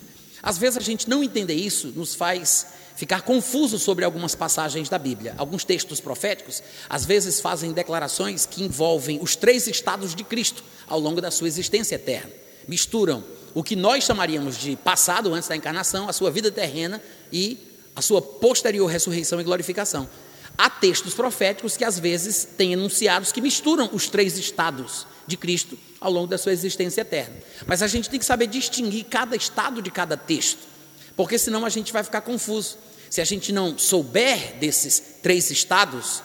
Às 0.41 0.57
vezes 0.57 0.77
a 0.77 0.81
gente 0.81 1.09
não 1.09 1.21
entender 1.21 1.55
isso 1.55 1.87
nos 1.87 2.15
faz 2.15 2.67
ficar 3.01 3.23
confuso 3.23 3.79
sobre 3.79 4.05
algumas 4.05 4.35
passagens 4.35 4.87
da 4.87 4.99
Bíblia. 4.99 5.33
Alguns 5.35 5.63
textos 5.63 5.99
proféticos, 5.99 6.61
às 6.87 7.03
vezes, 7.03 7.39
fazem 7.41 7.71
declarações 7.71 8.45
que 8.45 8.63
envolvem 8.63 9.17
os 9.19 9.35
três 9.35 9.65
estados 9.65 10.13
de 10.13 10.23
Cristo 10.23 10.63
ao 10.87 10.99
longo 10.99 11.19
da 11.19 11.31
sua 11.31 11.47
existência 11.47 11.95
eterna. 11.95 12.29
Misturam 12.67 13.23
o 13.55 13.63
que 13.63 13.75
nós 13.75 14.03
chamaríamos 14.03 14.55
de 14.55 14.75
passado 14.75 15.33
antes 15.33 15.49
da 15.49 15.55
encarnação, 15.55 16.07
a 16.07 16.13
sua 16.13 16.29
vida 16.29 16.51
terrena 16.51 17.01
e 17.33 17.57
a 17.95 18.03
sua 18.03 18.21
posterior 18.21 18.85
ressurreição 18.85 19.41
e 19.41 19.43
glorificação. 19.43 20.07
Há 20.55 20.69
textos 20.69 21.15
proféticos 21.15 21.75
que 21.75 21.83
às 21.83 21.97
vezes 21.97 22.49
têm 22.55 22.73
enunciados 22.73 23.31
que 23.31 23.41
misturam 23.41 23.89
os 23.93 24.09
três 24.09 24.37
estados 24.37 25.07
de 25.25 25.37
Cristo 25.37 25.75
ao 25.99 26.11
longo 26.11 26.27
da 26.27 26.37
sua 26.37 26.53
existência 26.53 27.01
eterna. 27.01 27.35
Mas 27.65 27.81
a 27.81 27.87
gente 27.87 28.11
tem 28.11 28.19
que 28.19 28.25
saber 28.25 28.45
distinguir 28.45 29.05
cada 29.05 29.35
estado 29.35 29.81
de 29.81 29.89
cada 29.89 30.15
texto, 30.15 30.67
porque 31.15 31.39
senão 31.39 31.65
a 31.65 31.69
gente 31.69 31.91
vai 31.91 32.03
ficar 32.03 32.21
confuso. 32.21 32.77
Se 33.11 33.19
a 33.19 33.25
gente 33.25 33.51
não 33.51 33.77
souber 33.77 34.55
desses 34.55 35.03
três 35.21 35.51
estados 35.51 36.23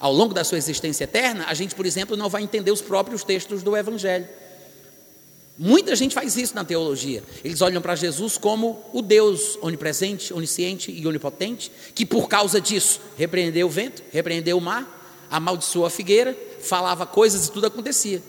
ao 0.00 0.12
longo 0.12 0.34
da 0.34 0.42
sua 0.42 0.58
existência 0.58 1.04
eterna, 1.04 1.46
a 1.46 1.54
gente, 1.54 1.72
por 1.72 1.86
exemplo, 1.86 2.16
não 2.16 2.28
vai 2.28 2.42
entender 2.42 2.72
os 2.72 2.82
próprios 2.82 3.22
textos 3.22 3.62
do 3.62 3.76
Evangelho. 3.76 4.26
Muita 5.56 5.94
gente 5.94 6.16
faz 6.16 6.36
isso 6.36 6.52
na 6.52 6.64
teologia. 6.64 7.22
Eles 7.44 7.60
olham 7.60 7.80
para 7.80 7.94
Jesus 7.94 8.36
como 8.36 8.82
o 8.92 9.00
Deus 9.00 9.56
onipresente, 9.62 10.34
onisciente 10.34 10.90
e 10.90 11.06
onipotente, 11.06 11.70
que 11.94 12.04
por 12.04 12.28
causa 12.28 12.60
disso 12.60 13.00
repreendeu 13.16 13.68
o 13.68 13.70
vento, 13.70 14.02
repreendeu 14.12 14.58
o 14.58 14.60
mar, 14.60 15.26
amaldiçoou 15.30 15.86
a 15.86 15.90
figueira, 15.90 16.36
falava 16.60 17.06
coisas 17.06 17.46
e 17.46 17.52
tudo 17.52 17.68
acontecia. 17.68 18.20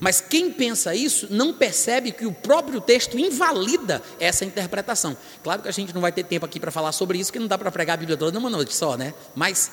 Mas 0.00 0.20
quem 0.20 0.52
pensa 0.52 0.94
isso 0.94 1.28
não 1.30 1.52
percebe 1.52 2.12
que 2.12 2.26
o 2.26 2.32
próprio 2.32 2.80
texto 2.80 3.18
invalida 3.18 4.02
essa 4.18 4.44
interpretação. 4.44 5.16
Claro 5.42 5.62
que 5.62 5.68
a 5.68 5.72
gente 5.72 5.94
não 5.94 6.00
vai 6.00 6.12
ter 6.12 6.24
tempo 6.24 6.44
aqui 6.44 6.60
para 6.60 6.70
falar 6.70 6.92
sobre 6.92 7.18
isso, 7.18 7.30
porque 7.30 7.38
não 7.38 7.46
dá 7.46 7.56
para 7.56 7.70
pregar 7.70 7.94
a 7.94 7.96
Bíblia 7.96 8.16
toda 8.16 8.32
numa 8.32 8.50
noite 8.50 8.74
só, 8.74 8.96
né? 8.96 9.14
Mas 9.34 9.70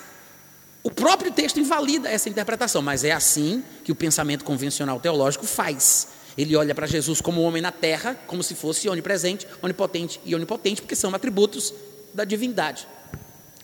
o 0.84 0.92
próprio 0.92 1.32
texto 1.32 1.60
invalida 1.60 2.10
essa 2.10 2.30
interpretação, 2.30 2.82
mas 2.82 3.04
é 3.04 3.12
assim 3.12 3.64
que 3.84 3.92
o 3.92 3.96
pensamento 3.96 4.44
convencional 4.44 5.00
teológico 5.00 5.46
faz. 5.46 6.10
Ele 6.38 6.56
olha 6.56 6.74
para 6.74 6.88
Jesus 6.88 7.22
como 7.22 7.42
homem 7.42 7.62
na 7.62 7.72
terra, 7.72 8.18
como 8.28 8.44
se 8.44 8.56
fosse 8.56 8.90
onipresente, 8.90 9.48
onipotente 9.62 10.20
e 10.26 10.36
onipotente, 10.36 10.82
porque 10.82 10.96
são 10.96 11.14
atributos 11.14 11.74
da 12.14 12.24
divindade. 12.24 12.88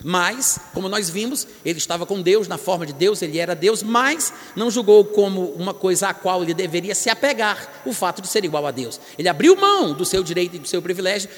Mas, 0.02 0.58
como 0.72 0.88
nós 0.88 1.10
vimos, 1.10 1.46
ele 1.64 1.78
estava 1.78 2.06
com 2.06 2.22
Deus, 2.22 2.48
na 2.48 2.56
forma 2.56 2.86
de 2.86 2.92
Deus, 2.92 3.20
ele 3.20 3.38
era 3.38 3.54
Deus, 3.54 3.82
mas 3.82 4.32
não 4.56 4.70
julgou 4.70 5.04
como 5.04 5.50
uma 5.52 5.74
coisa 5.74 6.08
a 6.08 6.14
qual 6.14 6.42
ele 6.42 6.54
deveria 6.54 6.94
se 6.94 7.10
apegar 7.10 7.82
o 7.84 7.92
fato 7.92 8.22
de 8.22 8.28
ser 8.28 8.44
igual 8.44 8.66
a 8.66 8.70
Deus. 8.70 9.00
Ele 9.18 9.28
abriu 9.28 9.56
mão 9.56 9.92
do 9.92 10.04
seu 10.04 10.22
direito 10.22 10.56
e 10.56 10.58
do 10.58 10.68
seu 10.68 10.80
privilégio 10.80 11.28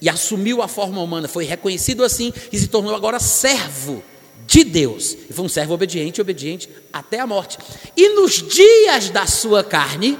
e 0.00 0.08
assumiu 0.08 0.62
a 0.62 0.68
forma 0.68 1.00
humana, 1.00 1.28
foi 1.28 1.44
reconhecido 1.44 2.04
assim 2.04 2.32
e 2.52 2.58
se 2.58 2.68
tornou 2.68 2.94
agora 2.94 3.18
servo 3.20 4.02
de 4.46 4.64
Deus. 4.64 5.16
E 5.28 5.32
foi 5.32 5.44
um 5.44 5.48
servo 5.48 5.74
obediente, 5.74 6.20
obediente 6.20 6.68
até 6.92 7.20
a 7.20 7.26
morte. 7.26 7.58
E 7.96 8.08
nos 8.10 8.42
dias 8.42 9.10
da 9.10 9.26
sua 9.26 9.62
carne, 9.62 10.18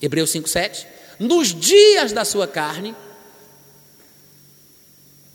Hebreus 0.00 0.30
5,7, 0.30 0.86
nos 1.18 1.54
dias 1.54 2.12
da 2.12 2.24
sua 2.24 2.48
carne, 2.48 2.94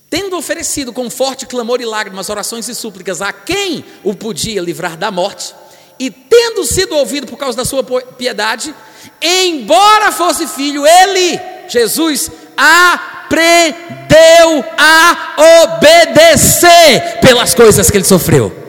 tendo 0.10 0.38
oferecido 0.38 0.94
com 0.94 1.10
forte 1.10 1.46
clamor 1.46 1.82
e 1.82 1.86
lágrimas, 1.86 2.30
orações 2.30 2.68
e 2.70 2.76
súplicas 2.76 3.22
a 3.22 3.34
quem 3.34 3.84
o 4.04 4.14
podia 4.14 4.62
livrar 4.62 4.98
da 4.98 5.12
morte, 5.12 5.54
e 6.00 6.10
tendo 6.10 6.64
sido 6.64 6.96
ouvido 6.96 7.28
por 7.28 7.38
causa 7.38 7.58
da 7.58 7.66
sua 7.66 7.84
piedade, 7.84 8.74
embora 9.22 10.12
fosse 10.12 10.48
filho, 10.48 10.86
ele, 10.86 11.40
Jesus, 11.68 12.32
aprendeu 12.56 14.64
a 14.78 15.64
obedecer 15.64 17.20
pelas 17.22 17.54
coisas 17.54 17.90
que 17.90 17.98
ele 17.98 18.06
sofreu. 18.06 18.66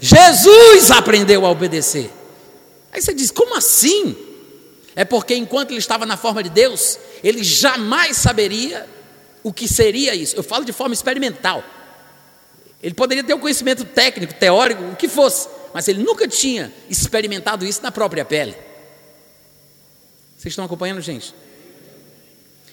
Jesus 0.00 0.90
aprendeu 0.90 1.46
a 1.46 1.50
obedecer. 1.50 2.10
Aí 2.92 3.00
você 3.00 3.14
diz: 3.14 3.30
como 3.30 3.56
assim? 3.56 4.14
É 4.94 5.04
porque 5.04 5.34
enquanto 5.34 5.70
ele 5.70 5.78
estava 5.78 6.04
na 6.04 6.16
forma 6.16 6.42
de 6.42 6.50
Deus, 6.50 6.98
ele 7.22 7.42
jamais 7.42 8.18
saberia 8.18 8.86
o 9.44 9.52
que 9.52 9.68
seria 9.68 10.14
isso. 10.14 10.34
Eu 10.34 10.42
falo 10.42 10.64
de 10.64 10.72
forma 10.72 10.94
experimental. 10.94 11.62
Ele 12.82 12.94
poderia 12.94 13.22
ter 13.22 13.34
o 13.34 13.36
um 13.36 13.40
conhecimento 13.40 13.84
técnico, 13.84 14.34
teórico, 14.34 14.82
o 14.82 14.96
que 14.96 15.06
fosse, 15.06 15.48
mas 15.72 15.86
ele 15.86 16.02
nunca 16.02 16.26
tinha 16.26 16.72
experimentado 16.88 17.64
isso 17.64 17.82
na 17.82 17.92
própria 17.92 18.24
pele. 18.24 18.56
Vocês 20.36 20.52
estão 20.52 20.64
acompanhando, 20.64 21.00
gente? 21.00 21.34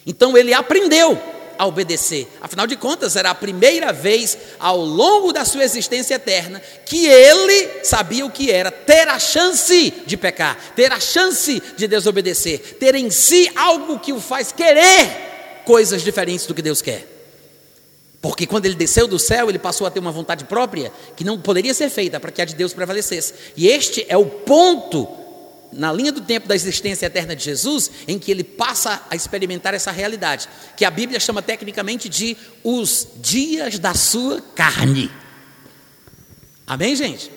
Então 0.05 0.35
ele 0.35 0.53
aprendeu 0.53 1.21
a 1.57 1.65
obedecer. 1.67 2.27
Afinal 2.41 2.65
de 2.65 2.75
contas, 2.75 3.15
era 3.15 3.29
a 3.29 3.35
primeira 3.35 3.93
vez 3.93 4.37
ao 4.59 4.77
longo 4.77 5.31
da 5.31 5.45
sua 5.45 5.63
existência 5.63 6.15
eterna 6.15 6.61
que 6.85 7.05
ele 7.05 7.83
sabia 7.83 8.25
o 8.25 8.31
que 8.31 8.49
era 8.49 8.71
ter 8.71 9.07
a 9.07 9.19
chance 9.19 9.93
de 10.05 10.17
pecar, 10.17 10.57
ter 10.75 10.91
a 10.91 10.99
chance 10.99 11.61
de 11.77 11.87
desobedecer, 11.87 12.77
ter 12.79 12.95
em 12.95 13.11
si 13.11 13.49
algo 13.55 13.99
que 13.99 14.11
o 14.11 14.19
faz 14.19 14.51
querer 14.51 15.30
coisas 15.65 16.01
diferentes 16.01 16.45
do 16.45 16.53
que 16.53 16.61
Deus 16.61 16.81
quer. 16.81 17.07
Porque 18.21 18.45
quando 18.45 18.67
ele 18.67 18.75
desceu 18.75 19.07
do 19.07 19.17
céu, 19.17 19.49
ele 19.49 19.57
passou 19.57 19.87
a 19.87 19.91
ter 19.91 19.99
uma 19.99 20.11
vontade 20.11 20.45
própria 20.45 20.91
que 21.15 21.23
não 21.23 21.39
poderia 21.39 21.73
ser 21.73 21.89
feita 21.89 22.19
para 22.19 22.31
que 22.31 22.41
a 22.41 22.45
de 22.45 22.53
Deus 22.53 22.71
prevalecesse. 22.71 23.33
E 23.57 23.67
este 23.67 24.05
é 24.07 24.15
o 24.15 24.25
ponto 24.25 25.07
na 25.71 25.91
linha 25.91 26.11
do 26.11 26.21
tempo 26.21 26.47
da 26.47 26.53
existência 26.53 27.05
eterna 27.05 27.35
de 27.35 27.43
Jesus, 27.43 27.89
em 28.07 28.19
que 28.19 28.29
ele 28.29 28.43
passa 28.43 29.01
a 29.09 29.15
experimentar 29.15 29.73
essa 29.73 29.89
realidade, 29.89 30.49
que 30.75 30.83
a 30.83 30.91
Bíblia 30.91 31.19
chama 31.19 31.41
tecnicamente 31.41 32.09
de 32.09 32.37
os 32.63 33.07
dias 33.21 33.79
da 33.79 33.93
sua 33.93 34.41
carne. 34.41 35.09
Amém, 36.67 36.95
gente? 36.95 37.31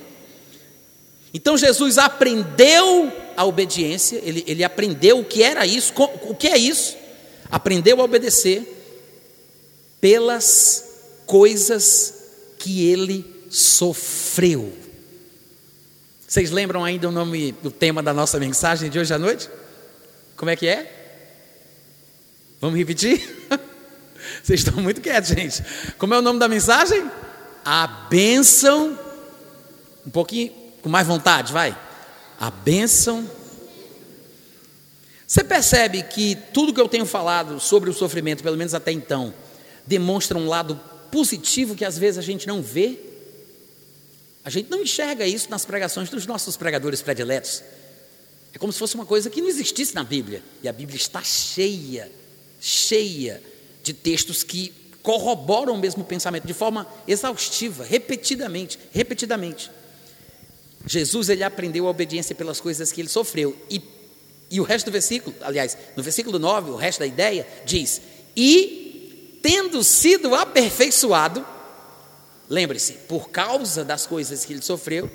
Então 1.33 1.57
Jesus 1.57 1.97
aprendeu 1.97 3.13
a 3.37 3.45
obediência, 3.45 4.21
ele, 4.23 4.45
ele 4.47 4.63
aprendeu 4.63 5.19
o 5.19 5.25
que 5.25 5.43
era 5.43 5.67
isso, 5.67 5.93
o 5.97 6.35
que 6.35 6.49
é 6.49 6.57
isso, 6.57 6.97
aprendeu 7.55 8.01
a 8.01 8.05
obedecer 8.05 8.67
pelas 10.01 11.23
coisas 11.25 12.15
que 12.59 12.85
ele 12.85 13.47
sofreu. 13.49 14.77
Vocês 16.27 16.51
lembram 16.51 16.85
ainda 16.85 17.09
o 17.09 17.13
nome 17.13 17.53
do 17.53 17.71
tema 17.71 18.03
da 18.03 18.13
nossa 18.13 18.41
mensagem 18.41 18.91
de 18.91 18.99
hoje 18.99 19.15
à 19.15 19.19
noite? 19.21 19.49
Como 20.37 20.51
é 20.51 20.57
que 20.57 20.67
é? 20.67 21.31
Vamos 22.61 22.77
repetir? 22.77 23.23
Vocês 24.43 24.59
estão 24.59 24.83
muito 24.83 25.01
quietos, 25.01 25.31
gente. 25.31 25.63
Como 25.97 26.13
é 26.13 26.19
o 26.19 26.23
nome 26.23 26.41
da 26.41 26.49
mensagem? 26.49 27.09
A 27.65 27.87
bênção. 27.87 28.99
Um 30.05 30.11
pouquinho 30.11 30.53
com 30.83 30.89
mais 30.89 31.07
vontade, 31.07 31.53
vai. 31.53 31.79
A 32.41 32.51
bênção 32.51 33.31
você 35.27 35.43
percebe 35.43 36.03
que 36.03 36.37
tudo 36.53 36.73
que 36.73 36.81
eu 36.81 36.89
tenho 36.89 37.07
falado 37.07 37.59
sobre 37.59 37.89
o 37.89 37.95
sofrimento, 37.95 38.43
pelo 38.43 38.57
menos 38.57 38.75
até 38.75 38.93
então, 38.93 39.33
demonstra 39.87 40.37
um 40.37 40.47
lado 40.47 40.79
positivo 41.11 41.75
que 41.75 41.85
às 41.85 41.97
vezes 41.97 42.19
a 42.19 42.23
gente 42.23 42.47
não 42.47 42.63
vê? 42.63 42.99
A 44.45 44.51
gente 44.51 44.71
não 44.71 44.83
enxerga 44.83 45.27
isso 45.27 45.49
nas 45.51 45.65
pregações 45.65 46.11
dos 46.11 46.27
nossos 46.27 46.57
pregadores 46.57 47.01
prediletos. 47.01 47.63
É 48.53 48.59
como 48.59 48.73
se 48.73 48.79
fosse 48.79 48.95
uma 48.95 49.07
coisa 49.07 49.31
que 49.31 49.41
não 49.41 49.49
existisse 49.49 49.95
na 49.95 50.05
Bíblia. 50.05 50.43
E 50.63 50.69
a 50.69 50.73
Bíblia 50.73 50.97
está 50.97 51.23
cheia, 51.23 52.13
cheia 52.61 53.43
de 53.83 53.93
textos 53.93 54.43
que 54.43 54.73
corroboram 55.03 55.75
o 55.75 55.79
mesmo 55.79 56.05
pensamento 56.05 56.47
de 56.47 56.55
forma 56.55 56.87
exaustiva, 57.07 57.85
repetidamente, 57.85 58.79
repetidamente. 58.93 59.71
Jesus 60.87 61.29
ele 61.29 61.43
aprendeu 61.43 61.87
a 61.87 61.91
obediência 61.91 62.35
pelas 62.35 62.61
coisas 62.61 62.93
que 62.93 63.01
ele 63.01 63.09
sofreu 63.09 63.57
e 63.71 63.79
e 64.51 64.61
o 64.61 64.65
resto 64.65 64.87
do 64.87 64.93
versículo, 64.93 65.35
aliás, 65.41 65.77
no 65.97 66.03
versículo 66.03 66.39
9, 66.39 66.71
o 66.71 66.77
resto 66.77 67.01
da 67.01 67.07
ideia 67.07 67.47
diz: 67.65 68.01
E 68.37 69.39
tendo 69.43 69.83
sido 69.83 70.35
aperfeiçoado, 70.35 71.45
lembre-se, 72.49 72.95
por 73.09 73.31
causa 73.31 73.85
das 73.85 74.07
coisas 74.07 74.45
que 74.45 74.53
ele 74.53 74.63
sofreu, 74.63 75.11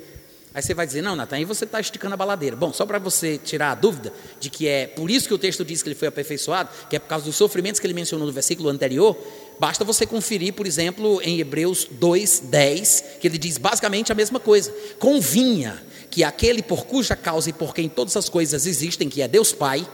Aí 0.52 0.60
você 0.60 0.74
vai 0.74 0.84
dizer, 0.84 1.00
não, 1.00 1.14
Natan, 1.14 1.36
aí 1.36 1.44
você 1.44 1.64
está 1.64 1.80
esticando 1.80 2.14
a 2.14 2.16
baladeira. 2.16 2.56
Bom, 2.56 2.72
só 2.72 2.84
para 2.84 2.98
você 2.98 3.38
tirar 3.38 3.70
a 3.70 3.74
dúvida 3.76 4.12
de 4.40 4.50
que 4.50 4.66
é 4.66 4.88
por 4.88 5.08
isso 5.08 5.28
que 5.28 5.34
o 5.34 5.38
texto 5.38 5.64
diz 5.64 5.80
que 5.80 5.88
ele 5.88 5.94
foi 5.94 6.08
aperfeiçoado, 6.08 6.68
que 6.88 6.96
é 6.96 6.98
por 6.98 7.06
causa 7.06 7.24
dos 7.24 7.36
sofrimentos 7.36 7.78
que 7.78 7.86
ele 7.86 7.94
mencionou 7.94 8.26
no 8.26 8.32
versículo 8.32 8.68
anterior, 8.68 9.16
basta 9.60 9.84
você 9.84 10.04
conferir, 10.04 10.52
por 10.52 10.66
exemplo, 10.66 11.20
em 11.22 11.38
Hebreus 11.38 11.86
2, 11.88 12.40
10, 12.46 13.04
que 13.20 13.28
ele 13.28 13.38
diz 13.38 13.58
basicamente 13.58 14.10
a 14.10 14.14
mesma 14.14 14.40
coisa. 14.40 14.74
Convinha 14.98 15.80
que 16.10 16.24
aquele 16.24 16.62
por 16.62 16.84
cuja 16.84 17.14
causa 17.14 17.50
e 17.50 17.52
por 17.52 17.74
quem 17.74 17.88
todas 17.88 18.16
as 18.16 18.28
coisas 18.28 18.66
existem, 18.66 19.08
que 19.08 19.22
é 19.22 19.28
Deus 19.28 19.52
Pai, 19.52 19.86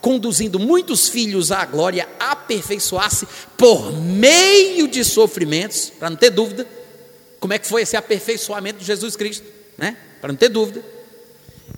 conduzindo 0.00 0.58
muitos 0.58 1.08
filhos 1.08 1.50
à 1.52 1.64
glória, 1.64 2.08
aperfeiçoasse 2.18 3.26
por 3.56 3.92
meio 3.92 4.88
de 4.88 5.04
sofrimentos, 5.04 5.90
para 5.98 6.10
não 6.10 6.16
ter 6.16 6.30
dúvida, 6.30 6.66
como 7.40 7.52
é 7.52 7.58
que 7.58 7.66
foi 7.66 7.82
esse 7.82 7.96
aperfeiçoamento 7.96 8.80
de 8.80 8.84
Jesus 8.84 9.16
Cristo, 9.16 9.46
né? 9.78 9.96
Para 10.20 10.28
não 10.28 10.36
ter 10.36 10.48
dúvida. 10.48 10.84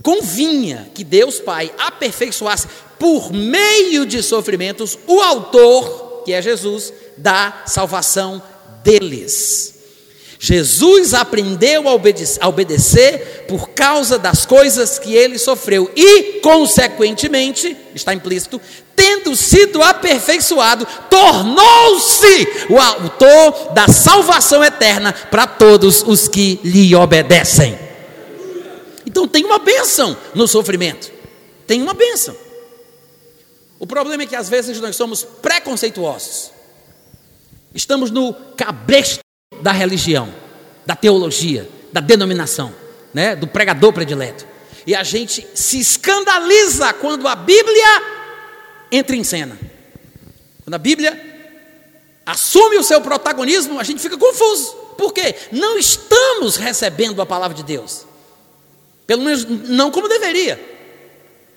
Convinha 0.03 0.91
que 0.95 1.05
Deus 1.05 1.39
Pai 1.39 1.73
aperfeiçoasse 1.79 2.66
por 2.99 3.33
meio 3.33 4.05
de 4.05 4.23
sofrimentos 4.23 4.99
o 5.07 5.21
autor, 5.21 6.23
que 6.25 6.33
é 6.33 6.43
Jesus, 6.43 6.93
da 7.16 7.62
salvação 7.66 8.43
deles. 8.83 9.74
Jesus 10.45 11.15
aprendeu 11.15 11.89
a, 11.89 11.95
obede 11.95 12.23
a 12.39 12.47
obedecer 12.47 13.47
por 13.49 13.71
causa 13.71 14.19
das 14.19 14.45
coisas 14.45 14.99
que 14.99 15.15
ele 15.15 15.39
sofreu 15.39 15.91
e, 15.97 16.41
consequentemente, 16.43 17.75
está 17.95 18.13
implícito, 18.13 18.61
tendo 18.95 19.35
sido 19.35 19.83
aperfeiçoado, 19.83 20.87
tornou-se 21.09 22.47
o 22.69 22.79
autor 22.79 23.73
da 23.73 23.89
salvação 23.89 24.63
eterna 24.63 25.15
para 25.15 25.47
todos 25.47 26.03
os 26.07 26.29
que 26.29 26.61
lhe 26.63 26.95
obedecem. 26.95 27.79
Então 29.07 29.27
tem 29.27 29.47
uma 29.47 29.59
bênção 29.59 30.15
no 30.35 30.47
sofrimento. 30.47 31.11
Tem 31.67 31.81
uma 31.81 31.95
bênção. 31.95 32.37
O 33.79 33.87
problema 33.87 34.25
é 34.25 34.27
que 34.27 34.37
às 34.37 34.51
vezes 34.51 34.79
nós 34.79 34.95
somos 34.95 35.23
preconceituosos. 35.23 36.51
Estamos 37.75 38.11
no 38.11 38.35
cabresto 38.59 39.24
da 39.61 39.73
religião, 39.73 40.33
da 40.85 40.95
teologia, 40.95 41.69
da 41.93 42.01
denominação, 42.01 42.75
né, 43.13 43.35
do 43.35 43.47
pregador 43.47 43.93
predileto. 43.93 44.47
E 44.87 44.95
a 44.95 45.03
gente 45.03 45.47
se 45.55 45.79
escandaliza 45.79 46.93
quando 46.95 47.27
a 47.27 47.35
Bíblia 47.35 48.03
entra 48.93 49.17
em 49.17 49.25
cena. 49.25 49.59
Quando 50.63 50.75
a 50.75 50.79
Bíblia 50.79 51.19
assume 52.27 52.77
o 52.77 52.83
seu 52.85 53.01
protagonismo, 53.01 53.81
a 53.81 53.83
gente 53.83 54.03
fica 54.03 54.19
confuso. 54.19 54.73
Por 54.99 55.13
quê? 55.13 55.35
Não 55.51 55.79
estamos 55.79 56.57
recebendo 56.57 57.21
a 57.23 57.27
palavra 57.27 57.57
de 57.57 57.63
Deus. 57.63 58.07
Pelo 59.07 59.23
menos 59.23 59.45
não 59.45 59.91
como 59.91 60.09
deveria. 60.09 60.73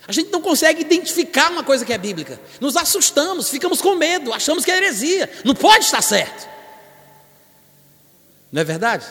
A 0.08 0.12
gente 0.14 0.32
não 0.32 0.42
consegue 0.42 0.82
identificar 0.82 1.52
uma 1.52 1.64
coisa 1.64 1.86
que 1.86 1.92
é 1.92 1.98
bíblica. 1.98 2.40
Nos 2.62 2.78
assustamos, 2.78 3.50
ficamos 3.50 3.82
com 3.82 3.96
medo, 3.96 4.32
achamos 4.32 4.64
que 4.64 4.72
é 4.72 4.78
heresia. 4.78 5.30
Não 5.44 5.54
pode 5.54 5.84
estar 5.84 6.02
certo. 6.02 6.57
Não 8.52 8.62
é 8.62 8.66
verdade? 8.66 9.06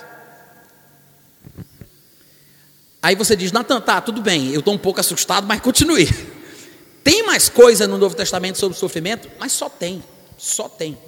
Aí 3.02 3.14
você 3.14 3.36
diz, 3.36 3.52
Natan, 3.52 3.80
tá, 3.80 4.00
tudo 4.00 4.20
bem, 4.20 4.50
eu 4.52 4.60
estou 4.60 4.74
um 4.74 4.78
pouco 4.78 4.98
assustado, 4.98 5.46
mas 5.46 5.60
continue. 5.60 6.08
Tem 7.04 7.22
mais 7.22 7.48
coisa 7.48 7.86
no 7.86 7.96
Novo 7.98 8.16
Testamento 8.16 8.58
sobre 8.58 8.76
sofrimento? 8.76 9.30
Mas 9.38 9.52
só 9.52 9.68
tem, 9.68 10.02
só 10.36 10.68
tem. 10.68 10.98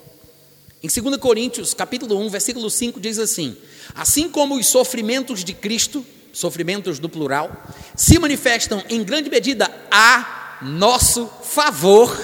Em 0.81 0.87
2 0.87 1.17
Coríntios, 1.17 1.75
capítulo 1.75 2.17
1, 2.21 2.29
versículo 2.29 2.71
5, 2.71 3.01
diz 3.01 3.19
assim: 3.19 3.57
Assim 3.97 4.29
como 4.29 4.57
os 4.57 4.69
sofrimentos 4.69 5.43
de 5.43 5.53
Cristo, 5.53 6.07
sofrimentos 6.33 7.01
do 7.01 7.09
plural, 7.09 7.51
se 7.97 8.17
manifestam 8.17 8.81
em 8.89 9.03
grande 9.03 9.29
medida 9.29 9.69
a 9.91 10.61
nosso 10.63 11.27
favor, 11.43 12.17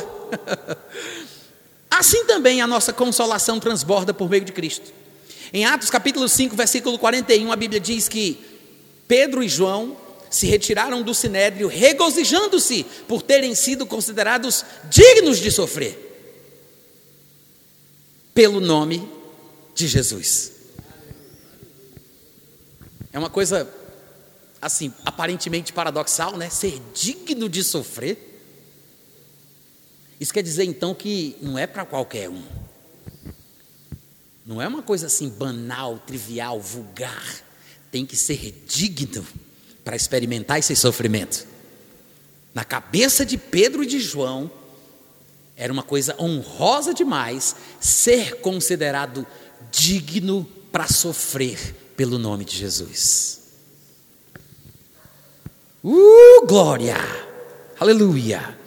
assim 1.90 2.24
também 2.26 2.62
a 2.62 2.66
nossa 2.68 2.92
consolação 2.92 3.58
transborda 3.58 4.14
por 4.14 4.30
meio 4.30 4.44
de 4.44 4.52
Cristo. 4.52 4.92
Em 5.52 5.64
Atos 5.64 5.90
capítulo 5.90 6.28
5, 6.28 6.56
versículo 6.56 6.98
41, 6.98 7.50
a 7.52 7.56
Bíblia 7.56 7.80
diz 7.80 8.08
que 8.08 8.38
Pedro 9.06 9.42
e 9.42 9.48
João 9.48 9.96
se 10.30 10.46
retiraram 10.46 11.02
do 11.02 11.14
sinédrio, 11.14 11.68
regozijando-se 11.68 12.84
por 13.06 13.22
terem 13.22 13.54
sido 13.54 13.86
considerados 13.86 14.64
dignos 14.90 15.38
de 15.38 15.50
sofrer 15.50 16.04
pelo 18.34 18.58
nome 18.58 19.08
de 19.74 19.86
Jesus. 19.86 20.52
É 23.12 23.18
uma 23.18 23.30
coisa, 23.30 23.72
assim, 24.60 24.92
aparentemente 25.04 25.72
paradoxal, 25.72 26.36
né? 26.36 26.50
Ser 26.50 26.82
digno 26.92 27.48
de 27.48 27.62
sofrer. 27.62 28.18
Isso 30.18 30.34
quer 30.34 30.42
dizer 30.42 30.64
então 30.64 30.92
que 30.92 31.36
não 31.40 31.56
é 31.56 31.64
para 31.64 31.84
qualquer 31.84 32.28
um. 32.28 32.42
Não 34.46 34.60
é 34.60 34.68
uma 34.68 34.82
coisa 34.82 35.06
assim 35.06 35.28
banal, 35.28 35.98
trivial, 35.98 36.60
vulgar. 36.60 37.24
Tem 37.90 38.04
que 38.04 38.16
ser 38.16 38.64
digno 38.66 39.26
para 39.84 39.96
experimentar 39.96 40.58
esse 40.58 40.76
sofrimento. 40.76 41.46
Na 42.52 42.64
cabeça 42.64 43.24
de 43.24 43.36
Pedro 43.36 43.82
e 43.82 43.86
de 43.86 43.98
João, 43.98 44.50
era 45.56 45.72
uma 45.72 45.82
coisa 45.82 46.14
honrosa 46.20 46.92
demais 46.92 47.56
ser 47.80 48.40
considerado 48.40 49.26
digno 49.70 50.44
para 50.70 50.88
sofrer 50.88 51.74
pelo 51.96 52.18
nome 52.18 52.44
de 52.44 52.56
Jesus. 52.56 53.40
Uh, 55.82 56.46
glória! 56.46 56.96
Aleluia! 57.78 58.58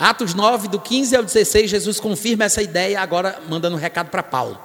Atos 0.00 0.32
9, 0.32 0.68
do 0.68 0.80
15 0.80 1.14
ao 1.14 1.22
16, 1.22 1.70
Jesus 1.70 2.00
confirma 2.00 2.44
essa 2.44 2.62
ideia, 2.62 3.02
agora 3.02 3.38
mandando 3.50 3.76
um 3.76 3.78
recado 3.78 4.08
para 4.08 4.22
Paulo. 4.22 4.58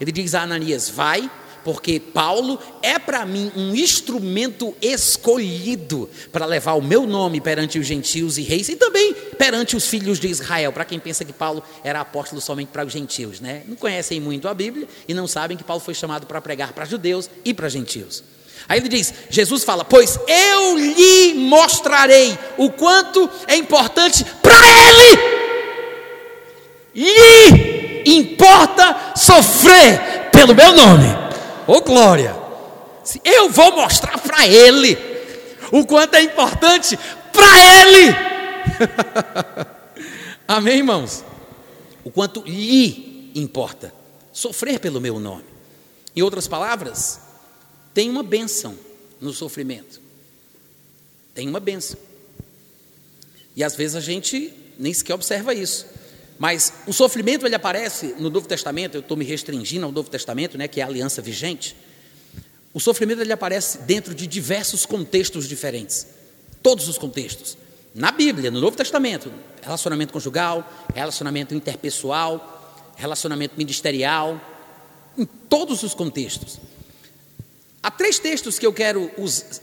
Ele 0.00 0.12
diz 0.12 0.36
a 0.36 0.42
Ananias: 0.42 0.88
Vai, 0.88 1.28
porque 1.64 1.98
Paulo 1.98 2.60
é 2.80 2.96
para 2.96 3.26
mim 3.26 3.50
um 3.56 3.74
instrumento 3.74 4.76
escolhido 4.80 6.08
para 6.30 6.46
levar 6.46 6.74
o 6.74 6.80
meu 6.80 7.08
nome 7.08 7.40
perante 7.40 7.76
os 7.76 7.86
gentios 7.88 8.38
e 8.38 8.42
reis 8.42 8.68
e 8.68 8.76
também 8.76 9.12
perante 9.36 9.74
os 9.74 9.88
filhos 9.88 10.20
de 10.20 10.28
Israel. 10.28 10.72
Para 10.72 10.84
quem 10.84 11.00
pensa 11.00 11.24
que 11.24 11.32
Paulo 11.32 11.60
era 11.82 12.00
apóstolo 12.00 12.40
somente 12.40 12.68
para 12.68 12.86
os 12.86 12.92
gentios, 12.92 13.40
né? 13.40 13.64
Não 13.66 13.74
conhecem 13.74 14.20
muito 14.20 14.46
a 14.46 14.54
Bíblia 14.54 14.86
e 15.08 15.12
não 15.12 15.26
sabem 15.26 15.56
que 15.56 15.64
Paulo 15.64 15.82
foi 15.82 15.94
chamado 15.94 16.24
para 16.24 16.40
pregar 16.40 16.72
para 16.72 16.84
judeus 16.84 17.28
e 17.44 17.52
para 17.52 17.68
gentios. 17.68 18.22
Aí 18.68 18.78
ele 18.78 18.88
diz: 18.88 19.14
Jesus 19.30 19.64
fala, 19.64 19.84
pois 19.84 20.18
eu 20.26 20.76
lhe 20.76 21.34
mostrarei 21.34 22.38
o 22.58 22.70
quanto 22.70 23.28
é 23.46 23.56
importante 23.56 24.24
para 24.42 24.54
ele. 24.54 25.38
Lhe 26.94 28.02
importa 28.04 29.12
sofrer 29.16 30.28
pelo 30.30 30.54
meu 30.54 30.72
nome. 30.72 31.06
Ô 31.66 31.74
oh, 31.74 31.80
glória! 31.80 32.36
Eu 33.24 33.48
vou 33.48 33.74
mostrar 33.74 34.18
para 34.18 34.46
ele 34.46 34.98
o 35.72 35.86
quanto 35.86 36.14
é 36.14 36.22
importante 36.22 36.98
para 37.32 37.58
ele. 37.58 38.14
Amém, 40.46 40.78
irmãos? 40.78 41.24
O 42.04 42.10
quanto 42.10 42.42
lhe 42.42 43.30
importa 43.34 43.92
sofrer 44.32 44.78
pelo 44.78 45.00
meu 45.00 45.18
nome. 45.18 45.44
Em 46.14 46.22
outras 46.22 46.46
palavras, 46.46 47.20
tem 47.98 48.08
uma 48.08 48.22
bênção 48.22 48.78
no 49.20 49.32
sofrimento. 49.32 50.00
Tem 51.34 51.48
uma 51.48 51.58
bênção. 51.58 51.98
E 53.56 53.64
às 53.64 53.74
vezes 53.74 53.96
a 53.96 54.00
gente 54.00 54.54
nem 54.78 54.94
sequer 54.94 55.14
observa 55.14 55.52
isso. 55.52 55.84
Mas 56.38 56.72
o 56.86 56.92
sofrimento 56.92 57.44
ele 57.44 57.56
aparece 57.56 58.14
no 58.16 58.30
Novo 58.30 58.46
Testamento, 58.46 58.94
eu 58.94 59.00
estou 59.00 59.16
me 59.16 59.24
restringindo 59.24 59.84
ao 59.84 59.90
Novo 59.90 60.08
Testamento, 60.08 60.56
né, 60.56 60.68
que 60.68 60.80
é 60.80 60.84
a 60.84 60.86
aliança 60.86 61.20
vigente. 61.20 61.74
O 62.72 62.78
sofrimento 62.78 63.20
ele 63.20 63.32
aparece 63.32 63.78
dentro 63.78 64.14
de 64.14 64.28
diversos 64.28 64.86
contextos 64.86 65.48
diferentes. 65.48 66.06
Todos 66.62 66.88
os 66.88 66.98
contextos. 66.98 67.58
Na 67.92 68.12
Bíblia, 68.12 68.48
no 68.48 68.60
Novo 68.60 68.76
Testamento, 68.76 69.32
relacionamento 69.60 70.12
conjugal, 70.12 70.86
relacionamento 70.94 71.52
interpessoal, 71.52 72.94
relacionamento 72.94 73.56
ministerial, 73.58 74.40
em 75.18 75.24
todos 75.24 75.82
os 75.82 75.94
contextos. 75.94 76.60
Há 77.88 77.90
três 77.90 78.18
textos 78.18 78.58
que 78.58 78.66
eu 78.66 78.72
quero 78.74 79.10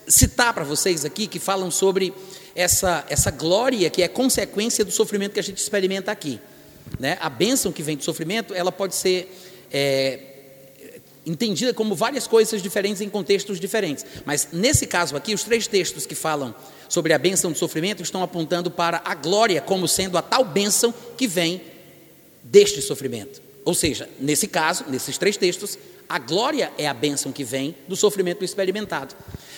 citar 0.08 0.52
para 0.52 0.64
vocês 0.64 1.06
aqui 1.06 1.28
que 1.28 1.38
falam 1.38 1.70
sobre 1.70 2.12
essa, 2.56 3.06
essa 3.08 3.30
glória 3.30 3.88
que 3.88 4.02
é 4.02 4.08
consequência 4.08 4.84
do 4.84 4.90
sofrimento 4.90 5.34
que 5.34 5.40
a 5.40 5.44
gente 5.44 5.60
experimenta 5.60 6.12
aqui. 6.12 6.42
Né? 7.00 7.20
A 7.22 7.30
bênção 7.30 7.72
que 7.72 7.84
vem 7.84 7.96
do 7.96 8.04
sofrimento, 8.04 8.52
ela 8.56 8.72
pode 8.72 8.96
ser 8.96 9.32
é, 9.72 10.20
entendida 11.24 11.72
como 11.72 11.94
várias 11.94 12.26
coisas 12.26 12.64
diferentes 12.64 13.00
em 13.00 13.10
contextos 13.10 13.60
diferentes. 13.60 14.04
Mas 14.26 14.48
nesse 14.52 14.88
caso 14.88 15.16
aqui, 15.16 15.32
os 15.32 15.44
três 15.44 15.68
textos 15.68 16.08
que 16.08 16.16
falam 16.16 16.56
sobre 16.90 17.14
a 17.14 17.20
bênção 17.20 17.52
do 17.52 17.58
sofrimento 17.60 18.02
estão 18.02 18.24
apontando 18.24 18.72
para 18.72 19.04
a 19.06 19.14
glória 19.14 19.62
como 19.62 19.88
sendo 19.88 20.18
a 20.18 20.24
tal 20.24 20.44
bênção 20.44 20.92
que 21.16 21.28
vem 21.28 21.62
deste 22.42 22.82
sofrimento. 22.82 23.40
Ou 23.64 23.76
seja, 23.76 24.10
nesse 24.20 24.48
caso, 24.48 24.86
nesses 24.88 25.16
três 25.16 25.38
textos, 25.38 25.78
a 26.08 26.20
glória 26.20 26.72
é 26.78 26.88
a 26.88 26.94
bênção 26.94 27.32
que 27.32 27.44
vem 27.44 27.76
do 27.88 27.96
sofrimento 27.96 28.44
experimentado. 28.44 29.16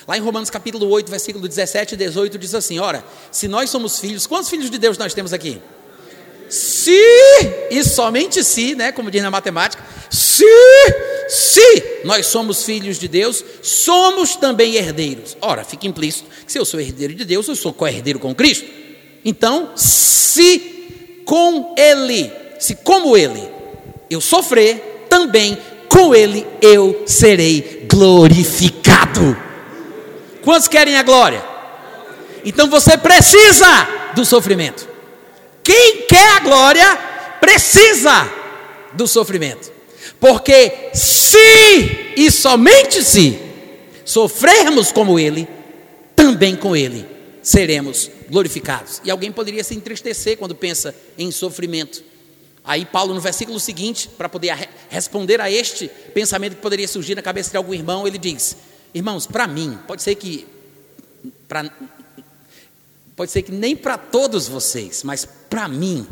Lá 0.08 0.18
em 0.18 0.22
Romanos 0.22 0.50
capítulo 0.50 0.88
8, 0.90 1.10
versículo 1.10 1.48
17 1.48 1.94
e 1.94 1.98
18 1.98 2.38
diz 2.38 2.56
assim: 2.56 2.80
Ora, 2.80 3.04
se 3.32 3.48
nós 3.48 3.70
somos 3.70 4.00
filhos, 4.00 4.26
quantos 4.26 4.50
filhos 4.50 4.70
de 4.70 4.78
Deus 4.78 4.98
nós 4.98 5.14
temos 5.14 5.34
aqui? 5.34 5.62
Se, 6.50 6.98
e 7.70 7.84
somente 7.84 8.42
se, 8.44 8.74
né, 8.74 8.94
como 8.94 9.12
diz 9.12 9.22
na 9.22 9.30
matemática, 9.30 9.84
se, 10.10 10.46
se 11.28 12.02
nós 12.06 12.28
somos 12.28 12.64
filhos 12.64 12.98
de 12.98 13.10
Deus, 13.10 13.44
somos 13.62 14.38
também 14.38 14.76
herdeiros. 14.76 15.36
Ora, 15.42 15.66
fica 15.66 15.86
implícito 15.86 16.30
que 16.46 16.52
se 16.52 16.58
eu 16.58 16.64
sou 16.64 16.80
herdeiro 16.80 17.14
de 17.14 17.26
Deus, 17.26 17.48
eu 17.50 17.56
sou 17.56 17.74
co-herdeiro 17.74 18.20
com 18.20 18.34
Cristo. 18.34 18.66
Então, 19.26 19.74
se 19.76 21.22
com 21.26 21.76
Ele, 21.78 22.32
se 22.60 22.76
como 22.76 23.18
Ele 23.18 23.44
eu 24.10 24.22
sofrer, 24.22 25.06
também 25.10 25.58
com 25.90 26.14
Ele 26.14 26.46
eu 26.62 27.04
serei 27.06 27.86
glorificado. 27.90 29.38
Quantos 30.44 30.68
querem 30.68 30.98
a 30.98 31.04
glória? 31.04 31.44
Então 32.46 32.70
você 32.70 32.98
precisa 32.98 33.88
do 34.16 34.24
sofrimento. 34.24 34.88
Quem 35.64 36.04
quer 36.08 36.38
a 36.38 36.40
glória 36.40 36.96
precisa 37.42 38.30
do 38.94 39.08
sofrimento. 39.08 39.72
Porque 40.20 40.90
se 40.94 42.14
e 42.16 42.32
somente 42.32 43.04
se 43.04 43.38
sofrermos 44.06 44.92
como 44.92 45.20
ele, 45.20 45.48
também 46.16 46.56
com 46.56 46.76
ele 46.76 47.06
seremos 47.42 48.10
glorificados. 48.30 49.02
E 49.04 49.12
alguém 49.12 49.32
poderia 49.32 49.64
se 49.64 49.76
entristecer 49.76 50.38
quando 50.38 50.56
pensa 50.56 50.94
em 51.18 51.32
sofrimento. 51.32 52.04
Aí 52.68 52.86
Paulo 52.86 53.14
no 53.14 53.22
versículo 53.22 53.60
seguinte, 53.60 54.08
para 54.10 54.30
poder 54.30 54.70
responder 54.90 55.42
a 55.42 55.50
este 55.50 55.88
pensamento 56.14 56.58
que 56.58 56.62
poderia 56.62 56.88
surgir 56.88 57.16
na 57.16 57.22
cabeça 57.22 57.50
de 57.50 57.58
algum 57.58 57.74
irmão, 57.74 58.06
ele 58.06 58.18
diz: 58.18 58.58
"Irmãos, 58.94 59.26
para 59.26 59.48
mim, 59.48 59.80
pode 59.88 60.04
ser 60.04 60.14
que 60.16 60.46
Pra, 61.48 61.70
pode 63.16 63.32
ser 63.32 63.42
que 63.42 63.52
nem 63.52 63.76
para 63.76 63.98
todos 63.98 64.48
vocês, 64.48 65.04
mas 65.04 65.26
para 65.50 65.68
mim, 65.68 66.06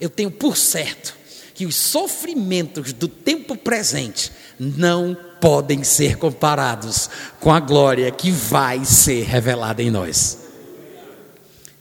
eu 0.00 0.08
tenho 0.08 0.30
por 0.30 0.56
certo 0.56 1.16
que 1.54 1.66
os 1.66 1.74
sofrimentos 1.74 2.92
do 2.92 3.08
tempo 3.08 3.56
presente 3.56 4.30
não 4.58 5.16
podem 5.40 5.82
ser 5.82 6.16
comparados 6.18 7.10
com 7.40 7.52
a 7.52 7.60
glória 7.60 8.10
que 8.10 8.30
vai 8.30 8.84
ser 8.84 9.24
revelada 9.24 9.82
em 9.82 9.90
nós. 9.90 10.38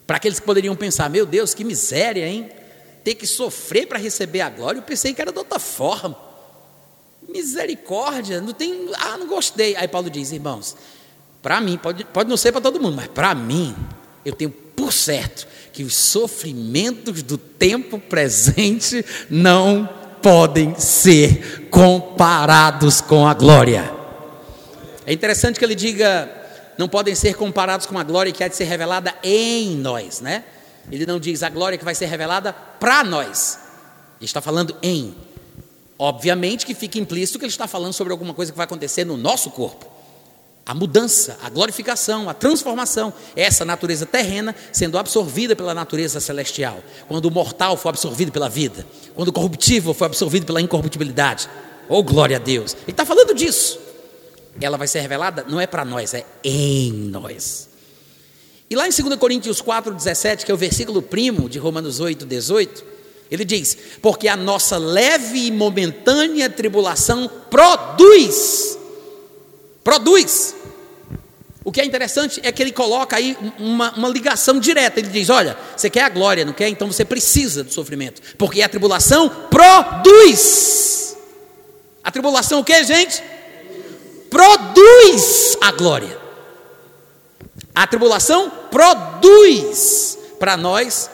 Para 0.07 0.17
aqueles 0.17 0.39
que 0.39 0.45
poderiam 0.45 0.75
pensar, 0.75 1.09
meu 1.09 1.25
Deus, 1.25 1.53
que 1.53 1.63
miséria, 1.63 2.27
hein? 2.27 2.49
Ter 3.05 3.13
que 3.13 3.27
sofrer 3.27 3.85
para 3.85 3.99
receber 3.99 4.41
a 4.41 4.49
glória, 4.49 4.79
eu 4.79 4.83
pensei 4.83 5.13
que 5.13 5.21
era 5.21 5.31
de 5.31 5.37
outra 5.37 5.59
forma. 5.59 6.17
Misericórdia, 7.29 8.41
não 8.41 8.51
tem, 8.51 8.89
ah, 8.95 9.15
não 9.15 9.27
gostei. 9.27 9.75
Aí 9.75 9.87
Paulo 9.87 10.09
diz, 10.09 10.31
irmãos, 10.31 10.75
para 11.39 11.61
mim, 11.61 11.77
pode, 11.77 12.03
pode 12.05 12.27
não 12.27 12.35
ser 12.35 12.51
para 12.51 12.61
todo 12.61 12.81
mundo, 12.81 12.95
mas 12.95 13.05
para 13.05 13.35
mim, 13.35 13.75
eu 14.25 14.33
tenho 14.33 14.49
por 14.49 14.91
certo 14.91 15.47
que 15.71 15.83
os 15.83 15.95
sofrimentos 15.95 17.21
do 17.21 17.37
tempo 17.37 17.99
presente 17.99 19.05
não 19.29 19.87
podem 20.19 20.73
ser 20.79 21.67
comparados 21.69 23.01
com 23.01 23.27
a 23.27 23.35
glória. 23.35 23.93
É 25.05 25.13
interessante 25.13 25.59
que 25.59 25.65
ele 25.65 25.75
diga, 25.75 26.27
não 26.75 26.89
podem 26.89 27.13
ser 27.13 27.35
comparados 27.35 27.85
com 27.85 27.99
a 27.99 28.03
glória 28.03 28.31
que 28.31 28.43
há 28.43 28.47
de 28.47 28.55
ser 28.55 28.63
revelada 28.63 29.13
em 29.21 29.75
nós, 29.75 30.21
né? 30.21 30.43
Ele 30.91 31.05
não 31.05 31.19
diz 31.19 31.43
a 31.43 31.49
glória 31.49 31.77
que 31.77 31.85
vai 31.85 31.95
ser 31.95 32.05
revelada 32.05 32.53
para 32.53 33.03
nós. 33.03 33.59
Ele 34.19 34.25
está 34.25 34.41
falando 34.41 34.75
em. 34.81 35.15
Obviamente 35.97 36.65
que 36.65 36.75
fica 36.75 36.99
implícito 36.99 37.39
que 37.39 37.45
ele 37.45 37.51
está 37.51 37.67
falando 37.67 37.93
sobre 37.93 38.11
alguma 38.11 38.33
coisa 38.33 38.51
que 38.51 38.57
vai 38.57 38.65
acontecer 38.65 39.05
no 39.05 39.17
nosso 39.17 39.49
corpo. 39.51 39.95
A 40.65 40.73
mudança, 40.73 41.37
a 41.43 41.49
glorificação, 41.49 42.27
a 42.27 42.33
transformação, 42.33 43.13
essa 43.35 43.63
natureza 43.63 44.05
terrena 44.05 44.55
sendo 44.71 44.97
absorvida 44.97 45.55
pela 45.55 45.73
natureza 45.73 46.19
celestial. 46.19 46.83
Quando 47.07 47.25
o 47.25 47.31
mortal 47.31 47.77
for 47.77 47.89
absorvido 47.89 48.31
pela 48.31 48.49
vida, 48.49 48.85
quando 49.13 49.29
o 49.29 49.33
corruptível 49.33 49.93
for 49.93 50.05
absorvido 50.05 50.45
pela 50.45 50.59
incorruptibilidade. 50.59 51.47
Oh, 51.87 52.01
glória 52.01 52.37
a 52.37 52.39
Deus! 52.39 52.73
Ele 52.73 52.91
está 52.91 53.05
falando 53.05 53.33
disso. 53.35 53.79
Ela 54.59 54.77
vai 54.77 54.87
ser 54.87 55.01
revelada, 55.01 55.45
não 55.47 55.61
é 55.61 55.67
para 55.67 55.85
nós, 55.85 56.13
é 56.13 56.25
em 56.43 56.91
nós. 56.91 57.69
E 58.69 58.75
lá 58.75 58.87
em 58.87 58.91
2 58.91 59.15
Coríntios 59.17 59.61
4, 59.61 59.93
17, 59.93 60.45
que 60.45 60.51
é 60.51 60.53
o 60.53 60.57
versículo 60.57 61.01
primo 61.01 61.47
de 61.47 61.59
Romanos 61.59 61.99
8, 61.99 62.25
18, 62.25 62.83
ele 63.29 63.45
diz: 63.45 63.77
Porque 64.01 64.27
a 64.27 64.35
nossa 64.35 64.77
leve 64.77 65.47
e 65.47 65.51
momentânea 65.51 66.49
tribulação 66.49 67.29
produz, 67.49 68.77
produz. 69.83 70.55
O 71.63 71.71
que 71.71 71.81
é 71.81 71.85
interessante 71.85 72.39
é 72.43 72.51
que 72.51 72.61
ele 72.61 72.71
coloca 72.71 73.15
aí 73.15 73.35
uma, 73.57 73.91
uma 73.95 74.09
ligação 74.09 74.59
direta. 74.59 74.99
Ele 74.99 75.09
diz: 75.09 75.29
Olha, 75.29 75.57
você 75.75 75.89
quer 75.89 76.03
a 76.03 76.09
glória, 76.09 76.45
não 76.45 76.53
quer? 76.53 76.67
Então 76.67 76.91
você 76.91 77.05
precisa 77.05 77.63
do 77.63 77.73
sofrimento. 77.73 78.21
Porque 78.37 78.61
a 78.61 78.69
tribulação 78.69 79.29
produz. 79.49 81.17
A 82.03 82.11
tribulação 82.11 82.59
o 82.59 82.63
que, 82.63 82.83
gente? 82.83 83.23
Produz 84.29 85.57
a 85.61 85.71
glória. 85.71 86.24
A 87.75 87.85
tribulação 87.85 88.49
produz 88.71 90.17
para 90.39 90.55
nós 90.55 91.09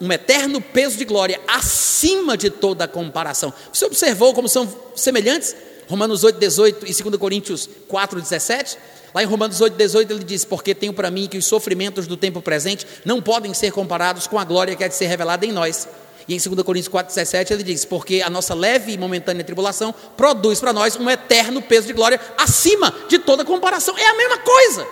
um 0.00 0.10
eterno 0.10 0.60
peso 0.60 0.96
de 0.96 1.04
glória 1.04 1.38
acima 1.46 2.36
de 2.36 2.48
toda 2.48 2.88
comparação. 2.88 3.52
Você 3.72 3.84
observou 3.84 4.32
como 4.32 4.48
são 4.48 4.66
semelhantes? 4.94 5.54
Romanos 5.88 6.24
8, 6.24 6.38
18 6.38 6.86
e 6.86 7.02
2 7.02 7.16
Coríntios 7.16 7.68
4, 7.86 8.20
17. 8.20 8.78
Lá 9.14 9.22
em 9.22 9.26
Romanos 9.26 9.60
8, 9.60 9.76
18 9.76 10.12
ele 10.12 10.24
diz: 10.24 10.44
Porque 10.44 10.74
tenho 10.74 10.92
para 10.92 11.10
mim 11.10 11.28
que 11.28 11.38
os 11.38 11.44
sofrimentos 11.44 12.06
do 12.06 12.16
tempo 12.16 12.40
presente 12.42 12.86
não 13.04 13.20
podem 13.22 13.54
ser 13.54 13.70
comparados 13.70 14.26
com 14.26 14.38
a 14.38 14.44
glória 14.44 14.74
que 14.74 14.82
há 14.82 14.88
de 14.88 14.94
ser 14.94 15.06
revelada 15.06 15.46
em 15.46 15.52
nós. 15.52 15.86
E 16.26 16.34
em 16.34 16.38
2 16.38 16.62
Coríntios 16.62 16.88
4, 16.88 17.14
17 17.14 17.52
ele 17.52 17.62
diz: 17.62 17.84
Porque 17.84 18.20
a 18.20 18.28
nossa 18.28 18.52
leve 18.54 18.92
e 18.92 18.98
momentânea 18.98 19.44
tribulação 19.44 19.94
produz 20.16 20.60
para 20.60 20.72
nós 20.72 20.96
um 20.96 21.08
eterno 21.08 21.62
peso 21.62 21.86
de 21.86 21.92
glória 21.92 22.20
acima 22.36 22.92
de 23.08 23.18
toda 23.18 23.44
comparação. 23.44 23.96
É 23.96 24.06
a 24.06 24.14
mesma 24.14 24.38
coisa. 24.38 24.86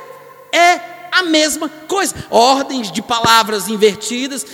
É 0.52 0.93
a 1.14 1.22
mesma 1.22 1.68
coisa. 1.68 2.14
Ordens 2.30 2.90
de 2.90 3.00
palavras 3.00 3.68
invertidas, 3.68 4.44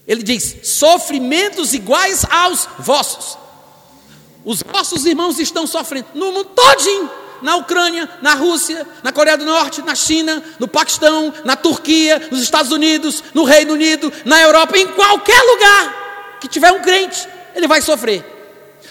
Ele 0.06 0.22
diz: 0.22 0.58
sofrimentos 0.64 1.74
iguais 1.74 2.26
aos 2.30 2.68
vossos. 2.80 3.38
Os 4.46 4.62
vossos 4.62 5.06
irmãos 5.06 5.40
estão 5.40 5.66
sofrendo 5.66 6.08
no 6.14 6.32
mundo 6.32 6.46
todinho 6.46 7.10
na 7.42 7.56
Ucrânia, 7.56 8.10
na 8.22 8.34
Rússia, 8.34 8.86
na 9.04 9.12
Coreia 9.12 9.38
do 9.38 9.46
Norte, 9.46 9.82
na 9.82 9.96
China, 9.96 10.44
no 10.60 10.68
Paquistão, 10.68 11.34
na 11.44 11.56
Turquia, 11.56 12.28
nos 12.32 12.42
Estados 12.42 12.72
Unidos, 12.72 13.24
no 13.34 13.44
Reino 13.44 13.74
Unido, 13.74 14.12
na 14.26 14.42
Europa, 14.42 14.78
em 14.78 14.88
qualquer 14.88 15.42
lugar 15.42 16.38
que 16.40 16.48
tiver 16.48 16.72
um 16.72 16.82
crente, 16.82 17.28
ele 17.56 17.68
vai 17.68 17.82
sofrer. 17.82 18.24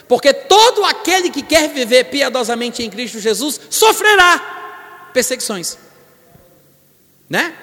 Porque 0.07 0.32
todo 0.32 0.84
aquele 0.84 1.30
que 1.30 1.42
quer 1.42 1.68
viver 1.68 2.05
piedosamente 2.05 2.82
em 2.82 2.90
Cristo 2.90 3.20
Jesus 3.20 3.61
sofrerá 3.68 5.11
perseguições. 5.12 5.76
Né? 7.28 7.55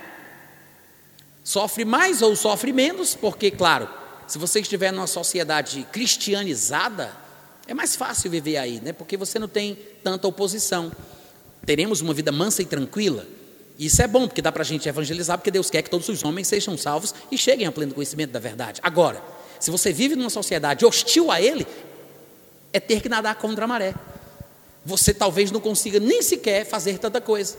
Sofre 1.43 1.85
mais 1.85 2.21
ou 2.21 2.35
sofre 2.35 2.71
menos, 2.71 3.15
porque, 3.15 3.49
claro, 3.49 3.89
se 4.27 4.37
você 4.37 4.59
estiver 4.59 4.91
numa 4.91 5.07
sociedade 5.07 5.87
cristianizada, 5.91 7.24
é 7.67 7.73
mais 7.73 7.95
fácil 7.95 8.29
viver 8.29 8.57
aí, 8.57 8.79
né? 8.81 8.93
Porque 8.93 9.17
você 9.17 9.39
não 9.39 9.47
tem 9.47 9.77
tanta 10.03 10.27
oposição. 10.27 10.91
Teremos 11.65 12.01
uma 12.01 12.13
vida 12.13 12.31
mansa 12.31 12.61
e 12.61 12.65
tranquila. 12.65 13.25
Isso 13.77 14.01
é 14.01 14.07
bom, 14.07 14.27
porque 14.27 14.41
dá 14.41 14.51
para 14.51 14.61
a 14.61 14.65
gente 14.65 14.87
evangelizar, 14.87 15.37
porque 15.37 15.51
Deus 15.51 15.69
quer 15.69 15.81
que 15.81 15.89
todos 15.89 16.07
os 16.07 16.23
homens 16.23 16.47
sejam 16.47 16.77
salvos 16.77 17.13
e 17.31 17.37
cheguem 17.37 17.67
ao 17.67 17.73
pleno 17.73 17.93
conhecimento 17.93 18.31
da 18.31 18.39
verdade. 18.39 18.79
Agora, 18.83 19.21
se 19.59 19.71
você 19.71 19.91
vive 19.91 20.15
numa 20.15 20.29
sociedade 20.29 20.85
hostil 20.85 21.31
a 21.31 21.41
Ele, 21.41 21.65
é 22.71 22.79
ter 22.79 23.01
que 23.01 23.09
nadar 23.09 23.35
contra 23.35 23.65
a 23.65 23.67
maré. 23.67 23.95
Você 24.85 25.13
talvez 25.13 25.51
não 25.51 25.59
consiga 25.59 25.99
nem 25.99 26.21
sequer 26.21 26.65
fazer 26.65 26.99
tanta 26.99 27.19
coisa. 27.19 27.57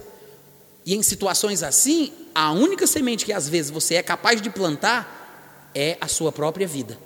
E 0.84 0.94
em 0.94 1.02
situações 1.02 1.62
assim, 1.64 2.12
a 2.34 2.52
única 2.52 2.86
semente 2.86 3.24
que 3.24 3.32
às 3.32 3.48
vezes 3.48 3.70
você 3.70 3.96
é 3.96 4.02
capaz 4.02 4.40
de 4.40 4.48
plantar 4.48 5.70
é 5.74 5.98
a 6.00 6.07
sua 6.07 6.30
própria 6.30 6.66
vida. 6.66 6.96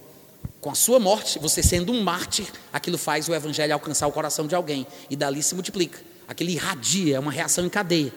Com 0.61 0.71
a 0.71 0.75
sua 0.75 0.99
morte, 0.99 1.39
você 1.39 1.63
sendo 1.63 1.91
um 1.91 2.03
mártir, 2.03 2.47
aquilo 2.71 2.99
faz 2.99 3.29
o 3.29 3.35
evangelho 3.35 3.73
alcançar 3.73 4.07
o 4.07 4.13
coração 4.13 4.47
de 4.47 4.55
alguém 4.55 4.87
e 5.09 5.17
dali 5.17 5.43
se 5.43 5.55
multiplica. 5.55 5.99
Aquilo 6.29 6.51
irradia, 6.51 7.17
é 7.17 7.19
uma 7.19 7.33
reação 7.33 7.65
em 7.65 7.71
cadeia. 7.71 8.13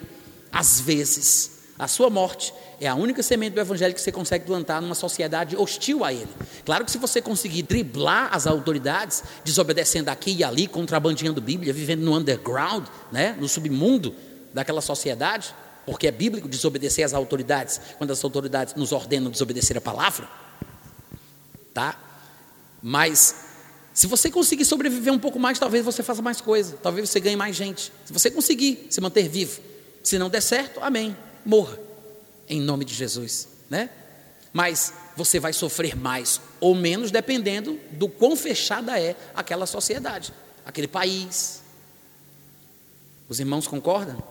Às 0.51 0.81
vezes, 0.81 1.51
a 1.79 1.87
sua 1.87 2.09
morte 2.09 2.53
é 2.81 2.87
a 2.87 2.95
única 2.95 3.23
semente 3.23 3.53
do 3.55 3.61
evangelho 3.61 3.93
que 3.93 4.01
você 4.01 4.11
consegue 4.11 4.45
plantar 4.45 4.81
numa 4.81 4.93
sociedade 4.93 5.55
hostil 5.55 6.03
a 6.03 6.11
ele. 6.11 6.27
Claro 6.65 6.83
que 6.83 6.91
se 6.91 6.97
você 6.97 7.21
conseguir 7.21 7.63
driblar 7.63 8.29
as 8.33 8.45
autoridades, 8.45 9.23
desobedecendo 9.45 10.09
aqui 10.09 10.35
e 10.35 10.43
ali, 10.43 10.67
contrabandeando 10.67 11.39
Bíblia, 11.39 11.71
vivendo 11.71 12.01
no 12.01 12.13
underground, 12.13 12.85
né, 13.09 13.37
no 13.39 13.47
submundo 13.47 14.13
daquela 14.53 14.81
sociedade, 14.81 15.55
porque 15.85 16.07
é 16.07 16.11
bíblico 16.11 16.47
desobedecer 16.49 17.05
às 17.05 17.13
autoridades 17.13 17.79
quando 17.97 18.11
as 18.11 18.23
autoridades 18.23 18.75
nos 18.75 18.91
ordenam 18.91 19.31
desobedecer 19.31 19.77
a 19.77 19.81
palavra, 19.81 20.27
tá? 21.73 21.97
Mas 22.85 23.33
se 23.93 24.07
você 24.07 24.29
conseguir 24.29 24.65
sobreviver 24.65 25.13
um 25.13 25.17
pouco 25.17 25.39
mais, 25.39 25.57
talvez 25.57 25.85
você 25.85 26.03
faça 26.03 26.21
mais 26.21 26.41
coisa, 26.41 26.77
talvez 26.83 27.09
você 27.09 27.21
ganhe 27.21 27.37
mais 27.37 27.55
gente. 27.55 27.93
Se 28.03 28.11
você 28.11 28.29
conseguir 28.29 28.87
se 28.89 28.99
manter 28.99 29.29
vivo, 29.29 29.61
se 30.03 30.19
não 30.19 30.29
der 30.29 30.41
certo, 30.41 30.81
amém, 30.81 31.15
morra, 31.45 31.79
em 32.49 32.59
nome 32.59 32.83
de 32.83 32.93
Jesus, 32.93 33.47
né? 33.69 33.89
Mas 34.51 34.93
você 35.15 35.39
vai 35.39 35.53
sofrer 35.53 35.95
mais 35.95 36.41
ou 36.59 36.75
menos 36.75 37.09
dependendo 37.09 37.79
do 37.91 38.09
quão 38.09 38.35
fechada 38.35 38.99
é 38.99 39.15
aquela 39.33 39.65
sociedade, 39.65 40.33
aquele 40.65 40.87
país. 40.87 41.61
Os 43.29 43.39
irmãos 43.39 43.65
concordam? 43.65 44.21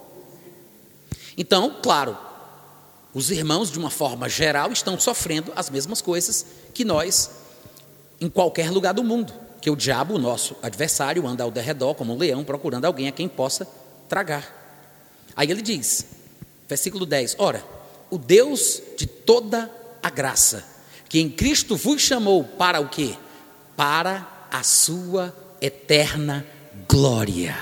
Então, 1.38 1.78
claro, 1.82 2.18
os 3.14 3.30
irmãos, 3.30 3.70
de 3.70 3.78
uma 3.78 3.90
forma 3.90 4.28
geral, 4.28 4.72
estão 4.72 5.00
sofrendo 5.00 5.52
as 5.56 5.70
mesmas 5.70 6.02
coisas 6.02 6.44
que 6.74 6.84
nós 6.84 7.30
em 8.22 8.28
qualquer 8.28 8.70
lugar 8.70 8.94
do 8.94 9.02
mundo. 9.02 9.32
Que 9.60 9.68
o 9.68 9.76
diabo, 9.76 10.18
nosso 10.18 10.56
adversário, 10.62 11.26
anda 11.26 11.44
ao 11.44 11.50
derredor 11.50 11.94
como 11.94 12.14
um 12.14 12.16
leão, 12.16 12.44
procurando 12.44 12.84
alguém 12.84 13.08
a 13.08 13.12
quem 13.12 13.28
possa 13.28 13.66
tragar. 14.08 14.60
Aí 15.36 15.50
ele 15.50 15.62
diz, 15.62 16.06
versículo 16.68 17.04
10: 17.04 17.36
Ora, 17.38 17.64
o 18.10 18.18
Deus 18.18 18.80
de 18.96 19.06
toda 19.06 19.70
a 20.02 20.10
graça, 20.10 20.64
que 21.08 21.20
em 21.20 21.28
Cristo 21.28 21.76
vos 21.76 22.00
chamou 22.00 22.44
para 22.44 22.80
o 22.80 22.88
quê? 22.88 23.14
Para 23.76 24.46
a 24.50 24.62
sua 24.62 25.34
eterna 25.60 26.46
glória. 26.88 27.56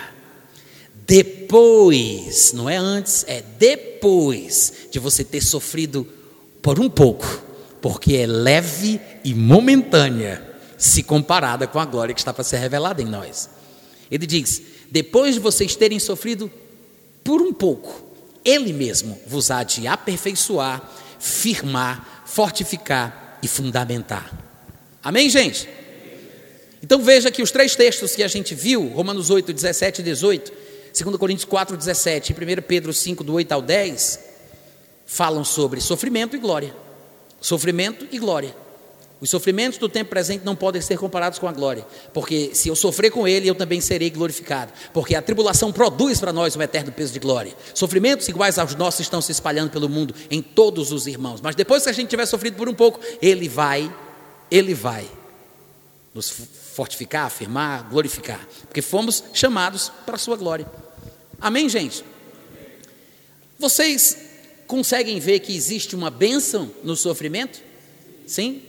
Depois, 1.06 2.52
não 2.52 2.68
é 2.70 2.76
antes, 2.76 3.24
é 3.26 3.42
depois 3.58 4.88
de 4.90 4.98
você 4.98 5.24
ter 5.24 5.40
sofrido 5.40 6.06
por 6.62 6.78
um 6.78 6.88
pouco, 6.88 7.42
porque 7.80 8.14
é 8.14 8.26
leve 8.26 9.00
e 9.24 9.34
momentânea, 9.34 10.49
se 10.80 11.02
comparada 11.02 11.66
com 11.66 11.78
a 11.78 11.84
glória 11.84 12.14
que 12.14 12.20
está 12.22 12.32
para 12.32 12.42
ser 12.42 12.56
revelada 12.56 13.02
em 13.02 13.04
nós. 13.04 13.50
Ele 14.10 14.26
diz: 14.26 14.62
depois 14.90 15.34
de 15.34 15.40
vocês 15.40 15.76
terem 15.76 15.98
sofrido 15.98 16.50
por 17.22 17.42
um 17.42 17.52
pouco, 17.52 18.02
Ele 18.42 18.72
mesmo 18.72 19.20
vos 19.26 19.50
há 19.50 19.62
de 19.62 19.86
aperfeiçoar, 19.86 20.82
firmar, 21.18 22.24
fortificar 22.24 23.38
e 23.42 23.46
fundamentar. 23.46 24.32
Amém, 25.04 25.28
gente? 25.28 25.68
Então 26.82 27.02
veja 27.02 27.30
que 27.30 27.42
os 27.42 27.50
três 27.50 27.76
textos 27.76 28.16
que 28.16 28.22
a 28.22 28.28
gente 28.28 28.54
viu, 28.54 28.88
Romanos 28.88 29.28
8, 29.28 29.52
17 29.52 30.00
e 30.00 30.04
18, 30.04 30.52
2 31.04 31.16
Coríntios 31.18 31.44
4, 31.44 31.76
17 31.76 32.32
e 32.32 32.58
1 32.58 32.62
Pedro 32.62 32.94
5, 32.94 33.22
do 33.22 33.34
8 33.34 33.52
ao 33.52 33.60
10, 33.60 34.18
falam 35.04 35.44
sobre 35.44 35.78
sofrimento 35.78 36.34
e 36.36 36.38
glória. 36.38 36.74
Sofrimento 37.38 38.06
e 38.10 38.18
glória. 38.18 38.54
Os 39.20 39.28
sofrimentos 39.28 39.78
do 39.78 39.88
tempo 39.88 40.08
presente 40.08 40.44
não 40.44 40.56
podem 40.56 40.80
ser 40.80 40.96
comparados 40.96 41.38
com 41.38 41.46
a 41.46 41.52
glória, 41.52 41.86
porque 42.14 42.54
se 42.54 42.68
eu 42.68 42.74
sofrer 42.74 43.10
com 43.10 43.28
ele, 43.28 43.46
eu 43.46 43.54
também 43.54 43.78
serei 43.80 44.08
glorificado, 44.08 44.72
porque 44.94 45.14
a 45.14 45.20
tribulação 45.20 45.70
produz 45.70 46.18
para 46.18 46.32
nós 46.32 46.56
um 46.56 46.62
eterno 46.62 46.90
peso 46.90 47.12
de 47.12 47.18
glória. 47.18 47.54
Sofrimentos 47.74 48.26
iguais 48.28 48.58
aos 48.58 48.74
nossos 48.74 49.00
estão 49.00 49.20
se 49.20 49.30
espalhando 49.30 49.70
pelo 49.70 49.90
mundo 49.90 50.14
em 50.30 50.40
todos 50.40 50.90
os 50.90 51.06
irmãos, 51.06 51.42
mas 51.42 51.54
depois 51.54 51.82
que 51.82 51.90
a 51.90 51.92
gente 51.92 52.08
tiver 52.08 52.24
sofrido 52.24 52.56
por 52.56 52.66
um 52.66 52.72
pouco, 52.72 52.98
ele 53.20 53.46
vai, 53.46 53.94
ele 54.50 54.72
vai 54.72 55.06
nos 56.14 56.30
fortificar, 56.72 57.26
afirmar, 57.26 57.90
glorificar, 57.90 58.40
porque 58.62 58.80
fomos 58.80 59.22
chamados 59.34 59.92
para 60.06 60.14
a 60.14 60.18
sua 60.18 60.36
glória. 60.36 60.66
Amém, 61.38 61.68
gente? 61.68 62.02
Vocês 63.58 64.16
conseguem 64.66 65.20
ver 65.20 65.40
que 65.40 65.54
existe 65.54 65.94
uma 65.94 66.10
bênção 66.10 66.70
no 66.82 66.96
sofrimento? 66.96 67.60
Sim? 68.26 68.62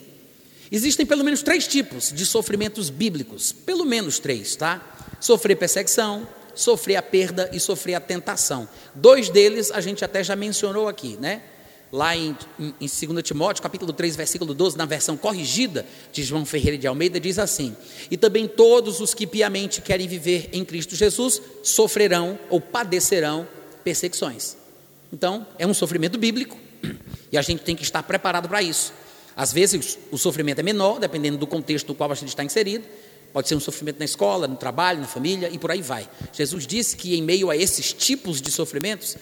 Existem 0.71 1.05
pelo 1.05 1.23
menos 1.23 1.43
três 1.43 1.67
tipos 1.67 2.13
de 2.13 2.25
sofrimentos 2.25 2.89
bíblicos, 2.89 3.51
pelo 3.51 3.83
menos 3.83 4.19
três, 4.19 4.55
tá? 4.55 4.81
Sofrer 5.19 5.57
perseguição, 5.57 6.25
sofrer 6.55 6.95
a 6.95 7.01
perda 7.01 7.49
e 7.51 7.59
sofrer 7.59 7.95
a 7.95 7.99
tentação. 7.99 8.69
Dois 8.95 9.29
deles 9.29 9.69
a 9.71 9.81
gente 9.81 10.05
até 10.05 10.23
já 10.23 10.35
mencionou 10.35 10.87
aqui, 10.87 11.17
né? 11.19 11.41
Lá 11.91 12.15
em, 12.15 12.37
em, 12.57 12.73
em 12.79 13.07
2 13.07 13.21
Timóteo, 13.21 13.61
capítulo 13.61 13.91
3, 13.91 14.15
versículo 14.15 14.53
12, 14.53 14.77
na 14.77 14.85
versão 14.85 15.17
corrigida 15.17 15.85
de 16.13 16.23
João 16.23 16.45
Ferreira 16.45 16.77
de 16.77 16.87
Almeida, 16.87 17.19
diz 17.19 17.37
assim: 17.37 17.75
E 18.09 18.15
também 18.15 18.47
todos 18.47 19.01
os 19.01 19.13
que 19.13 19.27
piamente 19.27 19.81
querem 19.81 20.07
viver 20.07 20.49
em 20.53 20.63
Cristo 20.63 20.95
Jesus 20.95 21.41
sofrerão 21.63 22.39
ou 22.49 22.61
padecerão 22.61 23.45
perseguições. 23.83 24.55
Então, 25.11 25.45
é 25.59 25.67
um 25.67 25.73
sofrimento 25.73 26.17
bíblico 26.17 26.57
e 27.29 27.37
a 27.37 27.41
gente 27.41 27.61
tem 27.61 27.75
que 27.75 27.83
estar 27.83 28.03
preparado 28.03 28.47
para 28.47 28.61
isso. 28.61 28.93
Às 29.35 29.53
vezes 29.53 29.97
o 30.11 30.17
sofrimento 30.17 30.59
é 30.59 30.63
menor, 30.63 30.99
dependendo 30.99 31.37
do 31.37 31.47
contexto 31.47 31.89
no 31.89 31.95
qual 31.95 32.11
a 32.11 32.15
gente 32.15 32.29
está 32.29 32.43
inserido. 32.43 32.85
Pode 33.31 33.47
ser 33.47 33.55
um 33.55 33.59
sofrimento 33.59 33.99
na 33.99 34.05
escola, 34.05 34.47
no 34.47 34.57
trabalho, 34.57 34.99
na 34.99 35.07
família 35.07 35.49
e 35.49 35.57
por 35.57 35.71
aí 35.71 35.81
vai. 35.81 36.07
Jesus 36.33 36.67
disse 36.67 36.97
que 36.97 37.15
em 37.15 37.21
meio 37.21 37.49
a 37.49 37.55
esses 37.55 37.93
tipos 37.93 38.41
de 38.41 38.51
sofrimentos, 38.51 39.15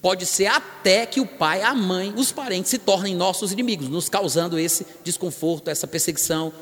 pode 0.00 0.24
ser 0.24 0.46
até 0.46 1.04
que 1.04 1.20
o 1.20 1.26
pai, 1.26 1.62
a 1.62 1.74
mãe, 1.74 2.14
os 2.16 2.30
parentes 2.30 2.70
se 2.70 2.78
tornem 2.78 3.16
nossos 3.16 3.50
inimigos, 3.50 3.88
nos 3.88 4.08
causando 4.08 4.58
esse 4.58 4.86
desconforto, 5.02 5.68
essa 5.68 5.86
perseguição 5.86 6.52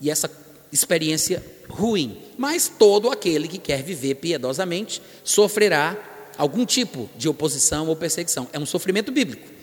e 0.00 0.10
essa 0.10 0.30
experiência 0.70 1.42
ruim. 1.68 2.18
Mas 2.36 2.68
todo 2.68 3.10
aquele 3.10 3.48
que 3.48 3.58
quer 3.58 3.82
viver 3.82 4.16
piedosamente 4.16 5.00
sofrerá 5.22 5.96
algum 6.36 6.66
tipo 6.66 7.08
de 7.16 7.28
oposição 7.28 7.88
ou 7.88 7.96
perseguição. 7.96 8.48
É 8.52 8.58
um 8.58 8.66
sofrimento 8.66 9.10
bíblico. 9.10 9.53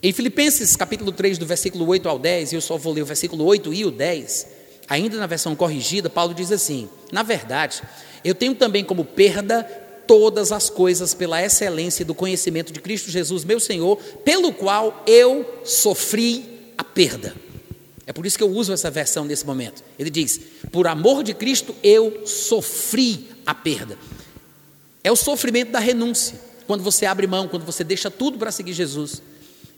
Em 0.00 0.12
Filipenses 0.12 0.76
capítulo 0.76 1.10
3, 1.10 1.38
do 1.38 1.46
versículo 1.46 1.84
8 1.88 2.08
ao 2.08 2.20
10, 2.20 2.52
eu 2.52 2.60
só 2.60 2.76
vou 2.76 2.92
ler 2.92 3.02
o 3.02 3.06
versículo 3.06 3.44
8 3.44 3.74
e 3.74 3.84
o 3.84 3.90
10, 3.90 4.46
ainda 4.88 5.16
na 5.16 5.26
versão 5.26 5.56
corrigida, 5.56 6.08
Paulo 6.08 6.32
diz 6.32 6.52
assim: 6.52 6.88
Na 7.10 7.24
verdade, 7.24 7.82
eu 8.22 8.32
tenho 8.32 8.54
também 8.54 8.84
como 8.84 9.04
perda 9.04 9.64
todas 10.06 10.52
as 10.52 10.70
coisas 10.70 11.14
pela 11.14 11.42
excelência 11.42 12.04
do 12.04 12.14
conhecimento 12.14 12.72
de 12.72 12.80
Cristo 12.80 13.10
Jesus, 13.10 13.44
meu 13.44 13.58
Senhor, 13.58 13.96
pelo 14.24 14.52
qual 14.52 15.02
eu 15.04 15.62
sofri 15.64 16.72
a 16.78 16.84
perda. 16.84 17.34
É 18.06 18.12
por 18.12 18.24
isso 18.24 18.38
que 18.38 18.44
eu 18.44 18.50
uso 18.50 18.72
essa 18.72 18.90
versão 18.92 19.24
nesse 19.24 19.44
momento. 19.44 19.82
Ele 19.98 20.10
diz: 20.10 20.40
Por 20.70 20.86
amor 20.86 21.24
de 21.24 21.34
Cristo 21.34 21.74
eu 21.82 22.24
sofri 22.24 23.26
a 23.44 23.52
perda. 23.52 23.98
É 25.02 25.10
o 25.10 25.16
sofrimento 25.16 25.72
da 25.72 25.80
renúncia, 25.80 26.40
quando 26.68 26.84
você 26.84 27.04
abre 27.04 27.26
mão, 27.26 27.48
quando 27.48 27.64
você 27.64 27.82
deixa 27.82 28.12
tudo 28.12 28.38
para 28.38 28.52
seguir 28.52 28.74
Jesus. 28.74 29.20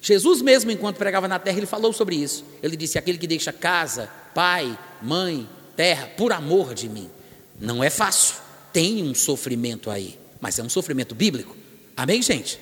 Jesus 0.00 0.40
mesmo, 0.40 0.70
enquanto 0.70 0.96
pregava 0.96 1.28
na 1.28 1.38
terra, 1.38 1.58
ele 1.58 1.66
falou 1.66 1.92
sobre 1.92 2.16
isso. 2.16 2.44
Ele 2.62 2.76
disse: 2.76 2.98
aquele 2.98 3.18
que 3.18 3.26
deixa 3.26 3.52
casa, 3.52 4.10
pai, 4.34 4.78
mãe, 5.02 5.48
terra, 5.76 6.10
por 6.16 6.32
amor 6.32 6.74
de 6.74 6.88
mim. 6.88 7.10
Não 7.58 7.84
é 7.84 7.90
fácil, 7.90 8.36
tem 8.72 9.02
um 9.02 9.14
sofrimento 9.14 9.90
aí, 9.90 10.18
mas 10.40 10.58
é 10.58 10.62
um 10.62 10.68
sofrimento 10.68 11.14
bíblico. 11.14 11.54
Amém, 11.96 12.22
gente? 12.22 12.58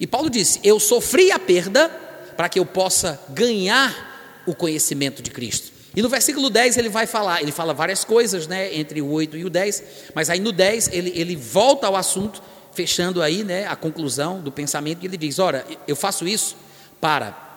E 0.00 0.06
Paulo 0.06 0.30
disse: 0.30 0.60
Eu 0.64 0.80
sofri 0.80 1.30
a 1.30 1.38
perda 1.38 1.88
para 2.36 2.48
que 2.48 2.58
eu 2.58 2.64
possa 2.64 3.20
ganhar 3.30 4.42
o 4.46 4.54
conhecimento 4.54 5.22
de 5.22 5.30
Cristo. 5.30 5.72
E 5.94 6.00
no 6.00 6.08
versículo 6.08 6.48
10 6.48 6.76
ele 6.76 6.88
vai 6.88 7.06
falar, 7.06 7.42
ele 7.42 7.50
fala 7.50 7.74
várias 7.74 8.04
coisas, 8.04 8.46
né, 8.46 8.74
entre 8.76 9.02
o 9.02 9.10
8 9.10 9.36
e 9.36 9.44
o 9.44 9.50
10, 9.50 9.82
mas 10.14 10.30
aí 10.30 10.38
no 10.38 10.52
10 10.52 10.90
ele, 10.92 11.12
ele 11.14 11.34
volta 11.34 11.86
ao 11.86 11.96
assunto, 11.96 12.40
fechando 12.72 13.20
aí, 13.20 13.42
né, 13.42 13.66
a 13.66 13.74
conclusão 13.74 14.40
do 14.40 14.52
pensamento, 14.52 15.02
e 15.02 15.06
ele 15.06 15.16
diz: 15.16 15.38
Ora, 15.38 15.66
eu 15.86 15.96
faço 15.96 16.26
isso 16.26 16.56
para 17.00 17.48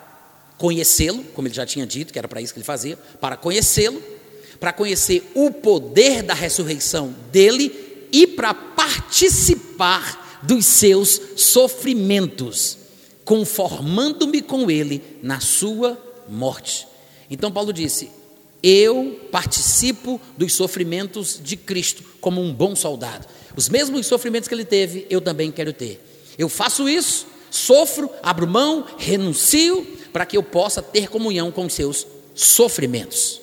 conhecê-lo, 0.57 1.23
como 1.33 1.47
ele 1.47 1.55
já 1.55 1.65
tinha 1.65 1.87
dito, 1.87 2.13
que 2.13 2.19
era 2.19 2.27
para 2.27 2.41
isso 2.41 2.53
que 2.53 2.59
ele 2.59 2.65
fazia, 2.65 2.97
para 3.19 3.35
conhecê-lo, 3.35 4.01
para 4.59 4.71
conhecer 4.71 5.31
o 5.33 5.49
poder 5.49 6.21
da 6.21 6.35
ressurreição 6.35 7.15
dele 7.31 8.07
e 8.11 8.27
para 8.27 8.53
participar 8.53 10.39
dos 10.43 10.65
seus 10.67 11.19
sofrimentos, 11.35 12.77
conformando-me 13.25 14.41
com 14.41 14.69
ele 14.69 15.01
na 15.23 15.39
sua 15.39 15.99
morte. 16.29 16.87
Então 17.29 17.51
Paulo 17.51 17.73
disse: 17.73 18.11
Eu 18.61 19.19
participo 19.31 20.21
dos 20.37 20.53
sofrimentos 20.53 21.39
de 21.43 21.55
Cristo 21.55 22.03
como 22.19 22.39
um 22.39 22.53
bom 22.53 22.75
soldado. 22.75 23.25
Os 23.55 23.67
mesmos 23.67 24.05
sofrimentos 24.05 24.47
que 24.47 24.53
ele 24.53 24.65
teve, 24.65 25.07
eu 25.09 25.21
também 25.21 25.51
quero 25.51 25.73
ter. 25.73 25.99
Eu 26.37 26.47
faço 26.47 26.87
isso 26.87 27.25
Sofro, 27.51 28.09
abro 28.23 28.47
mão, 28.47 28.87
renuncio, 28.97 29.85
para 30.13 30.25
que 30.25 30.37
eu 30.37 30.41
possa 30.41 30.81
ter 30.81 31.09
comunhão 31.09 31.51
com 31.51 31.65
os 31.65 31.73
seus 31.73 32.07
sofrimentos. 32.33 33.41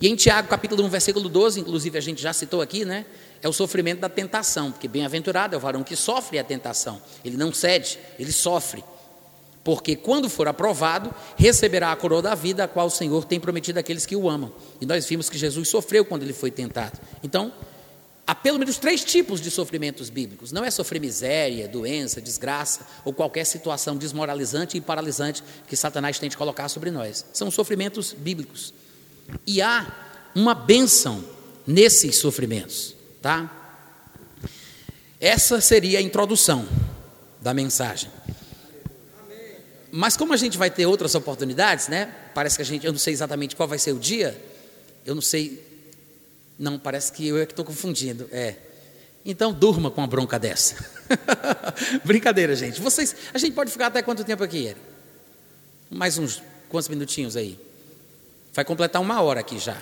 E 0.00 0.08
em 0.08 0.14
Tiago, 0.14 0.48
capítulo 0.48 0.84
1, 0.84 0.88
versículo 0.88 1.28
12, 1.28 1.60
inclusive 1.60 1.98
a 1.98 2.00
gente 2.00 2.22
já 2.22 2.32
citou 2.32 2.62
aqui, 2.62 2.84
né? 2.84 3.04
É 3.42 3.48
o 3.48 3.52
sofrimento 3.52 3.98
da 3.98 4.08
tentação, 4.08 4.70
porque 4.70 4.86
bem-aventurado 4.86 5.56
é 5.56 5.58
o 5.58 5.60
varão 5.60 5.82
que 5.82 5.96
sofre 5.96 6.38
a 6.38 6.44
tentação. 6.44 7.02
Ele 7.24 7.36
não 7.36 7.52
cede, 7.52 7.98
ele 8.16 8.30
sofre. 8.30 8.84
Porque 9.64 9.96
quando 9.96 10.28
for 10.28 10.46
aprovado, 10.46 11.12
receberá 11.36 11.90
a 11.90 11.96
coroa 11.96 12.22
da 12.22 12.34
vida, 12.36 12.64
a 12.64 12.68
qual 12.68 12.86
o 12.86 12.90
Senhor 12.90 13.24
tem 13.24 13.40
prometido 13.40 13.78
àqueles 13.78 14.06
que 14.06 14.14
o 14.14 14.28
amam. 14.28 14.52
E 14.80 14.86
nós 14.86 15.06
vimos 15.06 15.28
que 15.28 15.36
Jesus 15.36 15.68
sofreu 15.68 16.04
quando 16.04 16.22
ele 16.22 16.32
foi 16.32 16.50
tentado. 16.50 16.98
Então, 17.22 17.52
Há 18.32 18.34
pelo 18.34 18.58
menos 18.58 18.78
três 18.78 19.04
tipos 19.04 19.42
de 19.42 19.50
sofrimentos 19.50 20.08
bíblicos. 20.08 20.52
Não 20.52 20.64
é 20.64 20.70
sofrer 20.70 20.98
miséria, 20.98 21.68
doença, 21.68 22.18
desgraça 22.18 22.86
ou 23.04 23.12
qualquer 23.12 23.44
situação 23.44 23.94
desmoralizante 23.94 24.74
e 24.74 24.80
paralisante 24.80 25.44
que 25.68 25.76
Satanás 25.76 26.18
tente 26.18 26.34
colocar 26.34 26.70
sobre 26.70 26.90
nós. 26.90 27.26
São 27.34 27.50
sofrimentos 27.50 28.14
bíblicos. 28.14 28.72
E 29.46 29.60
há 29.60 29.86
uma 30.34 30.54
bênção 30.54 31.22
nesses 31.66 32.16
sofrimentos, 32.16 32.96
tá? 33.20 33.54
Essa 35.20 35.60
seria 35.60 35.98
a 35.98 36.02
introdução 36.02 36.66
da 37.38 37.52
mensagem. 37.52 38.10
Mas 39.90 40.16
como 40.16 40.32
a 40.32 40.38
gente 40.38 40.56
vai 40.56 40.70
ter 40.70 40.86
outras 40.86 41.14
oportunidades, 41.14 41.88
né? 41.88 42.06
Parece 42.34 42.56
que 42.56 42.62
a 42.62 42.64
gente, 42.64 42.86
eu 42.86 42.92
não 42.92 42.98
sei 42.98 43.12
exatamente 43.12 43.54
qual 43.54 43.68
vai 43.68 43.78
ser 43.78 43.92
o 43.92 43.98
dia, 43.98 44.42
eu 45.04 45.14
não 45.14 45.20
sei 45.20 45.71
não, 46.58 46.78
parece 46.78 47.12
que 47.12 47.26
eu 47.26 47.38
é 47.38 47.46
que 47.46 47.52
estou 47.52 47.64
confundindo. 47.64 48.28
É. 48.30 48.56
Então 49.24 49.52
durma 49.52 49.90
com 49.90 50.00
uma 50.00 50.06
bronca 50.06 50.38
dessa. 50.38 50.76
Brincadeira, 52.04 52.54
gente. 52.56 52.80
Vocês, 52.80 53.14
a 53.32 53.38
gente 53.38 53.54
pode 53.54 53.70
ficar 53.70 53.86
até 53.86 54.02
quanto 54.02 54.24
tempo 54.24 54.42
aqui? 54.42 54.74
Mais 55.90 56.18
uns 56.18 56.42
quantos 56.68 56.88
minutinhos 56.88 57.36
aí? 57.36 57.58
Vai 58.52 58.64
completar 58.64 59.00
uma 59.00 59.20
hora 59.20 59.40
aqui 59.40 59.58
já. 59.58 59.80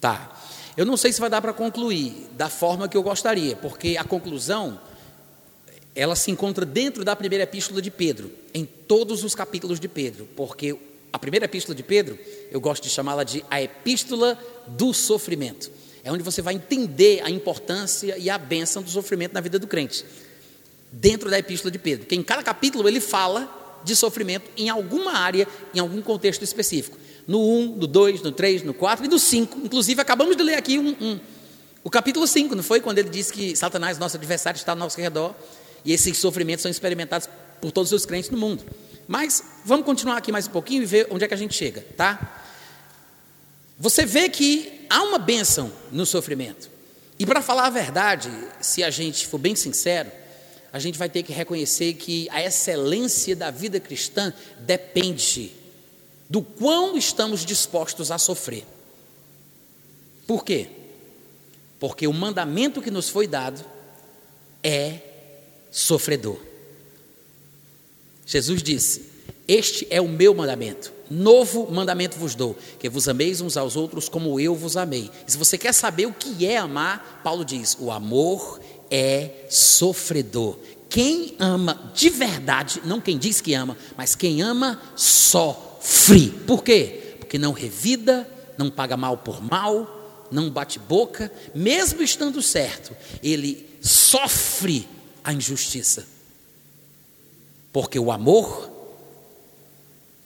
Tá. 0.00 0.36
Eu 0.76 0.86
não 0.86 0.96
sei 0.96 1.12
se 1.12 1.20
vai 1.20 1.28
dar 1.28 1.42
para 1.42 1.52
concluir 1.52 2.28
da 2.32 2.48
forma 2.48 2.88
que 2.88 2.96
eu 2.96 3.02
gostaria, 3.02 3.56
porque 3.56 3.96
a 3.96 4.04
conclusão 4.04 4.80
ela 5.94 6.14
se 6.14 6.30
encontra 6.30 6.64
dentro 6.64 7.04
da 7.04 7.16
primeira 7.16 7.42
epístola 7.42 7.82
de 7.82 7.90
Pedro, 7.90 8.30
em 8.54 8.64
todos 8.64 9.24
os 9.24 9.34
capítulos 9.34 9.80
de 9.80 9.88
Pedro, 9.88 10.28
porque 10.36 10.78
a 11.12 11.18
primeira 11.18 11.46
epístola 11.46 11.74
de 11.74 11.82
Pedro, 11.82 12.18
eu 12.50 12.60
gosto 12.60 12.82
de 12.82 12.90
chamá-la 12.90 13.24
de 13.24 13.44
a 13.50 13.62
epístola 13.62 14.38
do 14.66 14.92
sofrimento. 14.92 15.70
É 16.04 16.12
onde 16.12 16.22
você 16.22 16.40
vai 16.40 16.54
entender 16.54 17.20
a 17.22 17.30
importância 17.30 18.16
e 18.18 18.30
a 18.30 18.38
bênção 18.38 18.82
do 18.82 18.90
sofrimento 18.90 19.32
na 19.32 19.40
vida 19.40 19.58
do 19.58 19.66
crente. 19.66 20.04
Dentro 20.90 21.30
da 21.30 21.38
epístola 21.38 21.70
de 21.70 21.78
Pedro, 21.78 22.04
porque 22.04 22.14
em 22.14 22.22
cada 22.22 22.42
capítulo 22.42 22.88
ele 22.88 23.00
fala 23.00 23.80
de 23.84 23.94
sofrimento 23.94 24.50
em 24.56 24.68
alguma 24.68 25.12
área, 25.12 25.46
em 25.74 25.78
algum 25.78 26.00
contexto 26.00 26.42
específico 26.42 26.96
no 27.28 27.38
1, 27.38 27.76
no 27.76 27.86
2, 27.86 28.22
no 28.22 28.32
3, 28.32 28.62
no 28.62 28.72
4 28.72 29.04
e 29.04 29.08
no 29.08 29.18
5. 29.18 29.58
Inclusive, 29.62 30.00
acabamos 30.00 30.34
de 30.34 30.42
ler 30.42 30.54
aqui 30.54 30.78
um, 30.78 30.96
um, 30.98 31.20
o 31.84 31.90
capítulo 31.90 32.26
5, 32.26 32.54
não 32.54 32.62
foi? 32.62 32.80
Quando 32.80 32.98
ele 32.98 33.10
diz 33.10 33.30
que 33.30 33.54
Satanás, 33.54 33.98
nosso 33.98 34.16
adversário, 34.16 34.56
está 34.56 34.72
ao 34.72 34.78
nosso 34.78 34.98
redor 34.98 35.34
e 35.84 35.92
esses 35.92 36.16
sofrimentos 36.16 36.62
são 36.62 36.70
experimentados 36.70 37.28
por 37.60 37.70
todos 37.70 37.92
os 37.92 38.06
crentes 38.06 38.30
no 38.30 38.38
mundo. 38.38 38.64
Mas 39.08 39.42
vamos 39.64 39.86
continuar 39.86 40.18
aqui 40.18 40.30
mais 40.30 40.46
um 40.46 40.50
pouquinho 40.50 40.82
e 40.82 40.86
ver 40.86 41.08
onde 41.10 41.24
é 41.24 41.28
que 41.28 41.32
a 41.32 41.36
gente 41.36 41.54
chega, 41.54 41.80
tá? 41.96 42.42
Você 43.78 44.04
vê 44.04 44.28
que 44.28 44.86
há 44.90 45.02
uma 45.02 45.18
bênção 45.18 45.72
no 45.90 46.04
sofrimento. 46.04 46.70
E 47.18 47.24
para 47.24 47.40
falar 47.40 47.66
a 47.66 47.70
verdade, 47.70 48.30
se 48.60 48.84
a 48.84 48.90
gente 48.90 49.26
for 49.26 49.38
bem 49.38 49.56
sincero, 49.56 50.12
a 50.70 50.78
gente 50.78 50.98
vai 50.98 51.08
ter 51.08 51.22
que 51.22 51.32
reconhecer 51.32 51.94
que 51.94 52.28
a 52.30 52.42
excelência 52.42 53.34
da 53.34 53.50
vida 53.50 53.80
cristã 53.80 54.32
depende 54.60 55.52
do 56.28 56.42
quão 56.42 56.94
estamos 56.94 57.46
dispostos 57.46 58.10
a 58.10 58.18
sofrer. 58.18 58.66
Por 60.26 60.44
quê? 60.44 60.68
Porque 61.80 62.06
o 62.06 62.12
mandamento 62.12 62.82
que 62.82 62.90
nos 62.90 63.08
foi 63.08 63.26
dado 63.26 63.64
é 64.62 65.00
sofredor. 65.70 66.47
Jesus 68.28 68.62
disse: 68.62 69.06
Este 69.48 69.86
é 69.88 70.02
o 70.02 70.06
meu 70.06 70.34
mandamento. 70.34 70.92
Novo 71.10 71.66
mandamento 71.72 72.18
vos 72.18 72.34
dou, 72.34 72.54
que 72.78 72.86
vos 72.86 73.08
ameis 73.08 73.40
uns 73.40 73.56
aos 73.56 73.74
outros 73.74 74.10
como 74.10 74.38
eu 74.38 74.54
vos 74.54 74.76
amei. 74.76 75.10
E 75.26 75.32
se 75.32 75.38
você 75.38 75.56
quer 75.56 75.72
saber 75.72 76.04
o 76.04 76.12
que 76.12 76.44
é 76.44 76.58
amar, 76.58 77.22
Paulo 77.24 77.42
diz: 77.42 77.74
o 77.80 77.90
amor 77.90 78.60
é 78.90 79.46
sofredor. 79.48 80.58
Quem 80.90 81.36
ama 81.38 81.90
de 81.94 82.10
verdade, 82.10 82.82
não 82.84 83.00
quem 83.00 83.16
diz 83.16 83.40
que 83.40 83.54
ama, 83.54 83.76
mas 83.96 84.14
quem 84.14 84.42
ama 84.42 84.80
só 84.94 85.78
free. 85.80 86.28
Por 86.46 86.62
quê? 86.62 87.16
Porque 87.18 87.38
não 87.38 87.52
revida, 87.52 88.28
não 88.58 88.70
paga 88.70 88.96
mal 88.96 89.16
por 89.16 89.42
mal, 89.42 90.26
não 90.30 90.50
bate 90.50 90.78
boca, 90.78 91.32
mesmo 91.54 92.02
estando 92.02 92.42
certo, 92.42 92.94
ele 93.22 93.66
sofre 93.80 94.86
a 95.24 95.32
injustiça. 95.32 96.17
Porque 97.78 97.96
o 97.96 98.10
amor 98.10 98.68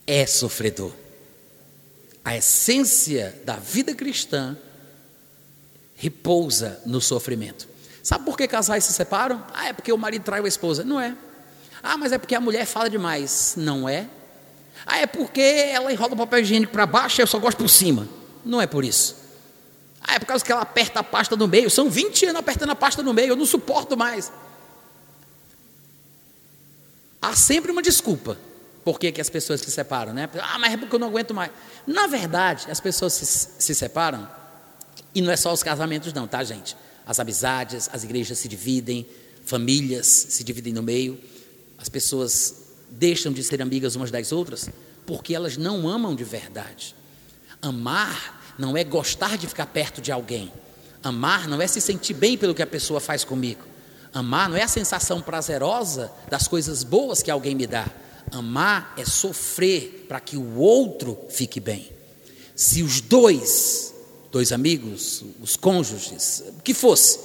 é 0.07 0.25
sofredor. 0.25 0.91
A 2.25 2.35
essência 2.35 3.43
da 3.45 3.57
vida 3.57 3.95
cristã 3.95 4.57
repousa 5.95 6.81
no 6.87 6.99
sofrimento. 6.99 7.69
Sabe 8.03 8.25
por 8.25 8.39
que 8.39 8.49
casais 8.49 8.85
se 8.85 8.95
separam? 8.95 9.45
Ah, 9.53 9.69
é 9.69 9.75
porque 9.75 9.93
o 9.93 9.99
marido 9.99 10.23
traiu 10.23 10.47
a 10.47 10.49
esposa. 10.49 10.83
Não 10.83 10.99
é. 10.99 11.15
Ah, 11.83 11.99
mas 11.99 12.11
é 12.11 12.17
porque 12.17 12.35
a 12.35 12.41
mulher 12.41 12.65
fala 12.65 12.89
demais. 12.89 13.53
Não 13.59 13.87
é. 13.87 14.09
Ah, 14.87 15.01
é 15.01 15.07
porque 15.07 15.43
ela 15.43 15.93
enrola 15.93 16.15
o 16.15 16.17
papel 16.17 16.39
higiênico 16.39 16.73
para 16.73 16.87
baixo 16.87 17.21
e 17.21 17.23
eu 17.23 17.27
só 17.27 17.39
gosto 17.39 17.59
por 17.59 17.69
cima. 17.69 18.09
Não 18.47 18.63
é 18.63 18.67
por 18.67 18.83
isso. 18.83 19.15
Ah, 20.01 20.15
é 20.15 20.19
por 20.19 20.25
causa 20.25 20.43
que 20.43 20.51
ela 20.51 20.63
aperta 20.63 21.01
a 21.01 21.05
pasta 21.05 21.37
no 21.37 21.47
meio. 21.47 21.69
São 21.69 21.91
20 21.91 22.25
anos 22.25 22.41
apertando 22.41 22.71
a 22.71 22.75
pasta 22.75 23.03
no 23.03 23.13
meio, 23.13 23.33
eu 23.33 23.37
não 23.37 23.45
suporto 23.45 23.95
mais. 23.95 24.33
Há 27.23 27.37
sempre 27.37 27.71
uma 27.71 27.81
desculpa 27.81 28.37
por 28.85 28.99
que, 28.99 29.13
que 29.13 29.21
as 29.21 29.31
pessoas 29.31 29.61
se 29.61 29.71
separam, 29.71 30.13
né? 30.13 30.29
Ah, 30.41 30.59
mas 30.59 30.73
é 30.73 30.77
porque 30.77 30.95
eu 30.95 30.99
não 30.99 31.07
aguento 31.07 31.33
mais. 31.33 31.53
Na 31.87 32.09
verdade, 32.09 32.67
as 32.69 32.81
pessoas 32.81 33.13
se, 33.13 33.49
se 33.59 33.75
separam, 33.75 34.29
e 35.15 35.23
não 35.23 35.31
é 35.31 35.37
só 35.37 35.53
os 35.53 35.63
casamentos, 35.63 36.13
não, 36.13 36.27
tá, 36.27 36.43
gente? 36.43 36.77
As 37.07 37.21
amizades, 37.21 37.89
as 37.93 38.03
igrejas 38.03 38.39
se 38.39 38.49
dividem, 38.49 39.07
famílias 39.45 40.07
se 40.07 40.43
dividem 40.43 40.73
no 40.73 40.83
meio, 40.83 41.19
as 41.79 41.89
pessoas 41.89 42.57
deixam 42.91 43.33
de 43.33 43.43
ser 43.43 43.63
amigas 43.63 43.95
umas 43.97 44.11
das 44.11 44.33
outras 44.33 44.69
porque 45.07 45.35
elas 45.35 45.57
não 45.57 45.89
amam 45.89 46.15
de 46.15 46.25
verdade. 46.25 46.95
Amar 47.61 48.55
não 48.59 48.77
é 48.77 48.85
gostar 48.85 49.37
de 49.37 49.47
ficar 49.47 49.67
perto 49.67 50.01
de 50.01 50.13
alguém. 50.13 50.53
Amar 51.03 51.49
não 51.49 51.61
é 51.61 51.67
se 51.67 51.81
sentir 51.81 52.15
bem 52.15 52.37
pelo 52.37 52.55
que 52.55 52.63
a 52.63 52.67
pessoa 52.67 53.01
faz 53.01 53.25
comigo. 53.25 53.72
Amar 54.13 54.49
não 54.49 54.57
é 54.57 54.63
a 54.63 54.69
sensação 54.69 55.21
prazerosa 55.21 56.13
das 56.29 56.47
coisas 56.47 56.83
boas 56.85 57.23
que 57.23 57.31
alguém 57.31 57.55
me 57.55 57.67
dá. 57.67 57.87
Amar 58.31 58.95
é 58.97 59.05
sofrer 59.05 60.07
para 60.09 60.21
que 60.21 60.37
o 60.37 60.57
outro 60.59 61.19
fique 61.31 61.59
bem. 61.59 61.91
Se 62.55 62.83
os 62.83 63.01
dois, 63.01 63.95
dois 64.31 64.53
amigos, 64.53 65.25
os 65.41 65.57
cônjuges, 65.57 66.43
o 66.59 66.63
que 66.63 66.75
fosse, 66.75 67.19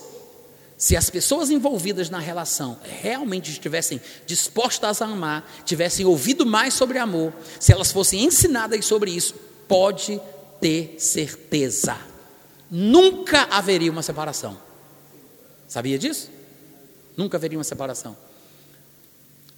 se 0.78 0.96
as 0.96 1.10
pessoas 1.10 1.50
envolvidas 1.50 2.10
na 2.10 2.20
relação 2.20 2.78
realmente 3.02 3.52
estivessem 3.52 4.00
dispostas 4.26 5.02
a 5.02 5.06
amar, 5.06 5.50
tivessem 5.66 6.06
ouvido 6.06 6.46
mais 6.46 6.74
sobre 6.74 7.00
amor, 7.00 7.34
se 7.60 7.74
elas 7.74 7.92
fossem 7.92 8.24
ensinadas 8.24 8.86
sobre 8.86 9.12
isso, 9.12 9.34
pode 9.68 10.22
ter 10.62 10.96
certeza, 11.00 11.98
nunca 12.70 13.44
haveria 13.50 13.92
uma 13.92 14.04
separação. 14.04 14.58
Sabia 15.68 15.98
disso? 15.98 16.37
Nunca 17.18 17.36
haveria 17.36 17.58
uma 17.58 17.64
separação. 17.64 18.16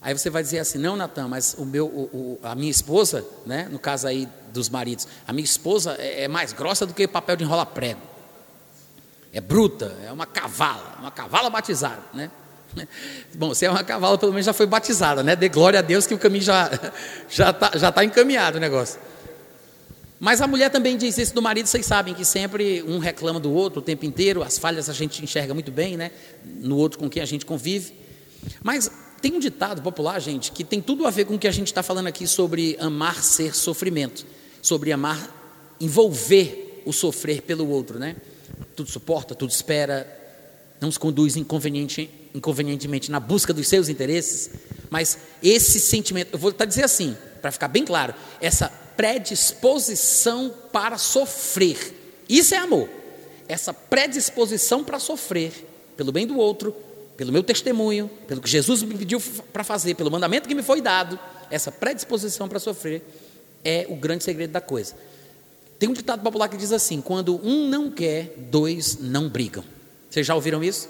Aí 0.01 0.17
você 0.17 0.29
vai 0.29 0.41
dizer 0.41 0.59
assim, 0.59 0.77
não, 0.77 0.95
Natan, 0.95 1.27
mas 1.27 1.55
o 1.57 1.65
meu, 1.65 1.85
o, 1.85 2.03
o, 2.13 2.39
a 2.41 2.55
minha 2.55 2.71
esposa, 2.71 3.25
né, 3.45 3.67
no 3.69 3.77
caso 3.77 4.07
aí 4.07 4.29
dos 4.53 4.69
maridos, 4.69 5.05
a 5.27 5.33
minha 5.33 5.43
esposa 5.43 5.95
é, 5.99 6.23
é 6.23 6.27
mais 6.27 6.53
grossa 6.53 6.85
do 6.85 6.93
que 6.93 7.05
papel 7.05 7.35
de 7.35 7.43
enrolar 7.43 7.65
prego 7.65 8.09
é 9.33 9.39
bruta, 9.39 9.95
é 10.05 10.11
uma 10.11 10.25
cavala, 10.25 10.97
uma 10.99 11.11
cavala 11.11 11.49
batizada, 11.49 12.01
né? 12.13 12.31
Bom, 13.33 13.53
se 13.53 13.65
é 13.65 13.69
uma 13.69 13.83
cavala, 13.83 14.17
pelo 14.17 14.31
menos 14.31 14.45
já 14.45 14.53
foi 14.53 14.65
batizada, 14.65 15.23
né? 15.23 15.35
Dê 15.35 15.49
glória 15.49 15.79
a 15.79 15.81
Deus 15.81 16.07
que 16.07 16.13
o 16.13 16.17
caminho 16.17 16.43
já 16.43 16.69
já 17.29 17.51
está 17.51 17.71
já 17.75 17.91
tá 17.91 18.03
encaminhado 18.03 18.57
o 18.57 18.59
negócio. 18.59 18.99
Mas 20.19 20.41
a 20.41 20.47
mulher 20.47 20.69
também 20.69 20.97
diz 20.97 21.17
isso 21.17 21.33
do 21.33 21.41
marido, 21.41 21.67
vocês 21.67 21.85
sabem 21.85 22.13
que 22.13 22.25
sempre 22.25 22.83
um 22.83 22.99
reclama 22.99 23.39
do 23.39 23.51
outro 23.51 23.79
o 23.79 23.81
tempo 23.81 24.05
inteiro, 24.05 24.43
as 24.43 24.57
falhas 24.57 24.89
a 24.89 24.93
gente 24.93 25.23
enxerga 25.23 25.53
muito 25.53 25.71
bem, 25.71 25.95
né? 25.95 26.11
No 26.43 26.75
outro 26.75 26.99
com 26.99 27.09
quem 27.09 27.21
a 27.21 27.25
gente 27.25 27.45
convive. 27.45 27.93
Mas 28.61 28.91
tem 29.21 29.33
um 29.33 29.39
ditado 29.39 29.81
popular, 29.81 30.19
gente, 30.19 30.51
que 30.51 30.63
tem 30.63 30.81
tudo 30.81 31.07
a 31.07 31.09
ver 31.09 31.25
com 31.25 31.35
o 31.35 31.39
que 31.39 31.47
a 31.47 31.51
gente 31.51 31.67
está 31.67 31.81
falando 31.81 32.07
aqui 32.07 32.27
sobre 32.27 32.75
amar 32.79 33.23
ser 33.23 33.55
sofrimento, 33.55 34.25
sobre 34.61 34.91
amar 34.91 35.37
envolver 35.79 36.83
o 36.85 36.91
sofrer 36.91 37.41
pelo 37.41 37.69
outro, 37.69 37.97
né? 37.97 38.15
tudo 38.75 38.89
suporta, 38.89 39.35
tudo 39.35 39.49
espera, 39.49 40.07
não 40.79 40.91
se 40.91 40.99
conduz 40.99 41.35
inconveniente, 41.35 42.09
inconvenientemente 42.33 43.11
na 43.11 43.19
busca 43.19 43.53
dos 43.53 43.67
seus 43.67 43.89
interesses, 43.89 44.51
mas 44.89 45.17
esse 45.43 45.79
sentimento, 45.79 46.29
eu 46.33 46.39
vou 46.39 46.51
até 46.51 46.65
dizer 46.65 46.85
assim, 46.85 47.15
para 47.41 47.51
ficar 47.51 47.67
bem 47.67 47.85
claro, 47.85 48.13
essa 48.41 48.71
predisposição 48.99 50.53
para 50.73 50.97
sofrer, 50.97 51.77
isso 52.27 52.53
é 52.53 52.57
amor, 52.57 52.89
essa 53.47 53.73
predisposição 53.73 54.83
para 54.83 54.99
sofrer, 54.99 55.53
pelo 55.95 56.11
bem 56.11 56.27
do 56.27 56.37
outro, 56.37 56.75
pelo 57.15 57.31
meu 57.31 57.41
testemunho, 57.41 58.11
pelo 58.27 58.41
que 58.41 58.49
Jesus 58.49 58.83
me 58.83 58.93
pediu 58.97 59.21
para 59.53 59.63
fazer, 59.63 59.95
pelo 59.95 60.11
mandamento 60.11 60.49
que 60.49 60.53
me 60.53 60.61
foi 60.61 60.81
dado, 60.81 61.17
essa 61.49 61.71
predisposição 61.71 62.49
para 62.49 62.59
sofrer 62.59 63.01
é 63.63 63.85
o 63.87 63.95
grande 63.95 64.25
segredo 64.25 64.51
da 64.51 64.59
coisa. 64.59 64.95
Tem 65.79 65.87
um 65.87 65.93
ditado 65.93 66.21
popular 66.21 66.49
que 66.49 66.57
diz 66.57 66.73
assim: 66.73 66.99
quando 66.99 67.39
um 67.41 67.69
não 67.69 67.89
quer, 67.89 68.33
dois 68.35 68.97
não 68.99 69.29
brigam. 69.29 69.63
Vocês 70.09 70.27
já 70.27 70.35
ouviram 70.35 70.61
isso? 70.61 70.89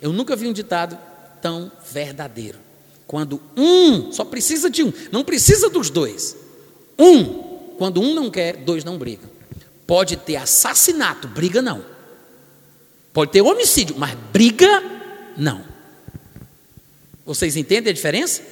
Eu 0.00 0.10
nunca 0.10 0.34
vi 0.34 0.48
um 0.48 0.54
ditado 0.54 0.98
tão 1.42 1.70
verdadeiro. 1.92 2.58
Quando 3.06 3.42
um, 3.54 4.10
só 4.10 4.24
precisa 4.24 4.70
de 4.70 4.82
um, 4.82 4.90
não 5.12 5.22
precisa 5.22 5.68
dos 5.68 5.90
dois. 5.90 6.47
Um, 6.98 7.24
quando 7.78 8.00
um 8.00 8.14
não 8.14 8.30
quer, 8.30 8.56
dois 8.56 8.84
não 8.84 8.98
brigam. 8.98 9.30
Pode 9.86 10.16
ter 10.16 10.36
assassinato, 10.36 11.28
briga 11.28 11.62
não. 11.62 11.84
Pode 13.12 13.32
ter 13.32 13.40
homicídio, 13.40 13.96
mas 13.98 14.14
briga 14.32 14.82
não. 15.36 15.64
Vocês 17.24 17.56
entendem 17.56 17.90
a 17.90 17.94
diferença? 17.94 18.42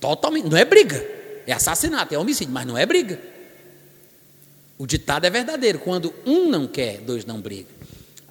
Totalmente, 0.00 0.48
não 0.48 0.56
é 0.56 0.64
briga. 0.64 1.04
É 1.46 1.52
assassinato, 1.52 2.14
é 2.14 2.18
homicídio, 2.18 2.52
mas 2.52 2.66
não 2.66 2.76
é 2.76 2.84
briga. 2.86 3.20
O 4.78 4.86
ditado 4.86 5.24
é 5.24 5.30
verdadeiro: 5.30 5.78
quando 5.78 6.14
um 6.26 6.48
não 6.48 6.66
quer, 6.66 6.98
dois 6.98 7.24
não 7.24 7.40
brigam. 7.40 7.73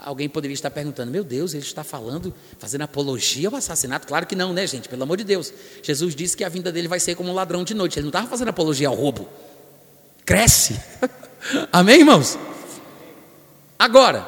Alguém 0.03 0.27
poderia 0.27 0.53
estar 0.53 0.69
perguntando: 0.69 1.11
meu 1.11 1.23
Deus, 1.23 1.53
ele 1.53 1.63
está 1.63 1.83
falando, 1.83 2.33
fazendo 2.59 2.81
apologia 2.81 3.47
ao 3.47 3.55
assassinato? 3.55 4.05
Claro 4.05 4.27
que 4.27 4.35
não, 4.35 4.53
né, 4.53 4.67
gente? 4.67 4.89
Pelo 4.89 5.03
amor 5.03 5.17
de 5.17 5.23
Deus. 5.23 5.53
Jesus 5.81 6.13
disse 6.13 6.35
que 6.35 6.43
a 6.43 6.49
vinda 6.49 6.71
dele 6.71 6.87
vai 6.87 6.99
ser 6.99 7.15
como 7.15 7.29
um 7.29 7.33
ladrão 7.33 7.63
de 7.63 7.73
noite. 7.73 7.97
Ele 7.97 8.03
não 8.03 8.09
estava 8.09 8.27
fazendo 8.27 8.49
apologia 8.49 8.89
ao 8.89 8.95
roubo. 8.95 9.27
Cresce. 10.25 10.79
Amém, 11.71 11.99
irmãos? 11.99 12.37
Agora, 13.79 14.27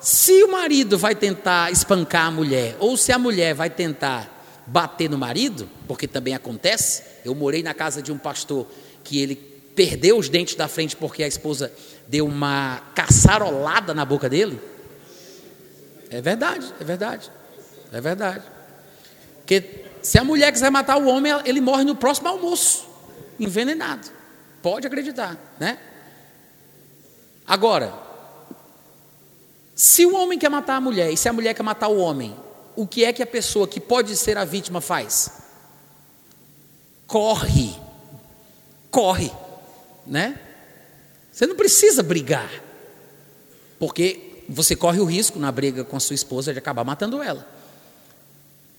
se 0.00 0.42
o 0.42 0.50
marido 0.50 0.98
vai 0.98 1.14
tentar 1.14 1.70
espancar 1.70 2.26
a 2.26 2.30
mulher, 2.30 2.76
ou 2.78 2.96
se 2.96 3.12
a 3.12 3.18
mulher 3.18 3.54
vai 3.54 3.68
tentar 3.68 4.38
bater 4.66 5.10
no 5.10 5.18
marido, 5.18 5.68
porque 5.86 6.06
também 6.06 6.34
acontece, 6.34 7.02
eu 7.24 7.34
morei 7.34 7.62
na 7.62 7.74
casa 7.74 8.00
de 8.00 8.10
um 8.10 8.18
pastor 8.18 8.66
que 9.04 9.18
ele 9.20 9.36
perdeu 9.74 10.18
os 10.18 10.28
dentes 10.28 10.54
da 10.54 10.68
frente 10.68 10.96
porque 10.96 11.22
a 11.22 11.28
esposa 11.28 11.72
deu 12.06 12.26
uma 12.26 12.82
caçarolada 12.94 13.94
na 13.94 14.04
boca 14.04 14.28
dele. 14.28 14.60
É 16.10 16.20
verdade, 16.20 16.74
é 16.80 16.84
verdade. 16.84 17.30
É 17.92 18.00
verdade. 18.00 18.44
Porque 19.38 19.84
se 20.02 20.18
a 20.18 20.24
mulher 20.24 20.52
quiser 20.52 20.70
matar 20.70 20.96
o 20.96 21.06
homem, 21.06 21.32
ele 21.44 21.60
morre 21.60 21.84
no 21.84 21.94
próximo 21.94 22.28
almoço, 22.28 22.88
envenenado. 23.38 24.08
Pode 24.62 24.86
acreditar, 24.86 25.38
né? 25.58 25.78
Agora, 27.46 27.92
se 29.74 30.04
o 30.04 30.14
homem 30.14 30.38
quer 30.38 30.50
matar 30.50 30.76
a 30.76 30.80
mulher 30.80 31.12
e 31.12 31.16
se 31.16 31.28
a 31.28 31.32
mulher 31.32 31.54
quer 31.54 31.62
matar 31.62 31.88
o 31.88 31.98
homem, 31.98 32.36
o 32.76 32.86
que 32.86 33.04
é 33.04 33.12
que 33.12 33.22
a 33.22 33.26
pessoa 33.26 33.66
que 33.66 33.80
pode 33.80 34.16
ser 34.16 34.36
a 34.36 34.44
vítima 34.44 34.80
faz? 34.80 35.30
Corre. 37.06 37.74
Corre, 38.90 39.32
né? 40.06 40.38
Você 41.32 41.46
não 41.46 41.56
precisa 41.56 42.02
brigar. 42.02 42.50
Porque 43.78 44.29
você 44.50 44.74
corre 44.74 44.98
o 44.98 45.04
risco 45.04 45.38
na 45.38 45.52
briga 45.52 45.84
com 45.84 45.96
a 45.96 46.00
sua 46.00 46.14
esposa 46.14 46.52
de 46.52 46.58
acabar 46.58 46.84
matando 46.84 47.22
ela. 47.22 47.46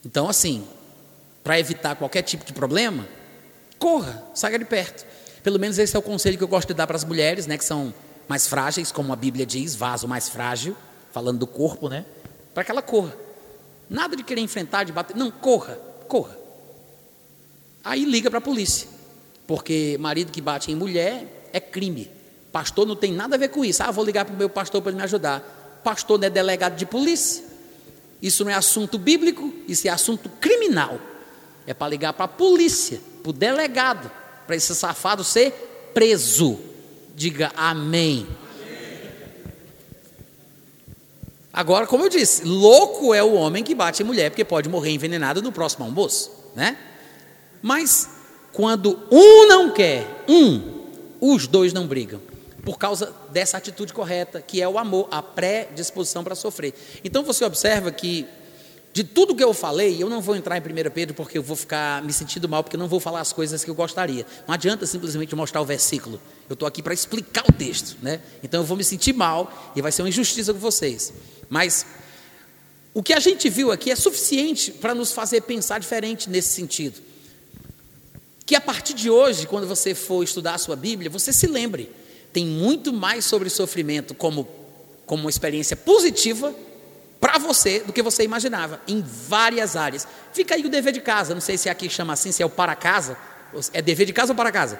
Então, 0.06 0.28
assim, 0.28 0.68
para 1.44 1.58
evitar 1.58 1.96
qualquer 1.96 2.24
tipo 2.24 2.44
de 2.44 2.52
problema, 2.52 3.08
corra, 3.80 4.22
saia 4.36 4.60
de 4.60 4.66
perto. 4.66 5.06
Pelo 5.42 5.58
menos 5.58 5.80
esse 5.80 5.96
é 5.96 6.00
o 6.00 6.02
conselho 6.02 6.38
que 6.38 6.44
eu 6.44 6.48
gosto 6.48 6.68
de 6.68 6.74
dar 6.74 6.86
para 6.86 6.98
as 6.98 7.06
mulheres, 7.06 7.48
né, 7.48 7.58
que 7.58 7.64
são 7.64 7.94
mais 8.28 8.48
frágeis, 8.48 8.92
como 8.92 9.14
a 9.14 9.16
Bíblia 9.16 9.46
diz, 9.46 9.74
vaso 9.74 10.10
mais 10.10 10.28
frágil, 10.28 10.76
falando 11.14 11.40
do 11.40 11.48
corpo, 11.48 11.88
né? 11.88 12.06
Para 12.54 12.66
que 12.66 12.72
ela 12.72 12.82
corra. 12.82 13.16
Nada 13.90 14.16
de 14.16 14.24
querer 14.24 14.42
enfrentar, 14.42 14.84
de 14.84 14.92
bater. 14.92 15.16
Não, 15.16 15.32
corra, 15.32 15.76
corra. 16.08 16.38
Aí 17.84 18.04
liga 18.06 18.30
para 18.30 18.40
a 18.40 18.42
polícia. 18.42 18.88
Porque 19.48 19.98
marido 20.00 20.32
que 20.32 20.42
bate 20.42 20.72
em 20.72 20.76
mulher 20.76 21.50
é 21.52 21.60
crime. 21.60 22.10
Pastor 22.52 22.86
não 22.86 22.96
tem 22.96 23.12
nada 23.12 23.36
a 23.36 23.40
ver 23.40 23.50
com 23.50 23.66
isso. 23.66 23.84
Ah, 23.84 23.92
vou 23.92 24.06
ligar 24.06 24.26
para 24.26 24.34
o 24.34 24.38
meu 24.38 24.50
pastor 24.50 24.82
para 24.82 24.92
ele 24.92 24.98
me 24.98 25.04
ajudar 25.04 25.61
pastor 25.84 26.20
não 26.20 26.28
é 26.28 26.30
delegado 26.30 26.76
de 26.76 26.86
polícia. 26.86 27.44
Isso 28.22 28.44
não 28.44 28.52
é 28.52 28.56
assunto 28.56 28.98
bíblico, 28.98 29.52
isso 29.68 29.88
é 29.88 29.92
assunto 29.92 30.30
criminal. 30.30 31.00
É 31.66 31.74
para 31.74 31.90
ligar 31.90 32.14
para 32.14 32.26
a 32.26 32.28
polícia, 32.28 33.02
para 33.22 33.30
o 33.30 33.34
delegado, 33.34 34.12
para 34.46 34.56
esse 34.56 34.74
safado 34.76 35.24
ser 35.24 35.52
preso. 35.94 36.60
Diga 37.16 37.52
amém. 37.56 38.28
Agora, 41.54 41.86
como 41.86 42.06
eu 42.06 42.10
disse, 42.10 42.46
louco 42.46 43.14
é 43.14 43.22
o 43.22 43.34
homem 43.34 43.64
que 43.64 43.76
bate 43.76 44.02
em 44.02 44.06
mulher, 44.06 44.30
porque 44.30 44.46
pode 44.46 44.70
morrer 44.70 44.92
envenenado 44.92 45.42
no 45.42 45.52
próximo 45.52 45.84
almoço, 45.84 46.32
né? 46.56 46.78
Mas 47.62 48.10
quando 48.54 48.98
um 49.12 49.48
não 49.48 49.72
quer, 49.72 50.24
um, 50.28 50.88
os 51.20 51.48
dois 51.48 51.74
não 51.74 51.88
brigam 51.88 52.31
por 52.64 52.78
causa 52.78 53.14
dessa 53.32 53.58
atitude 53.58 53.94
correta, 53.94 54.42
que 54.42 54.62
é 54.62 54.68
o 54.68 54.78
amor, 54.78 55.08
a 55.12 55.22
pré-disposição 55.22 56.24
para 56.24 56.36
sofrer. 56.36 56.74
Então 57.04 57.24
você 57.24 57.44
observa 57.44 57.92
que, 57.92 58.28
de 58.94 59.04
tudo 59.04 59.36
que 59.36 59.44
eu 59.44 59.54
falei, 59.54 60.02
eu 60.02 60.10
não 60.10 60.22
vou 60.22 60.36
entrar 60.36 60.58
em 60.58 60.62
1 60.62 60.92
Pedro 60.92 61.16
porque 61.16 61.38
eu 61.38 61.44
vou 61.44 61.56
ficar 61.56 62.04
me 62.04 62.14
sentindo 62.14 62.48
mal, 62.48 62.64
porque 62.64 62.76
eu 62.76 62.80
não 62.80 62.88
vou 62.88 63.00
falar 63.00 63.22
as 63.22 63.34
coisas 63.34 63.64
que 63.64 63.70
eu 63.70 63.76
gostaria. 63.76 64.26
Não 64.48 64.54
adianta 64.54 64.86
simplesmente 64.86 65.36
mostrar 65.36 65.62
o 65.62 65.66
versículo. 65.66 66.22
Eu 66.48 66.54
estou 66.54 66.68
aqui 66.68 66.84
para 66.84 66.94
explicar 66.94 67.44
o 67.50 67.52
texto, 67.52 67.98
né? 68.02 68.22
Então 68.44 68.62
eu 68.62 68.66
vou 68.66 68.78
me 68.78 68.84
sentir 68.84 69.14
mal 69.14 69.72
e 69.76 69.82
vai 69.82 69.92
ser 69.92 70.04
uma 70.04 70.10
injustiça 70.10 70.54
com 70.54 70.60
vocês. 70.60 71.14
Mas 71.50 71.86
o 72.94 73.02
que 73.02 73.14
a 73.14 73.20
gente 73.20 73.50
viu 73.50 73.72
aqui 73.72 73.90
é 73.90 73.96
suficiente 73.96 74.72
para 74.72 74.94
nos 74.94 75.12
fazer 75.12 75.42
pensar 75.42 75.80
diferente 75.80 76.30
nesse 76.30 76.50
sentido. 76.50 77.02
Que 78.46 78.56
a 78.56 78.62
partir 78.62 78.94
de 78.94 79.10
hoje, 79.10 79.48
quando 79.48 79.66
você 79.66 79.96
for 79.96 80.24
estudar 80.24 80.56
a 80.56 80.58
sua 80.58 80.76
Bíblia, 80.76 81.10
você 81.10 81.32
se 81.32 81.48
lembre 81.48 81.90
tem 82.34 82.46
muito 82.46 82.94
mais 82.94 83.26
sobre 83.26 83.50
sofrimento 83.50 84.14
como, 84.14 84.48
como 85.06 85.24
uma 85.24 85.30
experiência 85.30 85.76
positiva 85.76 86.54
para 87.20 87.38
você 87.38 87.82
do 87.82 87.94
que 87.94 88.02
você 88.02 88.24
imaginava, 88.24 88.82
em 88.88 89.02
várias 89.02 89.76
áreas. 89.76 90.08
Fica 90.34 90.56
aí 90.56 90.66
o 90.66 90.70
dever 90.70 90.92
de 90.92 91.02
casa, 91.02 91.34
não 91.34 91.42
sei 91.42 91.58
se 91.58 91.70
aqui 91.70 91.90
chama 91.90 92.14
assim, 92.14 92.32
se 92.32 92.42
é 92.42 92.46
o 92.46 92.50
para 92.50 92.76
casa. 92.76 93.16
É 93.74 93.82
dever 93.82 94.06
de 94.08 94.14
casa 94.14 94.32
ou 94.32 94.36
para 94.36 94.52
casa? 94.52 94.80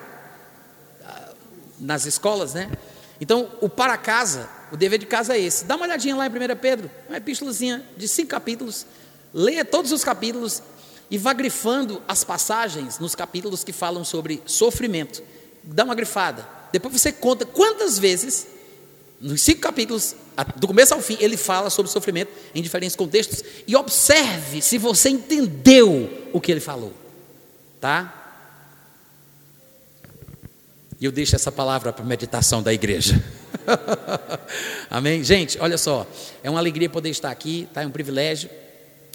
Ah, 1.06 1.34
nas 1.80 2.06
escolas, 2.06 2.54
né? 2.54 2.72
Então, 3.20 3.52
o 3.62 3.70
para 3.70 3.96
casa, 3.98 4.50
o 4.72 4.78
dever 4.78 4.98
de 4.98 5.06
casa 5.06 5.36
é 5.36 5.40
esse. 5.40 5.66
Dá 5.66 5.76
uma 5.76 5.86
olhadinha 5.86 6.16
lá 6.16 6.26
em 6.26 6.30
1 6.30 6.56
Pedro, 6.60 6.90
uma 7.08 7.18
epístolazinha 7.18 7.86
de 7.96 8.08
cinco 8.08 8.30
capítulos. 8.30 8.88
Leia 9.32 9.64
todos 9.64 9.92
os 9.92 10.04
capítulos 10.04 10.64
e 11.12 11.18
vá 11.18 11.34
grifando 11.34 12.02
as 12.08 12.24
passagens 12.24 12.98
nos 12.98 13.14
capítulos 13.14 13.64
que 13.64 13.72
falam 13.72 14.04
sobre 14.04 14.42
sofrimento. 14.48 15.22
Dá 15.64 15.84
uma 15.84 15.94
grifada 15.94 16.61
depois 16.72 16.94
você 16.94 17.12
conta 17.12 17.46
quantas 17.46 18.00
vezes, 18.00 18.48
nos 19.20 19.42
cinco 19.42 19.62
capítulos, 19.62 20.16
do 20.56 20.68
começo 20.68 20.94
ao 20.94 21.02
fim, 21.02 21.18
ele 21.20 21.38
fala 21.38 21.70
sobre 21.70 21.92
sofrimento 21.92 22.32
em 22.56 22.62
diferentes 22.62 22.96
contextos. 22.96 23.44
E 23.68 23.76
observe 23.76 24.62
se 24.62 24.78
você 24.78 25.10
entendeu 25.10 26.30
o 26.34 26.40
que 26.40 26.52
ele 26.52 26.62
falou. 26.62 26.94
Tá? 27.80 28.18
E 31.00 31.06
eu 31.06 31.12
deixo 31.12 31.36
essa 31.36 31.52
palavra 31.52 31.92
para 31.92 32.06
meditação 32.06 32.62
da 32.62 32.72
igreja. 32.72 33.22
Amém? 34.90 35.24
Gente, 35.24 35.58
olha 35.60 35.78
só, 35.78 36.08
é 36.44 36.50
uma 36.50 36.60
alegria 36.60 36.90
poder 36.90 37.10
estar 37.10 37.32
aqui, 37.32 37.68
tá? 37.74 37.82
É 37.82 37.88
um 37.88 37.92
privilégio. 37.92 38.50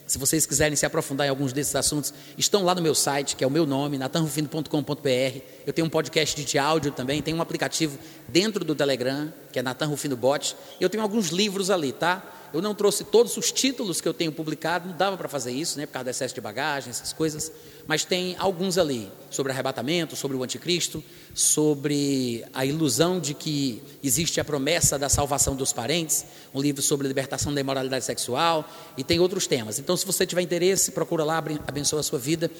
Se 0.06 0.18
vocês 0.18 0.46
quiserem 0.46 0.76
se 0.76 0.86
aprofundar 0.86 1.26
em 1.26 1.30
alguns 1.30 1.52
desses 1.52 1.74
assuntos, 1.74 2.14
estão 2.38 2.64
lá 2.64 2.74
no 2.74 2.80
meu 2.80 2.94
site, 2.94 3.34
que 3.34 3.42
é 3.42 3.46
o 3.46 3.50
meu 3.50 3.66
nome, 3.66 3.98
natanrufino.com.br. 3.98 5.40
Eu 5.66 5.72
tenho 5.72 5.86
um 5.86 5.90
podcast 5.90 6.44
de 6.44 6.58
áudio 6.58 6.92
também, 6.92 7.20
tem 7.20 7.34
um 7.34 7.42
aplicativo 7.42 7.98
dentro 8.28 8.64
do 8.64 8.74
Telegram, 8.74 9.32
que 9.52 9.58
é 9.58 9.62
Natan 9.62 9.86
Rufino 9.86 10.16
Bot. 10.16 10.56
Eu 10.80 10.88
tenho 10.88 11.02
alguns 11.02 11.28
livros 11.28 11.70
ali, 11.70 11.92
tá? 11.92 12.22
Eu 12.52 12.62
não 12.62 12.74
trouxe 12.74 13.04
todos 13.04 13.36
os 13.36 13.50
títulos 13.50 14.00
que 14.00 14.06
eu 14.06 14.14
tenho 14.14 14.30
publicado, 14.30 14.88
não 14.88 14.96
dava 14.96 15.16
para 15.16 15.28
fazer 15.28 15.50
isso, 15.50 15.76
né, 15.76 15.86
por 15.86 15.94
causa 15.94 16.04
do 16.04 16.10
excesso 16.10 16.34
de 16.34 16.40
bagagem, 16.40 16.90
essas 16.90 17.12
coisas, 17.12 17.50
mas 17.86 18.04
tem 18.04 18.36
alguns 18.38 18.78
ali 18.78 19.10
sobre 19.30 19.52
arrebatamento, 19.52 20.16
sobre 20.16 20.36
o 20.36 20.42
anticristo, 20.42 21.02
sobre 21.34 22.44
a 22.54 22.64
ilusão 22.64 23.20
de 23.20 23.34
que 23.34 23.82
existe 24.02 24.40
a 24.40 24.44
promessa 24.44 24.98
da 24.98 25.08
salvação 25.08 25.54
dos 25.54 25.72
parentes, 25.72 26.24
um 26.54 26.60
livro 26.60 26.82
sobre 26.82 27.06
libertação 27.06 27.52
da 27.52 27.60
imoralidade 27.60 28.04
sexual 28.04 28.68
e 28.96 29.04
tem 29.04 29.20
outros 29.20 29.46
temas. 29.46 29.78
Então, 29.78 29.96
se 29.96 30.06
você 30.06 30.26
tiver 30.26 30.42
interesse, 30.42 30.92
procura 30.92 31.24
lá, 31.24 31.42
abençoa 31.66 32.00
a 32.00 32.02
sua 32.02 32.18
vida. 32.18 32.50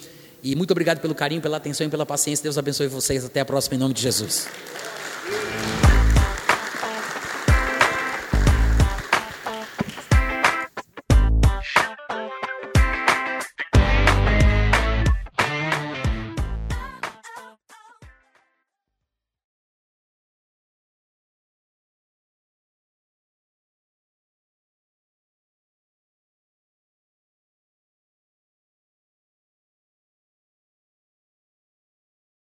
E 0.43 0.55
muito 0.55 0.71
obrigado 0.71 1.01
pelo 1.01 1.15
carinho, 1.15 1.41
pela 1.41 1.57
atenção 1.57 1.87
e 1.87 1.91
pela 1.91 2.05
paciência. 2.05 2.43
Deus 2.43 2.59
abençoe 2.59 2.87
vocês. 2.87 3.25
Até 3.25 3.41
a 3.41 3.45
próxima, 3.45 3.77
em 3.77 3.79
nome 3.79 3.95
de 3.95 4.03
Jesus. 4.03 4.47